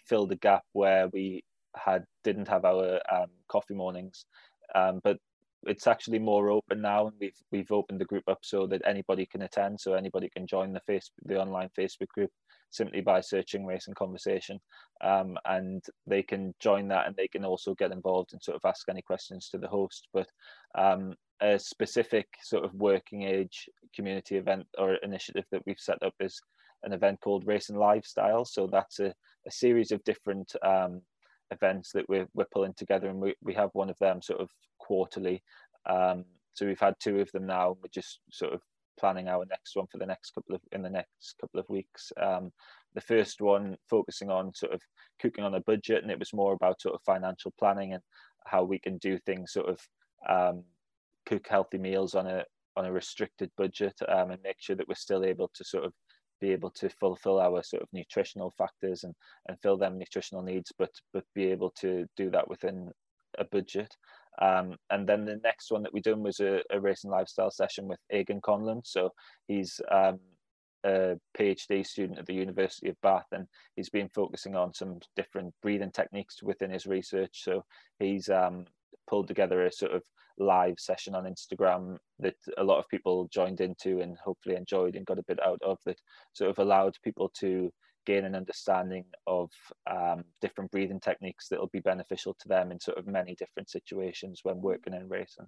fill 0.06 0.26
the 0.26 0.36
gap 0.36 0.62
where 0.72 1.08
we 1.08 1.42
had 1.76 2.04
didn't 2.24 2.48
have 2.48 2.64
our 2.64 3.00
um, 3.12 3.28
coffee 3.48 3.74
mornings, 3.74 4.26
um, 4.74 5.00
but 5.04 5.18
it's 5.64 5.86
actually 5.86 6.18
more 6.18 6.50
open 6.50 6.80
now, 6.80 7.06
and 7.08 7.16
we've 7.20 7.36
we've 7.52 7.70
opened 7.70 8.00
the 8.00 8.06
group 8.06 8.24
up 8.28 8.38
so 8.42 8.66
that 8.66 8.82
anybody 8.86 9.26
can 9.26 9.42
attend, 9.42 9.80
so 9.80 9.94
anybody 9.94 10.28
can 10.28 10.46
join 10.46 10.72
the 10.72 10.80
face 10.80 11.10
the 11.24 11.40
online 11.40 11.70
Facebook 11.78 12.08
group 12.08 12.30
simply 12.70 13.00
by 13.00 13.20
searching 13.20 13.66
race 13.66 13.86
and 13.88 13.96
conversation, 13.96 14.58
um, 15.02 15.36
and 15.44 15.84
they 16.06 16.22
can 16.22 16.54
join 16.60 16.88
that, 16.88 17.06
and 17.06 17.16
they 17.16 17.28
can 17.28 17.44
also 17.44 17.74
get 17.74 17.92
involved 17.92 18.32
and 18.32 18.42
sort 18.42 18.56
of 18.56 18.64
ask 18.64 18.88
any 18.88 19.02
questions 19.02 19.48
to 19.48 19.58
the 19.58 19.68
host. 19.68 20.08
But 20.12 20.28
um, 20.76 21.14
a 21.40 21.58
specific 21.58 22.28
sort 22.42 22.64
of 22.64 22.74
working 22.74 23.22
age 23.22 23.68
community 23.94 24.36
event 24.36 24.66
or 24.78 24.94
initiative 24.94 25.44
that 25.50 25.62
we've 25.66 25.78
set 25.78 26.02
up 26.02 26.14
is 26.20 26.40
an 26.82 26.92
event 26.92 27.20
called 27.20 27.46
Racing 27.46 27.76
Lifestyle. 27.76 28.44
So 28.44 28.66
that's 28.66 29.00
a, 29.00 29.12
a 29.46 29.50
series 29.50 29.90
of 29.90 30.04
different 30.04 30.52
um, 30.62 31.02
events 31.50 31.92
that 31.92 32.08
we're, 32.08 32.28
we're 32.34 32.46
pulling 32.52 32.74
together 32.74 33.08
and 33.08 33.20
we, 33.20 33.34
we 33.42 33.54
have 33.54 33.70
one 33.72 33.90
of 33.90 33.98
them 33.98 34.22
sort 34.22 34.40
of 34.40 34.50
quarterly. 34.78 35.42
Um, 35.88 36.24
so 36.54 36.66
we've 36.66 36.80
had 36.80 36.94
two 37.00 37.20
of 37.20 37.30
them 37.32 37.46
now. 37.46 37.76
We're 37.82 37.88
just 37.92 38.20
sort 38.30 38.52
of 38.52 38.60
planning 38.98 39.28
our 39.28 39.44
next 39.48 39.74
one 39.76 39.86
for 39.90 39.98
the 39.98 40.06
next 40.06 40.32
couple 40.32 40.54
of 40.54 40.60
in 40.72 40.82
the 40.82 40.90
next 40.90 41.36
couple 41.40 41.58
of 41.58 41.68
weeks. 41.68 42.12
Um, 42.20 42.52
the 42.94 43.00
first 43.00 43.40
one 43.40 43.76
focusing 43.88 44.30
on 44.30 44.54
sort 44.54 44.72
of 44.72 44.82
cooking 45.20 45.44
on 45.44 45.54
a 45.54 45.60
budget, 45.60 46.02
and 46.02 46.10
it 46.10 46.18
was 46.18 46.34
more 46.34 46.52
about 46.52 46.80
sort 46.80 46.94
of 46.94 47.00
financial 47.02 47.52
planning 47.58 47.94
and 47.94 48.02
how 48.44 48.64
we 48.64 48.78
can 48.78 48.98
do 48.98 49.18
things 49.18 49.52
sort 49.52 49.68
of 49.68 49.80
um, 50.28 50.64
cook 51.26 51.46
healthy 51.48 51.78
meals 51.78 52.14
on 52.14 52.26
a 52.26 52.44
on 52.76 52.84
a 52.84 52.92
restricted 52.92 53.50
budget 53.56 53.94
um, 54.08 54.30
and 54.30 54.42
make 54.42 54.56
sure 54.58 54.76
that 54.76 54.88
we're 54.88 54.94
still 54.94 55.24
able 55.24 55.50
to 55.54 55.64
sort 55.64 55.84
of 55.84 55.92
be 56.40 56.52
able 56.52 56.70
to 56.70 56.88
fulfill 56.88 57.40
our 57.40 57.62
sort 57.62 57.82
of 57.82 57.88
nutritional 57.92 58.50
factors 58.56 59.04
and 59.04 59.14
and 59.48 59.60
fill 59.60 59.76
them 59.76 59.98
nutritional 59.98 60.42
needs 60.42 60.72
but 60.78 60.90
but 61.12 61.24
be 61.34 61.46
able 61.46 61.70
to 61.70 62.06
do 62.16 62.30
that 62.30 62.48
within 62.48 62.90
a 63.38 63.44
budget 63.44 63.94
um, 64.42 64.76
and 64.90 65.08
then 65.08 65.24
the 65.24 65.40
next 65.44 65.70
one 65.70 65.82
that 65.82 65.92
we 65.92 66.00
done 66.00 66.22
was 66.22 66.40
a, 66.40 66.62
a 66.70 66.80
racing 66.80 67.10
lifestyle 67.10 67.50
session 67.50 67.86
with 67.86 67.98
Egan 68.12 68.40
Conlon 68.40 68.80
so 68.84 69.10
he's 69.46 69.80
um, 69.90 70.18
a 70.84 71.16
PhD 71.38 71.86
student 71.86 72.18
at 72.18 72.26
the 72.26 72.34
University 72.34 72.88
of 72.88 73.00
Bath, 73.02 73.26
and 73.32 73.46
he's 73.76 73.90
been 73.90 74.08
focusing 74.08 74.56
on 74.56 74.72
some 74.72 74.98
different 75.16 75.52
breathing 75.62 75.90
techniques 75.90 76.42
within 76.42 76.70
his 76.70 76.86
research. 76.86 77.42
So 77.44 77.64
he's 77.98 78.28
um, 78.28 78.64
pulled 79.08 79.28
together 79.28 79.64
a 79.66 79.72
sort 79.72 79.92
of 79.92 80.02
live 80.40 80.74
session 80.78 81.14
on 81.14 81.24
Instagram 81.24 81.96
that 82.18 82.36
a 82.58 82.64
lot 82.64 82.78
of 82.78 82.88
people 82.88 83.28
joined 83.32 83.60
into 83.60 84.00
and 84.00 84.16
hopefully 84.24 84.56
enjoyed 84.56 84.96
and 84.96 85.06
got 85.06 85.18
a 85.18 85.24
bit 85.28 85.38
out 85.44 85.60
of 85.62 85.78
that 85.86 86.00
sort 86.32 86.50
of 86.50 86.58
allowed 86.58 86.96
people 87.04 87.30
to 87.38 87.70
gain 88.06 88.24
an 88.24 88.34
understanding 88.34 89.04
of 89.26 89.50
um, 89.90 90.24
different 90.40 90.70
breathing 90.70 91.00
techniques 91.00 91.48
that 91.48 91.60
will 91.60 91.70
be 91.72 91.80
beneficial 91.80 92.34
to 92.40 92.48
them 92.48 92.72
in 92.72 92.80
sort 92.80 92.98
of 92.98 93.06
many 93.06 93.34
different 93.36 93.68
situations 93.68 94.40
when 94.42 94.60
working 94.60 94.94
in 94.94 95.08
racing. 95.08 95.46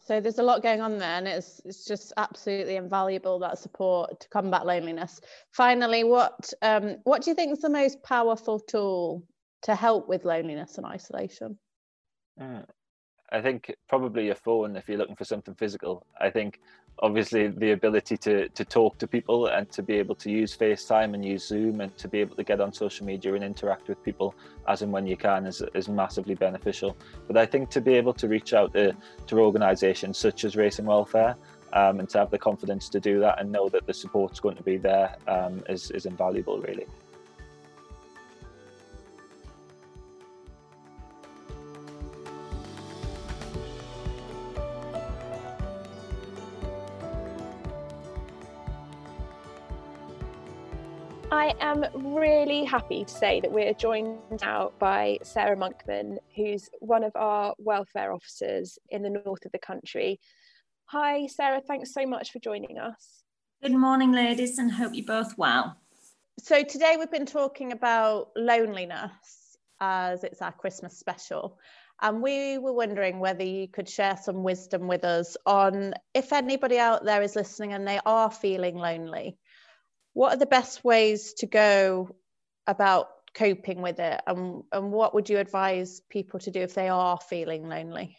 So 0.00 0.20
there's 0.20 0.38
a 0.38 0.42
lot 0.42 0.62
going 0.62 0.80
on 0.80 0.96
there, 0.98 1.18
and 1.18 1.28
it's 1.28 1.60
it's 1.66 1.84
just 1.84 2.14
absolutely 2.16 2.76
invaluable 2.76 3.38
that 3.40 3.58
support 3.58 4.20
to 4.20 4.28
combat 4.30 4.64
loneliness. 4.64 5.20
Finally, 5.50 6.04
what 6.04 6.50
um, 6.62 6.96
what 7.04 7.22
do 7.22 7.30
you 7.30 7.34
think 7.34 7.52
is 7.52 7.60
the 7.60 7.68
most 7.68 8.02
powerful 8.02 8.58
tool 8.58 9.22
to 9.62 9.74
help 9.74 10.08
with 10.08 10.24
loneliness 10.24 10.78
and 10.78 10.86
isolation? 10.86 11.58
Mm. 12.40 12.64
I 13.32 13.40
think 13.40 13.74
probably 13.88 14.26
your 14.26 14.34
phone 14.34 14.76
if 14.76 14.88
you're 14.88 14.98
looking 14.98 15.16
for 15.16 15.24
something 15.24 15.54
physical. 15.54 16.06
I 16.20 16.28
think 16.28 16.60
obviously 16.98 17.48
the 17.48 17.70
ability 17.72 18.18
to 18.18 18.48
to 18.50 18.64
talk 18.64 18.98
to 18.98 19.06
people 19.06 19.46
and 19.46 19.70
to 19.72 19.82
be 19.82 19.94
able 19.94 20.14
to 20.16 20.30
use 20.30 20.54
FaceTime 20.54 21.14
and 21.14 21.24
use 21.24 21.48
Zoom 21.48 21.80
and 21.80 21.96
to 21.96 22.08
be 22.08 22.18
able 22.20 22.36
to 22.36 22.44
get 22.44 22.60
on 22.60 22.72
social 22.72 23.06
media 23.06 23.32
and 23.32 23.42
interact 23.42 23.88
with 23.88 24.02
people 24.04 24.34
as 24.68 24.82
and 24.82 24.92
when 24.92 25.06
you 25.06 25.16
can 25.16 25.46
is, 25.46 25.62
is 25.74 25.88
massively 25.88 26.34
beneficial. 26.34 26.94
But 27.26 27.38
I 27.38 27.46
think 27.46 27.70
to 27.70 27.80
be 27.80 27.94
able 27.94 28.12
to 28.14 28.28
reach 28.28 28.52
out 28.52 28.74
to, 28.74 28.94
to 29.28 29.40
organisations 29.40 30.18
such 30.18 30.44
as 30.44 30.54
Racing 30.54 30.84
Welfare 30.84 31.34
um, 31.72 32.00
and 32.00 32.08
to 32.10 32.18
have 32.18 32.30
the 32.30 32.38
confidence 32.38 32.90
to 32.90 33.00
do 33.00 33.18
that 33.20 33.40
and 33.40 33.50
know 33.50 33.70
that 33.70 33.86
the 33.86 33.94
support's 33.94 34.40
going 34.40 34.56
to 34.56 34.62
be 34.62 34.76
there 34.76 35.16
um, 35.26 35.64
is 35.70 35.90
is 35.92 36.04
invaluable 36.04 36.60
really. 36.60 36.86
I 51.32 51.54
am 51.60 51.86
really 51.94 52.62
happy 52.62 53.06
to 53.06 53.10
say 53.10 53.40
that 53.40 53.50
we're 53.50 53.72
joined 53.72 54.18
now 54.42 54.72
by 54.78 55.16
Sarah 55.22 55.56
Monkman, 55.56 56.18
who's 56.36 56.68
one 56.80 57.02
of 57.02 57.12
our 57.16 57.54
welfare 57.56 58.12
officers 58.12 58.78
in 58.90 59.00
the 59.00 59.08
north 59.08 59.46
of 59.46 59.52
the 59.52 59.58
country. 59.58 60.20
Hi, 60.90 61.26
Sarah, 61.28 61.62
thanks 61.66 61.94
so 61.94 62.04
much 62.04 62.32
for 62.32 62.38
joining 62.38 62.76
us. 62.76 63.22
Good 63.62 63.72
morning, 63.72 64.12
ladies, 64.12 64.58
and 64.58 64.70
hope 64.70 64.92
you're 64.92 65.06
both 65.06 65.38
well. 65.38 65.74
So, 66.38 66.62
today 66.62 66.96
we've 66.98 67.10
been 67.10 67.24
talking 67.24 67.72
about 67.72 68.28
loneliness 68.36 69.56
as 69.80 70.24
it's 70.24 70.42
our 70.42 70.52
Christmas 70.52 70.98
special. 70.98 71.58
And 72.02 72.20
we 72.20 72.58
were 72.58 72.74
wondering 72.74 73.20
whether 73.20 73.44
you 73.44 73.68
could 73.68 73.88
share 73.88 74.18
some 74.22 74.42
wisdom 74.42 74.86
with 74.86 75.04
us 75.04 75.38
on 75.46 75.94
if 76.12 76.34
anybody 76.34 76.78
out 76.78 77.06
there 77.06 77.22
is 77.22 77.36
listening 77.36 77.72
and 77.72 77.88
they 77.88 78.00
are 78.04 78.30
feeling 78.30 78.76
lonely 78.76 79.38
what 80.12 80.34
are 80.34 80.38
the 80.38 80.46
best 80.46 80.84
ways 80.84 81.34
to 81.34 81.46
go 81.46 82.14
about 82.66 83.08
coping 83.34 83.82
with 83.82 83.98
it? 83.98 84.20
And, 84.26 84.62
and 84.72 84.92
what 84.92 85.14
would 85.14 85.30
you 85.30 85.38
advise 85.38 86.00
people 86.08 86.40
to 86.40 86.50
do 86.50 86.60
if 86.60 86.74
they 86.74 86.88
are 86.88 87.18
feeling 87.18 87.68
lonely? 87.68 88.16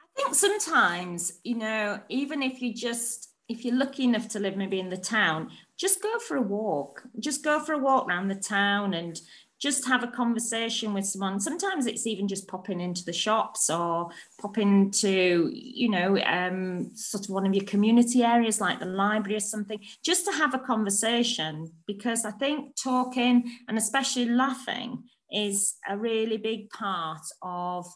I 0.00 0.22
think 0.22 0.34
sometimes 0.34 1.38
you 1.44 1.56
know 1.56 2.00
even 2.08 2.42
if 2.42 2.60
you 2.60 2.74
just 2.74 3.30
if 3.48 3.64
you're 3.64 3.76
lucky 3.76 4.02
enough 4.02 4.28
to 4.28 4.40
live 4.40 4.56
maybe 4.56 4.80
in 4.80 4.90
the 4.90 4.96
town 4.96 5.50
just 5.78 6.02
go 6.02 6.18
for 6.18 6.36
a 6.36 6.42
walk. 6.42 7.04
Just 7.20 7.44
go 7.44 7.60
for 7.60 7.72
a 7.72 7.78
walk 7.78 8.08
around 8.08 8.28
the 8.28 8.34
town 8.34 8.94
and 8.94 9.18
just 9.60 9.86
have 9.86 10.04
a 10.04 10.08
conversation 10.08 10.94
with 10.94 11.04
someone. 11.04 11.40
Sometimes 11.40 11.86
it's 11.86 12.06
even 12.06 12.28
just 12.28 12.46
popping 12.46 12.80
into 12.80 13.04
the 13.04 13.12
shops 13.12 13.68
or 13.68 14.10
popping 14.40 14.90
to, 14.92 15.50
you 15.52 15.88
know, 15.88 16.18
um, 16.20 16.90
sort 16.94 17.24
of 17.24 17.30
one 17.30 17.46
of 17.46 17.54
your 17.54 17.64
community 17.64 18.22
areas 18.22 18.60
like 18.60 18.78
the 18.78 18.86
library 18.86 19.36
or 19.36 19.40
something, 19.40 19.80
just 20.04 20.24
to 20.26 20.32
have 20.32 20.54
a 20.54 20.58
conversation. 20.58 21.72
Because 21.86 22.24
I 22.24 22.30
think 22.30 22.76
talking 22.76 23.50
and 23.68 23.76
especially 23.76 24.26
laughing 24.26 25.04
is 25.30 25.74
a 25.88 25.96
really 25.96 26.36
big 26.36 26.70
part 26.70 27.22
of 27.42 27.86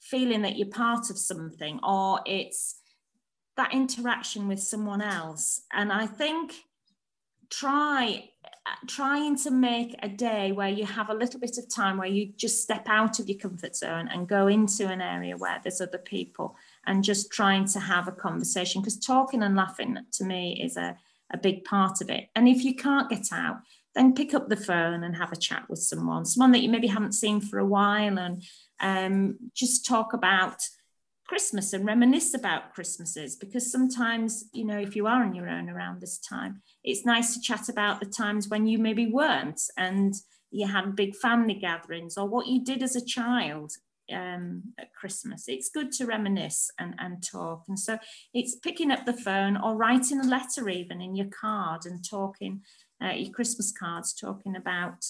feeling 0.00 0.42
that 0.42 0.56
you're 0.56 0.68
part 0.68 1.08
of 1.10 1.16
something 1.16 1.78
or 1.84 2.20
it's 2.26 2.80
that 3.56 3.72
interaction 3.72 4.48
with 4.48 4.60
someone 4.60 5.00
else. 5.00 5.62
And 5.72 5.92
I 5.92 6.06
think 6.06 6.54
try 7.50 8.30
trying 8.86 9.36
to 9.36 9.50
make 9.50 9.96
a 10.02 10.08
day 10.08 10.52
where 10.52 10.68
you 10.68 10.86
have 10.86 11.10
a 11.10 11.14
little 11.14 11.40
bit 11.40 11.58
of 11.58 11.68
time 11.68 11.98
where 11.98 12.08
you 12.08 12.32
just 12.36 12.62
step 12.62 12.86
out 12.86 13.18
of 13.18 13.28
your 13.28 13.38
comfort 13.38 13.74
zone 13.74 14.08
and 14.08 14.28
go 14.28 14.46
into 14.46 14.86
an 14.86 15.00
area 15.00 15.36
where 15.36 15.60
there's 15.62 15.80
other 15.80 15.98
people 15.98 16.56
and 16.86 17.02
just 17.02 17.32
trying 17.32 17.64
to 17.66 17.80
have 17.80 18.06
a 18.08 18.12
conversation. 18.12 18.80
Because 18.80 18.98
talking 18.98 19.42
and 19.42 19.56
laughing 19.56 19.98
to 20.12 20.24
me 20.24 20.60
is 20.62 20.76
a, 20.76 20.96
a 21.32 21.38
big 21.38 21.64
part 21.64 22.00
of 22.00 22.10
it. 22.10 22.28
And 22.36 22.48
if 22.48 22.64
you 22.64 22.74
can't 22.74 23.10
get 23.10 23.32
out 23.32 23.58
then 23.94 24.14
pick 24.14 24.32
up 24.34 24.48
the 24.48 24.56
phone 24.56 25.04
and 25.04 25.16
have 25.16 25.32
a 25.32 25.36
chat 25.36 25.68
with 25.68 25.78
someone 25.78 26.24
someone 26.24 26.52
that 26.52 26.62
you 26.62 26.68
maybe 26.68 26.86
haven't 26.86 27.12
seen 27.12 27.40
for 27.40 27.58
a 27.58 27.66
while 27.66 28.18
and 28.18 28.42
um, 28.80 29.36
just 29.54 29.86
talk 29.86 30.12
about 30.12 30.56
Christmas 31.32 31.72
and 31.72 31.86
reminisce 31.86 32.34
about 32.34 32.74
Christmases 32.74 33.36
because 33.36 33.72
sometimes, 33.72 34.44
you 34.52 34.66
know, 34.66 34.78
if 34.78 34.94
you 34.94 35.06
are 35.06 35.22
on 35.22 35.34
your 35.34 35.48
own 35.48 35.70
around 35.70 35.98
this 35.98 36.18
time, 36.18 36.60
it's 36.84 37.06
nice 37.06 37.32
to 37.32 37.40
chat 37.40 37.70
about 37.70 38.00
the 38.00 38.06
times 38.06 38.48
when 38.48 38.66
you 38.66 38.76
maybe 38.76 39.06
weren't 39.06 39.62
and 39.78 40.12
you 40.50 40.66
had 40.66 40.94
big 40.94 41.16
family 41.16 41.54
gatherings 41.54 42.18
or 42.18 42.28
what 42.28 42.48
you 42.48 42.62
did 42.62 42.82
as 42.82 42.96
a 42.96 43.02
child 43.02 43.72
um, 44.12 44.62
at 44.78 44.92
Christmas. 44.92 45.44
It's 45.48 45.70
good 45.70 45.90
to 45.92 46.04
reminisce 46.04 46.70
and, 46.78 46.94
and 46.98 47.22
talk. 47.26 47.62
And 47.66 47.78
so 47.78 47.98
it's 48.34 48.56
picking 48.56 48.90
up 48.90 49.06
the 49.06 49.14
phone 49.14 49.56
or 49.56 49.74
writing 49.74 50.20
a 50.20 50.28
letter 50.28 50.68
even 50.68 51.00
in 51.00 51.16
your 51.16 51.28
card 51.28 51.86
and 51.86 52.06
talking, 52.06 52.60
uh, 53.02 53.12
your 53.12 53.32
Christmas 53.32 53.72
cards, 53.72 54.12
talking 54.12 54.54
about 54.54 55.02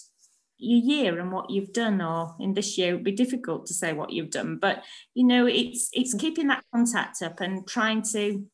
your 0.63 0.81
year 0.81 1.21
and 1.21 1.33
what 1.33 1.51
you've 1.51 1.73
done 1.73 2.01
or 2.01 2.35
in 2.41 2.55
this 2.55 2.79
year 2.79 2.91
it 2.91 2.95
would 2.95 3.05
be 3.05 3.13
difficult 3.13 3.67
to 3.67 3.75
say 3.75 3.93
what 3.93 4.13
you've 4.13 4.31
done 4.31 4.57
but 4.57 4.83
you 5.15 5.25
know 5.25 5.47
it's 5.47 5.89
it's 5.93 6.15
keeping 6.15 6.47
that 6.47 6.65
contact 6.73 7.21
up 7.23 7.41
and 7.41 7.67
trying 7.67 8.03
to 8.03 8.45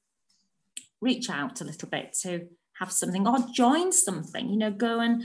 reach 1.01 1.31
out 1.31 1.61
a 1.61 1.65
little 1.65 1.89
bit 1.89 2.17
to 2.23 2.49
have 2.79 2.93
something 2.93 3.27
or 3.27 3.39
join 3.53 3.93
something, 3.93 4.49
you 4.49 4.57
know, 4.57 4.71
go 4.71 5.01
and 5.01 5.23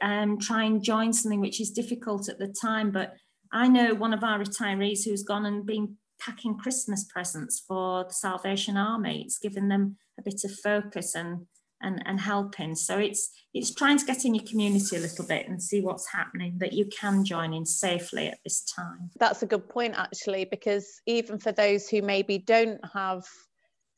um, 0.00 0.38
try 0.38 0.64
and 0.64 0.82
join 0.82 1.12
something 1.12 1.40
which 1.40 1.60
is 1.60 1.70
difficult 1.70 2.28
at 2.28 2.38
the 2.38 2.48
time. 2.48 2.90
But 2.90 3.14
I 3.52 3.68
know 3.68 3.94
one 3.94 4.12
of 4.12 4.24
our 4.24 4.38
retirees 4.38 5.04
who's 5.04 5.22
gone 5.22 5.46
and 5.46 5.66
been 5.66 5.96
packing 6.20 6.58
Christmas 6.58 7.04
presents 7.04 7.62
for 7.66 8.04
the 8.04 8.14
Salvation 8.14 8.76
Army. 8.76 9.22
It's 9.22 9.38
given 9.38 9.68
them 9.68 9.96
a 10.18 10.22
bit 10.22 10.42
of 10.44 10.52
focus 10.52 11.14
and 11.14 11.46
and, 11.80 12.02
and 12.06 12.20
helping. 12.20 12.74
So 12.74 12.98
it's 12.98 13.30
it's 13.54 13.74
trying 13.74 13.98
to 13.98 14.04
get 14.04 14.24
in 14.24 14.34
your 14.34 14.44
community 14.44 14.96
a 14.96 15.00
little 15.00 15.26
bit 15.26 15.48
and 15.48 15.62
see 15.62 15.80
what's 15.80 16.12
happening 16.12 16.58
that 16.58 16.74
you 16.74 16.86
can 16.86 17.24
join 17.24 17.54
in 17.54 17.64
safely 17.64 18.28
at 18.28 18.38
this 18.44 18.62
time. 18.62 19.10
That's 19.18 19.42
a 19.42 19.46
good 19.46 19.68
point 19.68 19.94
actually, 19.96 20.44
because 20.44 21.00
even 21.06 21.38
for 21.38 21.52
those 21.52 21.88
who 21.88 22.02
maybe 22.02 22.38
don't 22.38 22.80
have 22.92 23.24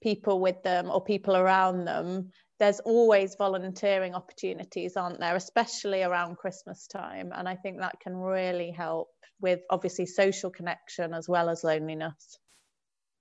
people 0.03 0.41
with 0.41 0.63
them 0.63 0.89
or 0.89 1.03
people 1.03 1.37
around 1.37 1.85
them, 1.85 2.31
there's 2.59 2.81
always 2.81 3.35
volunteering 3.37 4.15
opportunities, 4.15 4.97
aren't 4.97 5.19
there, 5.19 5.35
especially 5.35 6.03
around 6.03 6.37
Christmas 6.37 6.87
time. 6.87 7.33
And 7.35 7.49
I 7.49 7.57
think 7.57 7.81
that 7.81 8.01
can 8.01 8.15
really 8.15 8.71
help 8.71 9.09
with 9.41 9.61
obviously 9.71 10.07
social 10.07 10.51
connection 10.51 11.13
as 11.13 11.29
well 11.29 11.49
as 11.49 11.65
loneliness. 11.65 12.39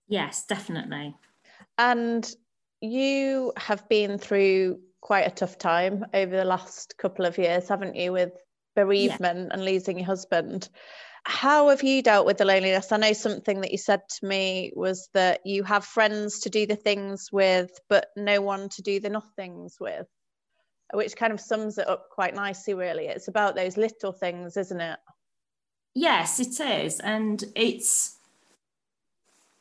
Yes, 0.07 0.45
definitely. 0.45 1.15
And 1.77 2.29
you 2.81 3.53
have 3.57 3.87
been 3.89 4.17
through 4.17 4.79
quite 5.01 5.27
a 5.27 5.31
tough 5.31 5.57
time 5.57 6.05
over 6.13 6.35
the 6.35 6.45
last 6.45 6.95
couple 6.97 7.25
of 7.25 7.37
years, 7.37 7.67
haven't 7.67 7.95
you, 7.95 8.11
with 8.11 8.31
bereavement 8.75 9.47
yeah. 9.47 9.53
and 9.53 9.65
losing 9.65 9.97
your 9.97 10.05
husband. 10.05 10.69
How 11.23 11.69
have 11.69 11.83
you 11.83 12.01
dealt 12.01 12.25
with 12.25 12.37
the 12.37 12.45
loneliness? 12.45 12.91
I 12.91 12.97
know 12.97 13.13
something 13.13 13.61
that 13.61 13.71
you 13.71 13.77
said 13.77 14.01
to 14.09 14.25
me 14.25 14.71
was 14.75 15.09
that 15.13 15.41
you 15.45 15.63
have 15.63 15.85
friends 15.85 16.39
to 16.41 16.49
do 16.49 16.65
the 16.65 16.75
things 16.75 17.29
with, 17.31 17.71
but 17.89 18.07
no 18.15 18.41
one 18.41 18.69
to 18.69 18.81
do 18.81 18.99
the 18.99 19.09
nothings 19.09 19.75
with, 19.79 20.07
which 20.93 21.15
kind 21.15 21.33
of 21.33 21.41
sums 21.41 21.77
it 21.77 21.87
up 21.87 22.07
quite 22.11 22.35
nicely, 22.35 22.73
really. 22.73 23.07
It's 23.07 23.27
about 23.27 23.55
those 23.55 23.77
little 23.77 24.13
things, 24.13 24.55
isn't 24.57 24.81
it? 24.81 24.99
Yes, 25.93 26.39
it 26.39 26.59
is. 26.59 26.99
And 26.99 27.43
it's 27.55 28.17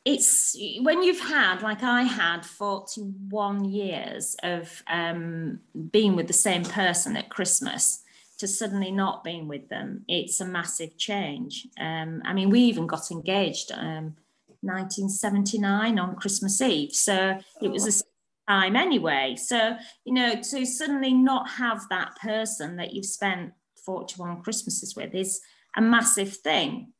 it's 0.05 0.55
when 0.81 1.03
you've 1.03 1.19
had 1.19 1.61
like 1.61 1.83
i 1.83 2.03
had 2.03 2.45
41 2.45 3.65
years 3.65 4.35
of 4.43 4.81
um, 4.87 5.59
being 5.91 6.15
with 6.15 6.27
the 6.27 6.33
same 6.33 6.63
person 6.63 7.17
at 7.17 7.29
christmas 7.29 8.03
to 8.37 8.47
suddenly 8.47 8.91
not 8.91 9.23
being 9.23 9.47
with 9.47 9.67
them 9.67 10.05
it's 10.07 10.39
a 10.39 10.45
massive 10.45 10.97
change. 10.97 11.67
Um, 11.79 12.21
i 12.25 12.33
mean 12.33 12.49
we 12.49 12.61
even 12.61 12.87
got 12.87 13.11
engaged 13.11 13.71
um, 13.71 14.15
1979 14.61 15.99
on 15.99 16.15
christmas 16.15 16.61
eve 16.61 16.93
so 16.93 17.37
it 17.61 17.69
was 17.69 17.87
a 17.87 18.03
time 18.49 18.75
anyway. 18.75 19.35
So 19.37 19.77
you 20.05 20.13
know 20.13 20.35
to 20.35 20.65
suddenly 20.65 21.13
not 21.13 21.49
have 21.49 21.87
that 21.89 22.15
person 22.21 22.77
that 22.77 22.93
you've 22.93 23.05
spent 23.05 23.53
41 23.85 24.41
christmases 24.41 24.95
with 24.95 25.13
is 25.15 25.39
a 25.77 25.81
massive 25.81 26.35
thing 26.37 26.91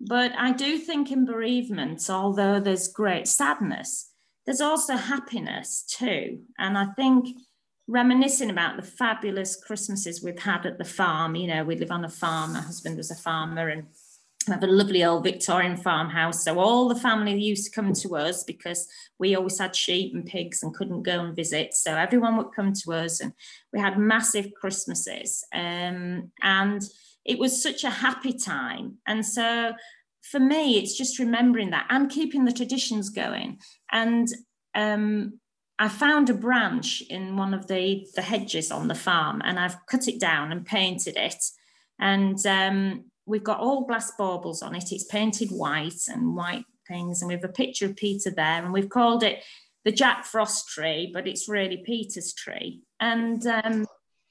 but 0.00 0.32
I 0.36 0.52
do 0.52 0.78
think 0.78 1.10
in 1.10 1.24
bereavement, 1.24 2.08
although 2.08 2.60
there's 2.60 2.88
great 2.88 3.26
sadness, 3.26 4.10
there's 4.46 4.60
also 4.60 4.96
happiness 4.96 5.84
too. 5.88 6.40
And 6.58 6.78
I 6.78 6.86
think 6.96 7.36
reminiscing 7.88 8.50
about 8.50 8.76
the 8.76 8.82
fabulous 8.82 9.56
Christmases 9.56 10.22
we've 10.22 10.38
had 10.38 10.66
at 10.66 10.78
the 10.78 10.84
farm, 10.84 11.34
you 11.34 11.48
know, 11.48 11.64
we 11.64 11.76
live 11.76 11.90
on 11.90 12.04
a 12.04 12.08
farm, 12.08 12.52
my 12.52 12.60
husband 12.60 12.96
was 12.96 13.10
a 13.10 13.16
farmer 13.16 13.68
and 13.68 13.86
we 14.46 14.52
have 14.52 14.62
a 14.62 14.66
lovely 14.66 15.04
old 15.04 15.24
Victorian 15.24 15.76
farmhouse. 15.76 16.44
So 16.44 16.58
all 16.58 16.88
the 16.88 16.94
family 16.94 17.38
used 17.38 17.66
to 17.66 17.70
come 17.70 17.92
to 17.92 18.16
us 18.16 18.44
because 18.44 18.86
we 19.18 19.34
always 19.34 19.58
had 19.58 19.74
sheep 19.74 20.14
and 20.14 20.24
pigs 20.24 20.62
and 20.62 20.74
couldn't 20.74 21.02
go 21.02 21.20
and 21.20 21.36
visit. 21.36 21.74
So 21.74 21.94
everyone 21.94 22.36
would 22.36 22.54
come 22.54 22.72
to 22.72 22.92
us 22.92 23.20
and 23.20 23.32
we 23.72 23.80
had 23.80 23.98
massive 23.98 24.52
Christmases. 24.54 25.44
Um, 25.52 26.30
and 26.40 26.82
it 27.28 27.38
was 27.38 27.62
such 27.62 27.84
a 27.84 27.90
happy 27.90 28.32
time. 28.32 28.96
And 29.06 29.24
so 29.24 29.74
for 30.22 30.40
me, 30.40 30.78
it's 30.78 30.96
just 30.96 31.18
remembering 31.18 31.70
that 31.70 31.86
and 31.90 32.10
keeping 32.10 32.46
the 32.46 32.52
traditions 32.52 33.10
going. 33.10 33.58
And 33.92 34.26
um, 34.74 35.38
I 35.78 35.90
found 35.90 36.30
a 36.30 36.34
branch 36.34 37.02
in 37.10 37.36
one 37.36 37.52
of 37.52 37.66
the, 37.66 38.06
the 38.14 38.22
hedges 38.22 38.70
on 38.72 38.88
the 38.88 38.94
farm 38.94 39.42
and 39.44 39.60
I've 39.60 39.76
cut 39.86 40.08
it 40.08 40.18
down 40.18 40.52
and 40.52 40.64
painted 40.64 41.18
it. 41.18 41.44
And 42.00 42.44
um, 42.46 43.04
we've 43.26 43.44
got 43.44 43.60
all 43.60 43.84
glass 43.84 44.10
baubles 44.16 44.62
on 44.62 44.74
it. 44.74 44.90
It's 44.90 45.04
painted 45.04 45.50
white 45.50 46.08
and 46.08 46.34
white 46.34 46.64
things. 46.88 47.20
And 47.20 47.28
we 47.28 47.34
have 47.34 47.44
a 47.44 47.48
picture 47.48 47.86
of 47.86 47.96
Peter 47.96 48.30
there. 48.30 48.64
And 48.64 48.72
we've 48.72 48.88
called 48.88 49.22
it 49.22 49.44
the 49.84 49.92
Jack 49.92 50.24
Frost 50.24 50.68
tree, 50.68 51.10
but 51.12 51.28
it's 51.28 51.46
really 51.46 51.82
Peter's 51.84 52.32
tree. 52.32 52.80
And, 53.00 53.46
um, 53.46 53.86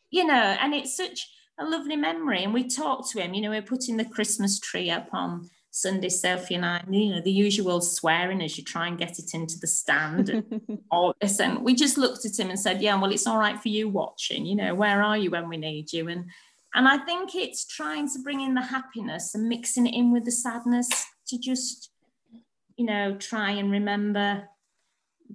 you 0.10 0.26
know, 0.26 0.34
and 0.34 0.74
it's 0.74 0.98
such 0.98 1.28
a 1.60 1.66
lovely 1.66 1.96
memory. 1.96 2.44
And 2.44 2.54
we 2.54 2.68
talked 2.68 3.10
to 3.12 3.22
him, 3.22 3.34
you 3.34 3.42
know, 3.42 3.50
we're 3.50 3.62
putting 3.62 3.98
the 3.98 4.06
Christmas 4.06 4.60
tree 4.60 4.90
up 4.90 5.10
on 5.12 5.50
Sunday, 5.72 6.10
Sophie 6.10 6.56
and 6.56 6.66
I, 6.66 6.84
you 6.90 7.14
know, 7.14 7.22
the 7.22 7.32
usual 7.32 7.82
swearing 7.82 8.42
as 8.42 8.58
you 8.58 8.64
try 8.64 8.88
and 8.88 8.98
get 8.98 9.20
it 9.20 9.34
into 9.34 9.60
the 9.60 9.68
stand 9.68 10.30
and 10.30 10.62
all 10.92 11.14
this. 11.22 11.40
And 11.40 11.60
we 11.64 11.76
just 11.76 11.98
looked 11.98 12.26
at 12.26 12.40
him 12.40 12.50
and 12.50 12.60
said, 12.60 12.82
Yeah, 12.82 13.00
well, 13.00 13.12
it's 13.12 13.28
all 13.28 13.38
right 13.38 13.62
for 13.62 13.70
you 13.70 13.88
watching, 13.88 14.46
you 14.46 14.56
know, 14.56 14.74
where 14.74 15.04
are 15.04 15.18
you 15.18 15.30
when 15.30 15.50
we 15.50 15.58
need 15.58 15.94
you? 15.94 16.08
And 16.08 16.26
and 16.74 16.88
I 16.88 16.98
think 16.98 17.36
it's 17.36 17.66
trying 17.66 18.10
to 18.10 18.20
bring 18.24 18.42
in 18.42 18.54
the 18.54 18.62
happiness 18.62 19.36
and 19.36 19.48
mixing 19.48 19.88
it 19.88 19.96
in 19.96 20.12
with 20.12 20.26
the 20.26 20.32
sadness 20.32 20.90
to 21.28 21.38
just, 21.38 21.92
you 22.76 22.86
know, 22.86 23.16
try 23.16 23.52
and 23.52 23.72
remember 23.72 24.48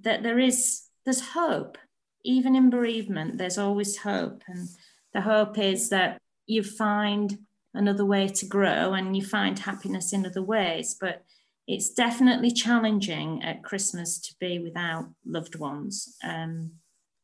that 0.01 0.23
there 0.23 0.39
is 0.39 0.83
there's 1.05 1.21
hope. 1.21 1.77
Even 2.25 2.55
in 2.55 2.69
bereavement, 2.69 3.37
there's 3.37 3.57
always 3.57 3.97
hope. 3.97 4.43
And 4.47 4.69
the 5.13 5.21
hope 5.21 5.57
is 5.57 5.89
that 5.89 6.19
you 6.45 6.63
find 6.63 7.37
another 7.73 8.05
way 8.05 8.27
to 8.27 8.45
grow 8.45 8.93
and 8.93 9.15
you 9.15 9.23
find 9.23 9.57
happiness 9.59 10.13
in 10.13 10.25
other 10.25 10.43
ways. 10.43 10.95
But 10.99 11.23
it's 11.67 11.89
definitely 11.89 12.51
challenging 12.51 13.41
at 13.43 13.63
Christmas 13.63 14.19
to 14.19 14.35
be 14.39 14.59
without 14.59 15.09
loved 15.25 15.55
ones. 15.55 16.17
Um, 16.23 16.71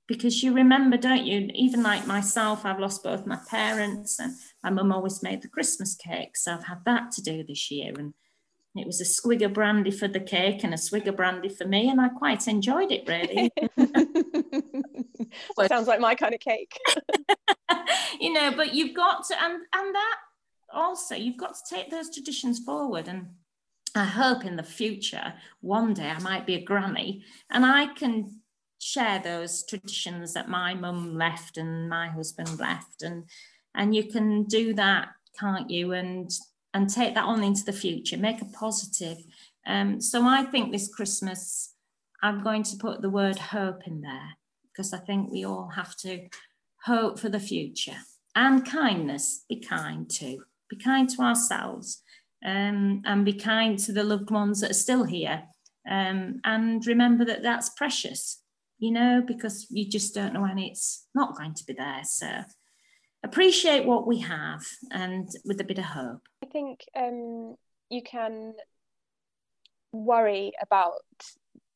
because 0.08 0.42
you 0.42 0.54
remember, 0.54 0.98
don't 0.98 1.26
you? 1.26 1.52
Even 1.54 1.84
like 1.84 2.08
myself, 2.08 2.66
I've 2.66 2.80
lost 2.80 3.04
both 3.04 3.28
my 3.28 3.38
parents, 3.48 4.20
and 4.20 4.34
my 4.64 4.72
mum 4.72 4.92
always 4.92 5.22
made 5.22 5.44
the 5.44 5.48
Christmas 5.48 5.94
cake. 5.94 6.36
So 6.36 6.54
I've 6.54 6.66
had 6.66 6.84
that 6.86 7.12
to 7.12 7.22
do 7.22 7.44
this 7.44 7.70
year. 7.70 7.94
And 7.96 8.16
it 8.76 8.88
was 8.88 9.00
a 9.02 9.06
swig 9.06 9.44
of 9.44 9.54
brandy 9.54 9.92
for 9.92 10.08
the 10.08 10.20
cake 10.20 10.64
and 10.64 10.74
a 10.74 10.78
swig 10.78 11.08
of 11.08 11.16
brandy 11.16 11.50
for 11.50 11.68
me, 11.68 11.90
and 11.90 12.02
I 12.02 12.10
quite 12.10 12.48
enjoyed 12.48 12.92
it 12.92 13.08
really. 13.08 13.52
It 15.58 15.70
sounds 15.70 15.88
like 15.88 16.00
my 16.00 16.16
kind 16.16 16.34
of 16.34 16.40
cake. 16.40 16.78
you 18.20 18.34
know, 18.34 18.54
but 18.56 18.74
you've 18.74 18.96
got 18.96 19.26
to, 19.28 19.44
and 19.44 19.54
and 19.74 19.96
that 19.96 20.16
also 20.74 21.16
you've 21.16 21.38
got 21.38 21.56
to 21.56 21.76
take 21.76 21.92
those 21.92 22.14
traditions 22.14 22.60
forward. 22.60 23.08
And 23.08 23.28
I 23.96 24.06
hope 24.06 24.46
in 24.46 24.56
the 24.56 24.64
future, 24.64 25.34
one 25.62 25.94
day 25.94 26.10
I 26.10 26.20
might 26.20 26.46
be 26.46 26.56
a 26.56 26.64
granny 26.64 27.24
and 27.50 27.66
I 27.66 27.88
can 27.88 28.42
share 28.80 29.20
those 29.20 29.66
traditions 29.66 30.34
that 30.34 30.48
my 30.48 30.74
mum 30.74 31.16
left 31.16 31.58
and 31.58 31.90
my 31.90 32.08
husband 32.08 32.60
left. 32.60 33.02
And 33.02 33.26
and 33.76 33.96
you 33.96 34.06
can 34.06 34.44
do 34.46 34.74
that 34.76 35.10
can't 35.40 35.70
you? 35.70 35.94
And 35.94 36.32
and 36.74 36.90
take 36.90 37.16
that 37.16 37.24
on 37.24 37.44
into 37.44 37.66
the 37.66 37.74
future 37.74 38.18
make 38.18 38.42
a 38.42 38.46
positive. 38.46 39.18
Um, 39.68 40.02
so 40.02 40.26
i 40.26 40.44
think 40.44 40.72
this 40.72 40.88
christmas 40.88 41.74
i'm 42.24 42.44
going 42.44 42.64
to 42.64 42.78
put 42.78 43.02
the 43.02 43.10
word 43.10 43.38
hope 43.38 43.86
in 43.86 44.02
there 44.02 44.38
because 44.80 44.94
i 44.94 44.98
think 44.98 45.30
we 45.30 45.46
all 45.46 45.68
have 45.76 45.94
to 45.98 46.28
hope 46.86 47.20
for 47.20 47.28
the 47.28 47.40
future 47.40 47.98
and 48.36 48.66
kindness 48.66 49.44
be 49.50 49.60
kind 49.60 50.10
too 50.10 50.42
be 50.70 50.78
kind 50.78 51.10
to 51.10 51.22
ourselves 51.22 52.02
um, 52.46 53.02
and 53.06 53.26
be 53.26 53.34
kind 53.34 53.78
to 53.80 53.92
the 53.92 54.04
loved 54.04 54.32
ones 54.32 54.62
that 54.62 54.72
are 54.72 54.76
still 54.76 55.04
here. 55.04 55.44
Um, 55.90 56.40
and 56.44 56.86
remember 56.86 57.26
that 57.26 57.44
that's 57.44 57.70
precious, 57.70 58.42
you 58.78 58.92
know, 58.92 59.24
because 59.26 59.68
you 59.70 59.90
just 59.90 60.14
don't 60.14 60.34
know 60.34 60.42
when 60.42 60.60
it's 60.60 61.08
not 61.16 61.36
going 61.38 61.54
to 61.56 61.64
be 61.66 61.74
there. 61.74 62.02
So 62.04 62.30
appreciate 63.24 63.86
what 63.86 64.08
we 64.08 64.20
have 64.20 64.62
and 64.92 65.28
with 65.46 65.60
a 65.60 65.66
bit 65.66 65.80
of 65.80 65.86
hope. 65.86 66.22
I 66.44 66.48
think 66.48 66.82
um, 66.96 67.56
you 67.90 68.04
can 68.04 68.54
worry 69.92 70.54
about 70.62 70.94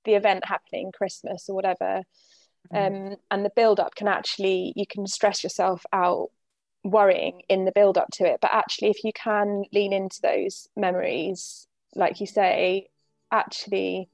the 0.06 0.14
event 0.14 0.46
happening, 0.46 0.92
Christmas 0.96 1.46
or 1.50 1.56
whatever. 1.56 2.04
Mm. 2.72 3.12
Um, 3.12 3.18
and 3.32 3.46
the 3.46 3.52
build 3.56 3.80
up 3.80 3.96
can 3.96 4.08
actually, 4.08 4.74
you 4.76 4.86
can 4.88 5.08
stress 5.08 5.44
yourself 5.44 5.86
out 5.92 6.30
worrying 6.84 7.42
in 7.50 7.66
the 7.66 7.72
build 7.72 7.98
up 7.98 8.10
to 8.14 8.26
it. 8.26 8.40
But 8.42 8.52
actually 8.54 8.90
if 8.90 9.04
you 9.04 9.14
can 9.14 9.64
lean 9.72 9.94
into 9.94 10.22
those 10.22 10.68
memories 10.76 11.68
like 11.96 12.20
you 12.20 12.28
say 12.28 12.88
actually 13.32 14.10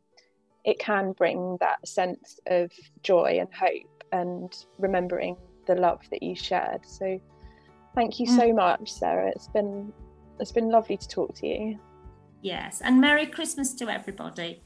it 0.64 0.80
can 0.80 1.14
bring 1.14 1.58
that 1.62 1.88
sense 1.88 2.40
of 2.48 2.72
joy 3.02 3.38
and 3.40 3.50
hope 3.54 4.04
and 4.12 4.54
remembering 4.78 5.38
the 5.66 5.76
love 5.76 6.02
that 6.12 6.22
you 6.22 6.36
shared. 6.36 6.86
So 6.86 7.20
thank 7.96 8.20
you 8.20 8.28
mm. 8.28 8.36
so 8.36 8.54
much 8.54 8.92
sarah. 8.92 9.30
It's 9.30 9.48
been 9.48 9.92
it's 10.40 10.52
been 10.52 10.70
lovely 10.70 10.98
to 10.98 11.08
talk 11.08 11.34
to 11.36 11.48
you. 11.48 11.80
Yes 12.42 12.82
and 12.82 13.02
merry 13.02 13.26
christmas 13.26 13.74
to 13.74 13.90
everybody 13.90 14.62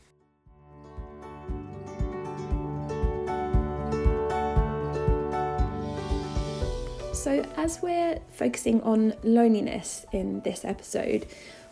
So, 7.24 7.41
as 7.55 7.82
we're 7.82 8.19
focusing 8.34 8.82
on 8.82 9.13
loneliness 9.24 10.05
in 10.11 10.41
this 10.41 10.65
episode, 10.65 11.26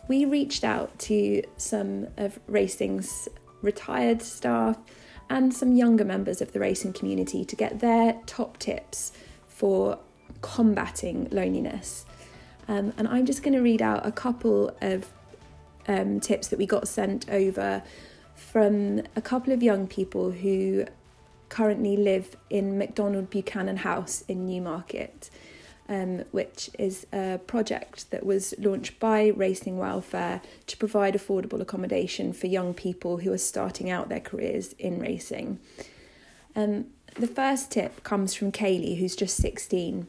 we 0.08 0.24
reached 0.24 0.64
out 0.64 0.98
to 1.00 1.42
some 1.58 2.06
of 2.16 2.40
racing's 2.46 3.28
retired 3.60 4.22
staff 4.22 4.78
and 5.28 5.52
some 5.52 5.72
younger 5.76 6.06
members 6.06 6.40
of 6.40 6.54
the 6.54 6.58
racing 6.58 6.94
community 6.94 7.44
to 7.44 7.54
get 7.54 7.80
their 7.80 8.18
top 8.24 8.56
tips 8.60 9.12
for 9.46 9.98
combating 10.40 11.28
loneliness. 11.30 12.06
Um, 12.66 12.94
and 12.96 13.06
I'm 13.06 13.26
just 13.26 13.42
going 13.42 13.52
to 13.52 13.60
read 13.60 13.82
out 13.82 14.06
a 14.06 14.12
couple 14.12 14.74
of 14.80 15.06
um, 15.86 16.18
tips 16.18 16.48
that 16.48 16.58
we 16.58 16.64
got 16.64 16.88
sent 16.88 17.28
over 17.28 17.82
from 18.34 19.02
a 19.16 19.20
couple 19.20 19.52
of 19.52 19.62
young 19.62 19.86
people 19.86 20.30
who 20.30 20.86
currently 21.52 21.98
live 21.98 22.34
in 22.48 22.78
Macdonald 22.78 23.28
Buchanan 23.28 23.76
House 23.76 24.24
in 24.26 24.46
Newmarket, 24.46 25.28
um, 25.86 26.24
which 26.30 26.70
is 26.78 27.06
a 27.12 27.40
project 27.46 28.10
that 28.10 28.24
was 28.24 28.54
launched 28.58 28.98
by 28.98 29.26
Racing 29.26 29.76
Welfare 29.76 30.40
to 30.66 30.76
provide 30.78 31.12
affordable 31.12 31.60
accommodation 31.60 32.32
for 32.32 32.46
young 32.46 32.72
people 32.72 33.18
who 33.18 33.30
are 33.34 33.38
starting 33.38 33.90
out 33.90 34.08
their 34.08 34.18
careers 34.18 34.72
in 34.78 34.98
racing. 34.98 35.58
Um, 36.56 36.86
the 37.16 37.26
first 37.26 37.70
tip 37.70 38.02
comes 38.02 38.32
from 38.32 38.50
Kaylee, 38.50 38.96
who's 38.98 39.14
just 39.14 39.36
16. 39.36 40.06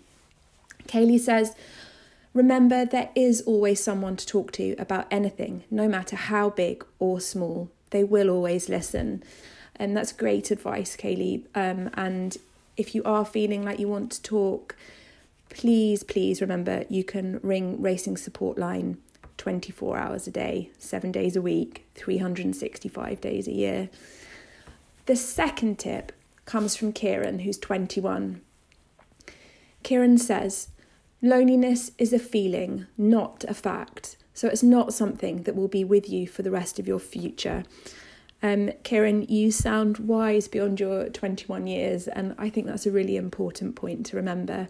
Kaylee 0.87 1.19
says, 1.19 1.55
Remember, 2.33 2.85
there 2.85 3.09
is 3.15 3.41
always 3.41 3.83
someone 3.83 4.15
to 4.15 4.25
talk 4.25 4.53
to 4.53 4.77
about 4.79 5.07
anything, 5.11 5.65
no 5.69 5.89
matter 5.89 6.15
how 6.15 6.51
big 6.51 6.85
or 6.99 7.19
small. 7.19 7.69
They 7.89 8.05
will 8.05 8.29
always 8.29 8.69
listen. 8.69 9.23
And 9.75 9.95
that's 9.97 10.11
great 10.11 10.51
advice, 10.51 10.95
Kaylee. 10.95 11.43
Um, 11.55 11.89
and 11.95 12.37
if 12.77 12.93
you 12.93 13.03
are 13.03 13.25
feeling 13.25 13.63
like 13.63 13.79
you 13.79 13.87
want 13.87 14.11
to 14.13 14.21
talk, 14.21 14.75
please, 15.49 16.03
please 16.03 16.41
remember 16.41 16.85
you 16.89 17.03
can 17.03 17.39
ring 17.43 17.81
Racing 17.81 18.17
Support 18.17 18.57
Line 18.57 18.97
24 19.37 19.97
hours 19.97 20.27
a 20.27 20.31
day, 20.31 20.69
seven 20.77 21.11
days 21.11 21.35
a 21.35 21.41
week, 21.41 21.85
365 21.95 23.19
days 23.19 23.47
a 23.47 23.51
year. 23.51 23.89
The 25.05 25.15
second 25.15 25.79
tip 25.79 26.11
comes 26.45 26.75
from 26.75 26.93
Kieran, 26.93 27.39
who's 27.39 27.57
21. 27.57 28.41
Kieran 29.81 30.17
says, 30.17 30.69
Loneliness 31.21 31.91
is 31.97 32.13
a 32.13 32.19
feeling, 32.19 32.85
not 32.97 33.45
a 33.47 33.53
fact. 33.53 34.17
So 34.33 34.47
it's 34.47 34.63
not 34.63 34.93
something 34.93 35.43
that 35.43 35.55
will 35.55 35.67
be 35.67 35.83
with 35.83 36.09
you 36.09 36.27
for 36.27 36.41
the 36.41 36.51
rest 36.51 36.79
of 36.79 36.87
your 36.87 36.99
future. 36.99 37.63
Um, 38.43 38.71
Kieran, 38.83 39.23
you 39.23 39.51
sound 39.51 39.99
wise 39.99 40.49
beyond 40.49 40.79
your 40.79 41.07
21 41.07 41.65
years, 41.65 42.09
and 42.09 42.35
I 42.37 42.49
think 42.49 42.67
that's 42.67 42.85
a 42.85 42.91
really 42.91 43.15
important 43.15 43.75
point 43.77 44.05
to 44.07 44.17
remember. 44.17 44.67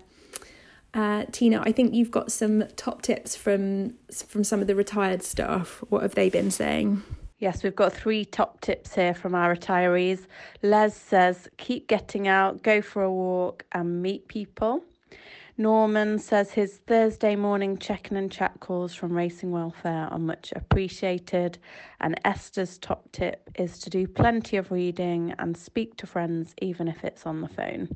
Uh, 0.94 1.26
Tina, 1.32 1.60
I 1.66 1.72
think 1.72 1.96
you've 1.96 2.12
got 2.12 2.32
some 2.32 2.66
top 2.76 3.02
tips 3.02 3.36
from 3.36 3.96
from 4.28 4.44
some 4.44 4.62
of 4.62 4.68
the 4.68 4.76
retired 4.76 5.24
staff. 5.24 5.84
What 5.90 6.04
have 6.04 6.14
they 6.14 6.30
been 6.30 6.52
saying? 6.52 7.02
Yes, 7.40 7.64
we've 7.64 7.76
got 7.76 7.92
three 7.92 8.26
top 8.26 8.62
tips 8.62 8.94
here 8.94 9.16
from 9.16 9.34
our 9.34 9.56
retirees. 9.56 10.28
Les 10.62 10.96
says, 10.96 11.50
keep 11.58 11.88
getting 11.88 12.28
out, 12.28 12.62
go 12.62 12.82
for 12.82 13.04
a 13.04 13.12
walk, 13.12 13.66
and 13.72 14.02
meet 14.04 14.28
people. 14.28 14.84
Norman 15.56 16.18
says 16.18 16.52
his 16.52 16.78
Thursday 16.88 17.36
morning 17.36 17.78
check-in 17.78 18.18
and 18.18 18.32
chat 18.32 18.60
calls 18.60 18.96
from 18.96 19.16
Racing 19.16 19.52
Welfare 19.52 20.08
are 20.10 20.18
much 20.18 20.52
appreciated. 20.56 21.60
And 22.02 22.20
Esther's 22.26 22.80
top 22.80 23.12
tip 23.12 23.52
is 23.54 23.78
to 23.82 23.92
do 23.92 24.08
plenty 24.08 24.58
of 24.58 24.72
reading 24.72 25.36
and 25.38 25.56
speak 25.56 25.96
to 25.98 26.08
friends, 26.08 26.56
even 26.60 26.88
if 26.88 27.04
it's 27.04 27.28
on 27.28 27.42
the 27.42 27.48
phone. 27.48 27.88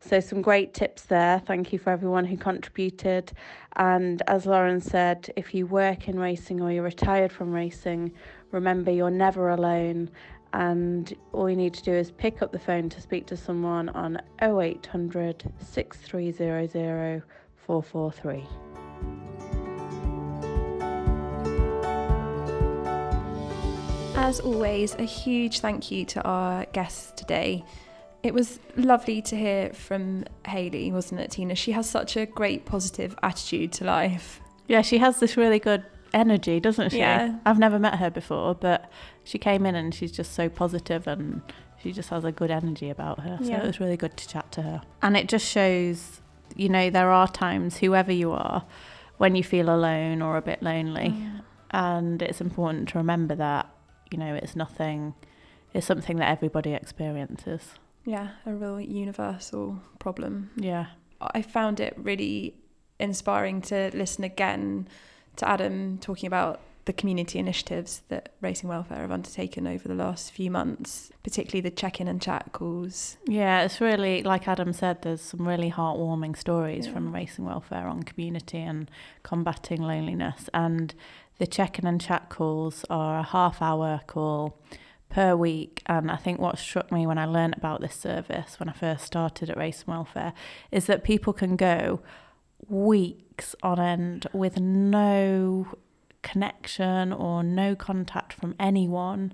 So, 0.00 0.20
some 0.20 0.40
great 0.40 0.72
tips 0.72 1.02
there. 1.02 1.38
Thank 1.40 1.70
you 1.70 1.78
for 1.78 1.90
everyone 1.90 2.24
who 2.24 2.38
contributed. 2.38 3.32
And 3.76 4.22
as 4.26 4.46
Lauren 4.46 4.80
said, 4.80 5.30
if 5.36 5.52
you 5.52 5.66
work 5.66 6.08
in 6.08 6.18
racing 6.18 6.62
or 6.62 6.72
you're 6.72 6.82
retired 6.82 7.30
from 7.30 7.52
racing, 7.52 8.12
remember 8.52 8.90
you're 8.90 9.10
never 9.10 9.50
alone 9.50 10.10
and 10.52 11.14
all 11.32 11.48
you 11.48 11.56
need 11.56 11.74
to 11.74 11.82
do 11.82 11.92
is 11.92 12.10
pick 12.10 12.42
up 12.42 12.52
the 12.52 12.58
phone 12.58 12.88
to 12.90 13.00
speak 13.00 13.26
to 13.26 13.36
someone 13.36 13.88
on 13.90 14.20
0800 14.42 15.50
6300 15.58 17.22
443. 17.66 18.44
As 24.14 24.40
always, 24.40 24.94
a 24.94 25.04
huge 25.04 25.60
thank 25.60 25.90
you 25.90 26.04
to 26.06 26.22
our 26.22 26.66
guests 26.66 27.12
today. 27.16 27.64
It 28.22 28.34
was 28.34 28.60
lovely 28.76 29.20
to 29.22 29.36
hear 29.36 29.72
from 29.72 30.24
Hayley, 30.46 30.92
wasn't 30.92 31.22
it, 31.22 31.32
Tina? 31.32 31.56
She 31.56 31.72
has 31.72 31.90
such 31.90 32.16
a 32.16 32.26
great 32.26 32.64
positive 32.64 33.16
attitude 33.22 33.72
to 33.72 33.84
life. 33.84 34.40
Yeah, 34.68 34.82
she 34.82 34.98
has 34.98 35.18
this 35.18 35.36
really 35.36 35.58
good 35.58 35.84
energy, 36.14 36.60
doesn't 36.60 36.90
she? 36.90 36.98
Yeah. 36.98 37.38
I've 37.44 37.58
never 37.58 37.78
met 37.78 37.96
her 37.96 38.10
before, 38.10 38.54
but 38.54 38.90
she 39.24 39.38
came 39.38 39.64
in 39.66 39.74
and 39.74 39.94
she's 39.94 40.12
just 40.12 40.32
so 40.34 40.48
positive 40.48 41.06
and 41.06 41.42
she 41.82 41.92
just 41.92 42.10
has 42.10 42.24
a 42.24 42.32
good 42.32 42.50
energy 42.50 42.90
about 42.90 43.20
her. 43.20 43.38
So 43.42 43.48
Yeah. 43.50 43.62
it 43.62 43.66
was 43.66 43.80
really 43.80 43.96
good 43.96 44.16
to 44.16 44.28
chat 44.28 44.50
to 44.52 44.62
her. 44.62 44.82
And 45.02 45.16
it 45.16 45.28
just 45.28 45.46
shows, 45.46 46.20
you 46.56 46.68
know, 46.68 46.90
there 46.90 47.10
are 47.10 47.28
times, 47.28 47.78
whoever 47.78 48.12
you 48.12 48.32
are, 48.32 48.64
when 49.18 49.34
you 49.34 49.42
feel 49.44 49.68
alone 49.68 50.22
or 50.22 50.36
a 50.36 50.42
bit 50.42 50.62
lonely. 50.62 51.14
And 51.70 52.20
it's 52.22 52.40
important 52.40 52.88
to 52.90 52.98
remember 52.98 53.34
that, 53.36 53.68
you 54.10 54.18
know, 54.18 54.34
it's 54.34 54.54
nothing, 54.54 55.14
it's 55.72 55.86
something 55.86 56.16
that 56.18 56.28
everybody 56.28 56.72
experiences. 56.74 57.74
Yeah, 58.04 58.30
a 58.46 58.52
real 58.52 58.80
universal 58.80 59.80
problem. 59.98 60.50
Yeah. 60.56 60.86
I 61.20 61.42
found 61.42 61.78
it 61.80 61.94
really 61.96 62.56
inspiring 62.98 63.60
to 63.62 63.90
listen 63.94 64.24
again 64.24 64.88
to 65.36 65.48
Adam 65.48 65.98
talking 65.98 66.26
about 66.26 66.60
the 66.84 66.92
community 66.92 67.38
initiatives 67.38 68.02
that 68.08 68.32
Racing 68.40 68.68
Welfare 68.68 68.98
have 69.02 69.12
undertaken 69.12 69.66
over 69.66 69.86
the 69.86 69.94
last 69.94 70.32
few 70.32 70.50
months, 70.50 71.12
particularly 71.22 71.60
the 71.60 71.70
check-in 71.74 72.08
and 72.08 72.20
chat 72.20 72.50
calls. 72.52 73.16
Yeah, 73.26 73.62
it's 73.62 73.80
really, 73.80 74.22
like 74.24 74.48
Adam 74.48 74.72
said, 74.72 75.02
there's 75.02 75.20
some 75.20 75.46
really 75.46 75.70
heartwarming 75.70 76.36
stories 76.36 76.86
Yeah. 76.86 76.94
from 76.94 77.14
Racing 77.14 77.44
Welfare 77.44 77.86
on 77.86 78.02
community 78.02 78.58
and 78.58 78.90
combating 79.22 79.80
loneliness. 79.80 80.50
And 80.52 80.92
the 81.38 81.46
check 81.46 81.78
in 81.78 81.86
and 81.86 82.00
chat 82.00 82.28
calls 82.28 82.84
are 82.90 83.18
a 83.20 83.22
half 83.22 83.62
hour 83.62 84.00
call 84.08 84.58
per 85.08 85.36
week. 85.36 85.82
And 85.86 86.10
I 86.10 86.16
think 86.16 86.40
what 86.40 86.58
struck 86.58 86.90
me 86.90 87.06
when 87.06 87.18
I 87.18 87.26
learned 87.26 87.54
about 87.56 87.80
this 87.80 87.94
service 87.94 88.58
when 88.58 88.68
I 88.68 88.72
first 88.72 89.04
started 89.04 89.50
at 89.50 89.56
Racing 89.56 89.92
Welfare 89.92 90.32
is 90.72 90.86
that 90.86 91.04
people 91.04 91.32
can 91.32 91.54
go 91.54 92.00
weeks 92.68 93.54
on 93.62 93.78
end 93.80 94.26
with 94.32 94.58
no 94.58 95.66
connection 96.22 97.12
or 97.12 97.42
no 97.42 97.74
contact 97.74 98.32
from 98.32 98.54
anyone. 98.58 99.32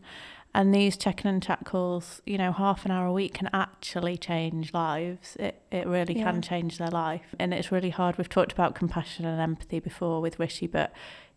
And 0.55 0.74
these 0.74 0.97
check-in 0.97 1.28
and 1.28 1.43
chat 1.43 1.61
calls, 1.64 2.22
you 2.24 2.39
know, 2.39 2.53
half 2.53 2.84
an 2.84 2.91
hour 2.91 3.07
a 3.07 3.12
week 3.12 3.34
can 3.34 3.51
actually 3.53 4.16
change 4.16 4.72
lives. 4.72 5.36
It 5.39 5.62
it 5.70 5.86
really 5.86 6.16
Yeah. 6.18 6.24
can 6.32 6.43
change 6.43 6.78
their 6.78 6.91
life. 6.91 7.34
And 7.39 7.53
it's 7.53 7.70
really 7.70 7.91
hard. 7.91 8.16
We've 8.18 8.28
talked 8.28 8.53
about 8.53 8.74
compassion 8.74 9.26
and 9.26 9.41
empathy 9.41 9.78
before 9.78 10.20
with 10.20 10.41
Rishi, 10.41 10.66
but 10.66 10.93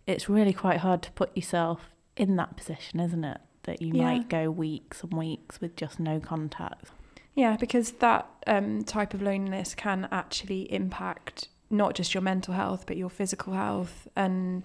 it's 0.08 0.30
really 0.30 0.54
quite 0.54 0.78
hard 0.80 1.02
to 1.04 1.12
put 1.12 1.36
yourself 1.36 1.92
in 2.16 2.38
that 2.38 2.56
position, 2.56 3.00
isn't 3.00 3.24
it? 3.24 3.40
That 3.64 3.82
you 3.82 3.94
Yeah. 3.94 4.04
might 4.06 4.30
go 4.30 4.50
weeks 4.50 5.04
and 5.04 5.14
weeks 5.14 5.60
with 5.62 5.76
just 5.76 6.00
no 6.00 6.20
contact. 6.20 6.90
Yeah, 7.36 7.58
because 7.58 7.92
that 7.94 8.28
um, 8.48 8.84
type 8.84 9.14
of 9.14 9.22
loneliness 9.22 9.76
can 9.76 10.08
actually 10.12 10.72
impact 10.74 11.50
not 11.70 11.94
just 11.96 12.14
your 12.14 12.22
mental 12.22 12.54
health, 12.54 12.86
but 12.88 12.98
your 12.98 13.10
physical 13.10 13.54
health. 13.54 14.08
And 14.16 14.64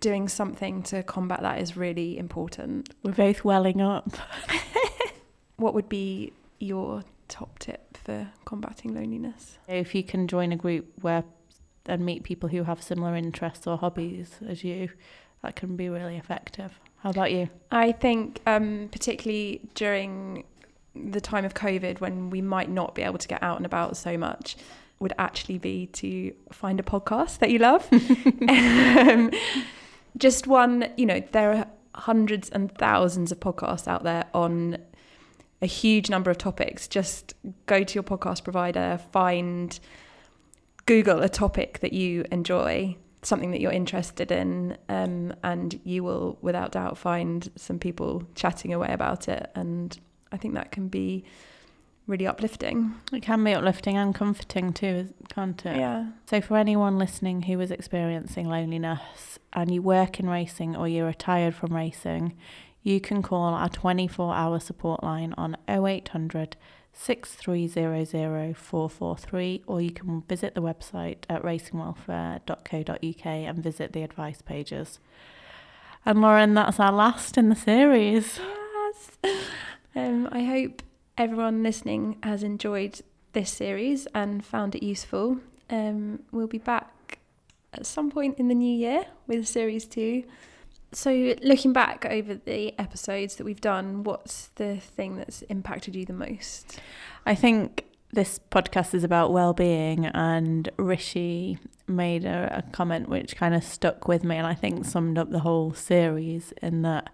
doing 0.00 0.28
something 0.28 0.82
to 0.84 1.02
combat 1.02 1.42
that 1.42 1.60
is 1.60 1.76
really 1.76 2.18
important. 2.18 2.92
We're 3.02 3.12
both 3.12 3.44
welling 3.44 3.80
up. 3.80 4.10
What 5.60 5.74
would 5.74 5.90
be 5.90 6.32
your 6.58 7.04
top 7.28 7.58
tip 7.58 7.98
for 7.98 8.28
combating 8.46 8.94
loneliness? 8.94 9.58
If 9.68 9.94
you 9.94 10.02
can 10.02 10.26
join 10.26 10.52
a 10.52 10.56
group 10.56 10.86
where 11.02 11.22
and 11.84 12.04
meet 12.04 12.22
people 12.22 12.48
who 12.48 12.62
have 12.62 12.82
similar 12.82 13.14
interests 13.14 13.66
or 13.66 13.76
hobbies 13.76 14.38
as 14.48 14.64
you, 14.64 14.88
that 15.42 15.56
can 15.56 15.76
be 15.76 15.90
really 15.90 16.16
effective. 16.16 16.80
How 17.00 17.10
about 17.10 17.30
you? 17.32 17.50
I 17.70 17.92
think, 17.92 18.40
um, 18.46 18.88
particularly 18.90 19.60
during 19.74 20.44
the 20.94 21.20
time 21.20 21.44
of 21.44 21.52
COVID, 21.52 22.00
when 22.00 22.30
we 22.30 22.40
might 22.40 22.70
not 22.70 22.94
be 22.94 23.02
able 23.02 23.18
to 23.18 23.28
get 23.28 23.42
out 23.42 23.58
and 23.58 23.66
about 23.66 23.98
so 23.98 24.16
much, 24.16 24.56
would 24.98 25.12
actually 25.18 25.58
be 25.58 25.86
to 25.88 26.32
find 26.52 26.80
a 26.80 26.82
podcast 26.82 27.38
that 27.38 27.50
you 27.50 27.58
love. 27.58 27.86
um, 28.48 29.30
just 30.16 30.46
one, 30.46 30.92
you 30.96 31.06
know, 31.06 31.22
there 31.32 31.52
are 31.52 31.66
hundreds 31.94 32.48
and 32.50 32.72
thousands 32.76 33.32
of 33.32 33.40
podcasts 33.40 33.88
out 33.88 34.04
there 34.04 34.24
on 34.34 34.78
a 35.62 35.66
huge 35.66 36.08
number 36.08 36.30
of 36.30 36.38
topics. 36.38 36.88
Just 36.88 37.34
go 37.66 37.84
to 37.84 37.94
your 37.94 38.02
podcast 38.02 38.44
provider, 38.44 38.98
find, 39.12 39.78
Google 40.86 41.22
a 41.22 41.28
topic 41.28 41.80
that 41.80 41.92
you 41.92 42.24
enjoy, 42.32 42.96
something 43.22 43.50
that 43.50 43.60
you're 43.60 43.70
interested 43.70 44.32
in, 44.32 44.76
um, 44.88 45.34
and 45.42 45.78
you 45.84 46.02
will, 46.02 46.38
without 46.40 46.72
doubt, 46.72 46.96
find 46.96 47.50
some 47.56 47.78
people 47.78 48.24
chatting 48.34 48.72
away 48.72 48.88
about 48.90 49.28
it. 49.28 49.50
And 49.54 49.96
I 50.32 50.36
think 50.36 50.54
that 50.54 50.72
can 50.72 50.88
be 50.88 51.24
really 52.10 52.26
uplifting. 52.26 52.94
It 53.12 53.22
can 53.22 53.42
be 53.44 53.54
uplifting 53.54 53.96
and 53.96 54.14
comforting 54.14 54.72
too, 54.72 55.14
can't 55.32 55.64
it? 55.64 55.76
Yeah. 55.76 56.08
So, 56.26 56.40
for 56.40 56.56
anyone 56.56 56.98
listening 56.98 57.42
who 57.42 57.60
is 57.60 57.70
experiencing 57.70 58.48
loneliness 58.48 59.38
and 59.52 59.72
you 59.72 59.80
work 59.80 60.20
in 60.20 60.28
racing 60.28 60.76
or 60.76 60.88
you're 60.88 61.06
retired 61.06 61.54
from 61.54 61.74
racing, 61.74 62.36
you 62.82 63.00
can 63.00 63.22
call 63.22 63.54
our 63.54 63.68
24 63.68 64.34
hour 64.34 64.58
support 64.58 65.02
line 65.02 65.32
on 65.38 65.56
0800 65.68 66.56
6300 66.92 68.56
443 68.56 69.62
or 69.66 69.80
you 69.80 69.92
can 69.92 70.22
visit 70.22 70.54
the 70.54 70.60
website 70.60 71.18
at 71.28 71.42
racingwelfare.co.uk 71.42 73.26
and 73.26 73.62
visit 73.62 73.92
the 73.92 74.02
advice 74.02 74.42
pages. 74.42 74.98
And 76.04 76.20
Lauren, 76.20 76.54
that's 76.54 76.80
our 76.80 76.90
last 76.92 77.38
in 77.38 77.48
the 77.48 77.56
series. 77.56 78.40
Yes. 78.74 79.10
Um, 79.92 80.28
I 80.30 80.44
hope 80.44 80.82
everyone 81.20 81.62
listening 81.62 82.16
has 82.22 82.42
enjoyed 82.42 82.98
this 83.34 83.50
series 83.50 84.06
and 84.14 84.42
found 84.42 84.74
it 84.74 84.82
useful. 84.82 85.36
Um, 85.68 86.22
we'll 86.32 86.46
be 86.46 86.56
back 86.56 87.18
at 87.74 87.84
some 87.84 88.10
point 88.10 88.38
in 88.38 88.48
the 88.48 88.54
new 88.54 88.74
year 88.74 89.04
with 89.26 89.46
series 89.46 89.84
two. 89.84 90.24
So, 90.92 91.34
looking 91.42 91.74
back 91.74 92.06
over 92.08 92.34
the 92.34 92.72
episodes 92.80 93.36
that 93.36 93.44
we've 93.44 93.60
done, 93.60 94.02
what's 94.02 94.48
the 94.54 94.78
thing 94.78 95.16
that's 95.16 95.42
impacted 95.42 95.94
you 95.94 96.06
the 96.06 96.14
most? 96.14 96.80
I 97.26 97.34
think 97.34 97.84
this 98.12 98.40
podcast 98.50 98.94
is 98.94 99.04
about 99.04 99.30
well-being 99.30 100.06
and 100.06 100.70
Rishi 100.78 101.58
made 101.86 102.24
a, 102.24 102.64
a 102.66 102.72
comment 102.72 103.10
which 103.10 103.36
kind 103.36 103.54
of 103.54 103.62
stuck 103.62 104.08
with 104.08 104.24
me 104.24 104.36
and 104.36 104.46
I 104.46 104.54
think 104.54 104.86
summed 104.86 105.18
up 105.18 105.30
the 105.30 105.40
whole 105.40 105.74
series 105.74 106.54
in 106.62 106.80
that 106.82 107.10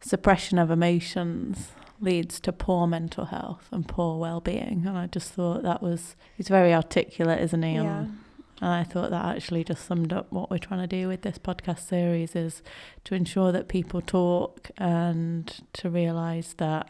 suppression 0.00 0.58
of 0.58 0.72
emotions 0.72 1.68
leads 2.04 2.38
to 2.40 2.52
poor 2.52 2.86
mental 2.86 3.24
health 3.26 3.66
and 3.72 3.88
poor 3.88 4.18
well-being 4.18 4.84
and 4.86 4.96
I 4.96 5.06
just 5.06 5.32
thought 5.32 5.62
that 5.62 5.82
was 5.82 6.14
he's 6.36 6.48
very 6.48 6.72
articulate 6.74 7.40
isn't 7.40 7.62
he 7.62 7.74
Yeah. 7.74 7.98
and, 8.00 8.18
I 8.60 8.84
thought 8.84 9.10
that 9.10 9.24
actually 9.24 9.64
just 9.64 9.84
summed 9.84 10.12
up 10.12 10.32
what 10.32 10.50
we're 10.50 10.58
trying 10.58 10.80
to 10.80 10.86
do 10.86 11.08
with 11.08 11.22
this 11.22 11.38
podcast 11.38 11.80
series 11.88 12.34
is 12.36 12.62
to 13.04 13.14
ensure 13.14 13.52
that 13.52 13.68
people 13.68 14.00
talk 14.00 14.70
and 14.78 15.52
to 15.74 15.90
realize 15.90 16.54
that 16.58 16.88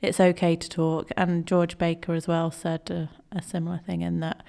it's 0.00 0.18
okay 0.18 0.56
to 0.56 0.68
talk. 0.68 1.10
And 1.16 1.46
George 1.46 1.78
Baker 1.78 2.14
as 2.14 2.26
well 2.26 2.50
said 2.50 2.90
a, 2.90 3.10
a 3.30 3.40
similar 3.40 3.78
thing 3.78 4.00
in 4.00 4.18
that, 4.20 4.42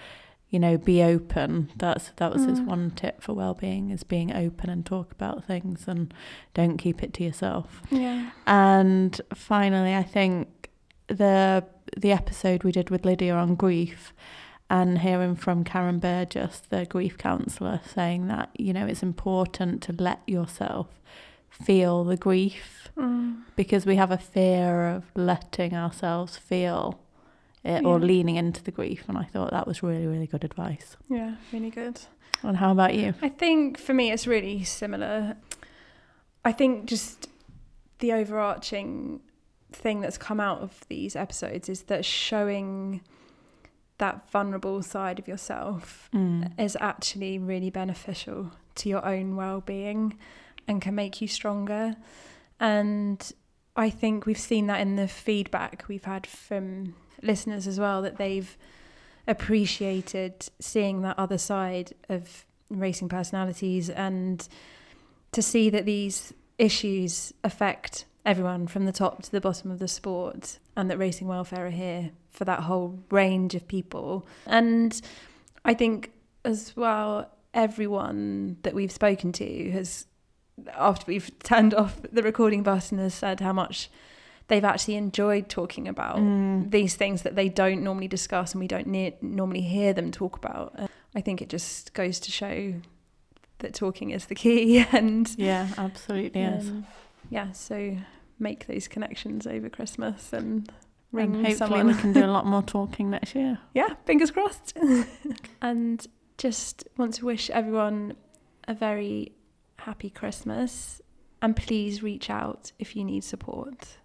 you 0.54 0.60
know, 0.60 0.78
be 0.78 1.02
open. 1.02 1.70
That's 1.76 2.12
that 2.18 2.32
was 2.32 2.46
his 2.46 2.60
Mm. 2.62 2.66
one 2.68 2.92
tip 2.92 3.22
for 3.24 3.34
well-being 3.34 3.90
is 3.90 4.04
being 4.04 4.32
open 4.46 4.70
and 4.70 4.86
talk 4.86 5.12
about 5.12 5.44
things 5.46 5.88
and 5.88 6.14
don't 6.54 6.78
keep 6.78 7.02
it 7.04 7.12
to 7.16 7.24
yourself. 7.24 7.82
Yeah. 7.90 8.30
And 8.46 9.20
finally, 9.34 9.96
I 9.96 10.04
think 10.04 10.70
the 11.08 11.66
the 11.98 12.12
episode 12.12 12.64
we 12.64 12.72
did 12.72 12.90
with 12.92 13.04
Lydia 13.06 13.34
on 13.36 13.56
grief 13.56 14.14
and 14.70 15.00
hearing 15.00 15.36
from 15.36 15.64
Karen 15.64 16.00
Burgess, 16.00 16.60
the 16.70 16.86
grief 16.86 17.18
counsellor, 17.18 17.82
saying 17.86 18.28
that, 18.28 18.50
you 18.58 18.74
know, 18.74 18.86
it's 18.88 19.04
important 19.04 19.82
to 19.84 19.92
let 19.94 20.20
yourself 20.28 20.88
feel 21.50 22.04
the 22.04 22.18
grief 22.18 22.90
Mm. 22.98 23.42
because 23.56 23.86
we 23.88 23.96
have 23.96 24.12
a 24.12 24.18
fear 24.18 24.88
of 24.88 25.04
letting 25.16 25.74
ourselves 25.76 26.38
feel 26.38 27.00
it 27.64 27.86
or 27.86 28.00
Yeah. 28.00 28.06
leaning 28.06 28.36
into 28.36 28.64
the 28.64 28.72
grief. 28.72 29.06
And 29.08 29.18
I 29.18 29.24
thought 29.24 29.52
that 29.52 29.68
was 29.68 29.82
really, 29.84 30.06
really 30.08 30.28
good 30.28 30.44
advice. 30.44 30.98
Yeah, 31.10 31.36
really 31.52 31.70
good. 31.70 32.00
And 32.42 32.58
how 32.58 32.72
about 32.72 32.94
you? 32.94 33.14
I 33.22 33.30
think 33.30 33.78
for 33.78 33.94
me 33.94 34.12
it's 34.12 34.28
really 34.28 34.64
similar. 34.64 35.38
I 36.44 36.52
think 36.52 36.86
just 36.86 37.30
the 38.00 38.12
overarching 38.14 39.22
thing 39.72 40.02
that's 40.02 40.18
come 40.18 40.40
out 40.42 40.60
of 40.62 40.82
these 40.90 41.16
episodes 41.16 41.70
is 41.70 41.84
that 41.84 42.04
showing 42.06 43.02
that 43.98 44.30
vulnerable 44.30 44.82
side 44.82 45.20
of 45.20 45.28
yourself 45.28 46.10
Mm. 46.14 46.52
is 46.60 46.76
actually 46.82 47.40
really 47.40 47.70
beneficial 47.70 48.52
to 48.76 48.90
your 48.90 49.06
own 49.06 49.36
well-being 49.38 50.18
and 50.68 50.82
can 50.82 50.96
make 50.96 51.22
you 51.22 51.28
stronger 51.28 51.96
and 52.60 53.32
i 53.76 53.90
think 53.90 54.26
we've 54.26 54.38
seen 54.38 54.68
that 54.68 54.82
in 54.82 54.96
the 54.96 55.08
feedback 55.08 55.86
we've 55.88 56.06
had 56.06 56.26
from 56.28 56.96
listeners 57.22 57.68
as 57.68 57.80
well 57.80 58.02
that 58.02 58.18
they've 58.18 58.58
appreciated 59.28 60.50
seeing 60.60 61.02
that 61.02 61.18
other 61.18 61.38
side 61.38 61.94
of 62.10 62.46
racing 62.70 63.08
personalities 63.10 63.90
and 63.90 64.48
to 65.32 65.42
see 65.42 65.70
that 65.70 65.86
these 65.86 66.34
issues 66.58 67.34
affect 67.44 68.06
everyone 68.26 68.68
from 68.68 68.86
the 68.86 68.92
top 68.92 69.22
to 69.24 69.32
the 69.32 69.42
bottom 69.42 69.72
of 69.72 69.80
the 69.80 69.88
sport 69.88 70.60
and 70.76 70.90
that 70.90 70.98
racing 70.98 71.28
welfare 71.28 71.68
are 71.68 71.72
here 71.72 72.12
for 72.30 72.46
that 72.46 72.62
whole 72.62 73.00
range 73.12 73.54
of 73.56 73.68
people. 73.68 74.26
And 74.46 75.00
i 75.66 75.74
think 75.74 76.12
as 76.44 76.76
well 76.76 77.30
everyone 77.54 78.58
that 78.64 78.74
we've 78.74 78.92
spoken 78.92 79.32
to 79.32 79.72
has 79.72 80.06
after 80.76 81.06
we've 81.08 81.32
turned 81.40 81.74
off 81.74 81.98
the 82.12 82.22
recording 82.24 82.64
button 82.64 82.98
has 83.00 83.14
said 83.14 83.40
how 83.40 83.54
much 83.54 83.90
they've 84.48 84.64
actually 84.66 84.96
enjoyed 84.96 85.50
talking 85.50 85.88
about 85.88 86.18
Mm. 86.18 86.70
these 86.72 86.96
things 86.96 87.22
that 87.24 87.36
they 87.36 87.50
don't 87.50 87.82
normally 87.84 88.08
discuss 88.08 88.54
and 88.54 88.60
we 88.60 88.68
don't 88.68 88.88
ne- 88.88 89.16
normally 89.22 89.62
hear 89.62 89.94
them 89.94 90.12
talk 90.12 90.36
about. 90.38 90.74
Uh, 90.78 90.88
I 91.16 91.22
think 91.22 91.42
it 91.42 91.50
just 91.50 91.94
goes 91.94 92.20
to 92.22 92.32
show 92.32 92.74
that 93.60 93.74
talking 93.74 94.12
is 94.12 94.26
the 94.26 94.36
key 94.36 94.80
and 94.92 95.34
Yeah, 95.38 95.70
absolutely 95.78 96.42
is. 96.42 96.70
um, 96.70 96.86
yeah, 97.30 97.52
so 97.54 97.96
make 98.40 98.68
those 98.68 98.88
connections 98.88 99.48
over 99.48 99.70
Christmas 99.70 100.34
and 100.34 100.70
ring 101.14 101.36
And 101.36 101.48
hopefully 101.48 101.70
someone. 101.70 101.88
we 101.88 101.94
can 101.94 102.12
do 102.14 102.26
a 102.26 102.28
lot 102.28 102.46
more 102.54 102.62
talking 102.64 103.10
next 103.10 103.34
year. 103.36 103.60
yeah, 103.74 103.94
fingers 104.06 104.30
crossed. 104.32 104.78
and 105.62 106.06
just 106.38 106.88
want 106.98 107.14
to 107.16 107.26
wish 107.26 107.50
everyone 107.50 108.16
a 108.68 108.74
very 108.74 109.32
happy 109.78 110.10
Christmas 110.10 111.02
and 111.42 111.56
please 111.56 112.02
reach 112.02 112.30
out 112.30 112.72
if 112.80 112.96
you 112.96 113.04
need 113.04 113.24
support. 113.24 113.98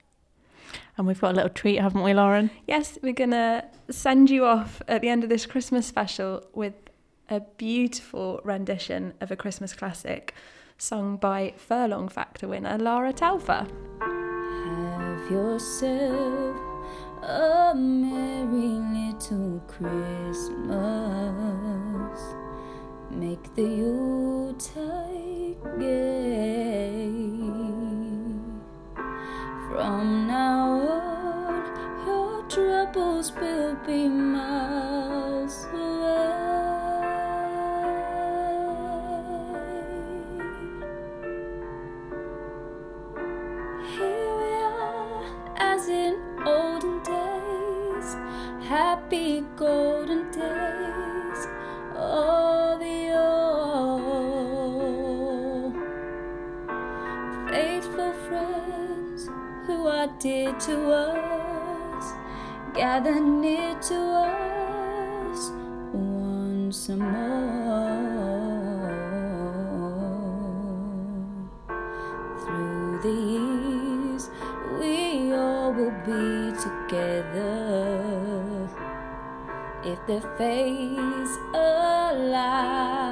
And 0.96 1.06
we've 1.06 1.20
got 1.20 1.32
a 1.32 1.34
little 1.34 1.50
treat, 1.50 1.80
haven't 1.80 2.02
we, 2.02 2.12
Lauren? 2.12 2.50
Yes, 2.66 2.98
we're 3.02 3.12
going 3.12 3.30
to 3.30 3.64
send 3.90 4.28
you 4.28 4.44
off 4.44 4.82
at 4.88 5.00
the 5.00 5.08
end 5.08 5.22
of 5.22 5.30
this 5.30 5.46
Christmas 5.46 5.86
special 5.86 6.44
with 6.52 6.74
a 7.30 7.40
beautiful 7.40 8.40
rendition 8.44 9.14
of 9.20 9.30
a 9.30 9.36
Christmas 9.36 9.72
classic 9.72 10.34
sung 10.76 11.16
by 11.16 11.54
Furlong 11.56 12.08
Factor 12.08 12.48
winner 12.48 12.76
Lara 12.78 13.12
Telfer. 13.12 13.66
Have 14.00 15.30
yourself 15.30 16.56
a 17.22 17.74
merry 17.74 18.80
little 18.92 19.62
Christmas. 19.66 20.68
Make 23.11 23.54
the 23.54 23.62
Yuletide 23.62 25.56
gay. 25.78 27.11
From 29.68 30.26
now 30.28 30.68
on, 30.90 32.06
your 32.06 32.42
troubles 32.48 33.32
will 33.32 33.76
be 33.86 34.09
miles 34.09 35.66
away. 35.72 36.34
Here 43.96 44.32
we 44.40 44.52
are, 44.68 45.24
as 45.56 45.88
in 45.88 46.14
olden 46.46 47.02
days, 47.02 48.16
happy 48.68 49.42
golden 49.56 50.30
days 50.30 50.97
to 60.61 60.92
us, 60.92 62.12
gather 62.74 63.20
near 63.20 63.78
to 63.78 63.94
us 63.94 65.50
once 65.92 66.88
more. 66.88 68.09
Through 72.42 72.98
the 73.02 73.16
years, 73.34 74.30
we 74.80 75.32
all 75.32 75.72
will 75.72 75.94
be 76.04 76.50
together. 76.59 77.98
If 79.84 79.98
the 80.09 80.20
fates 80.36 81.38
allow, 81.54 83.07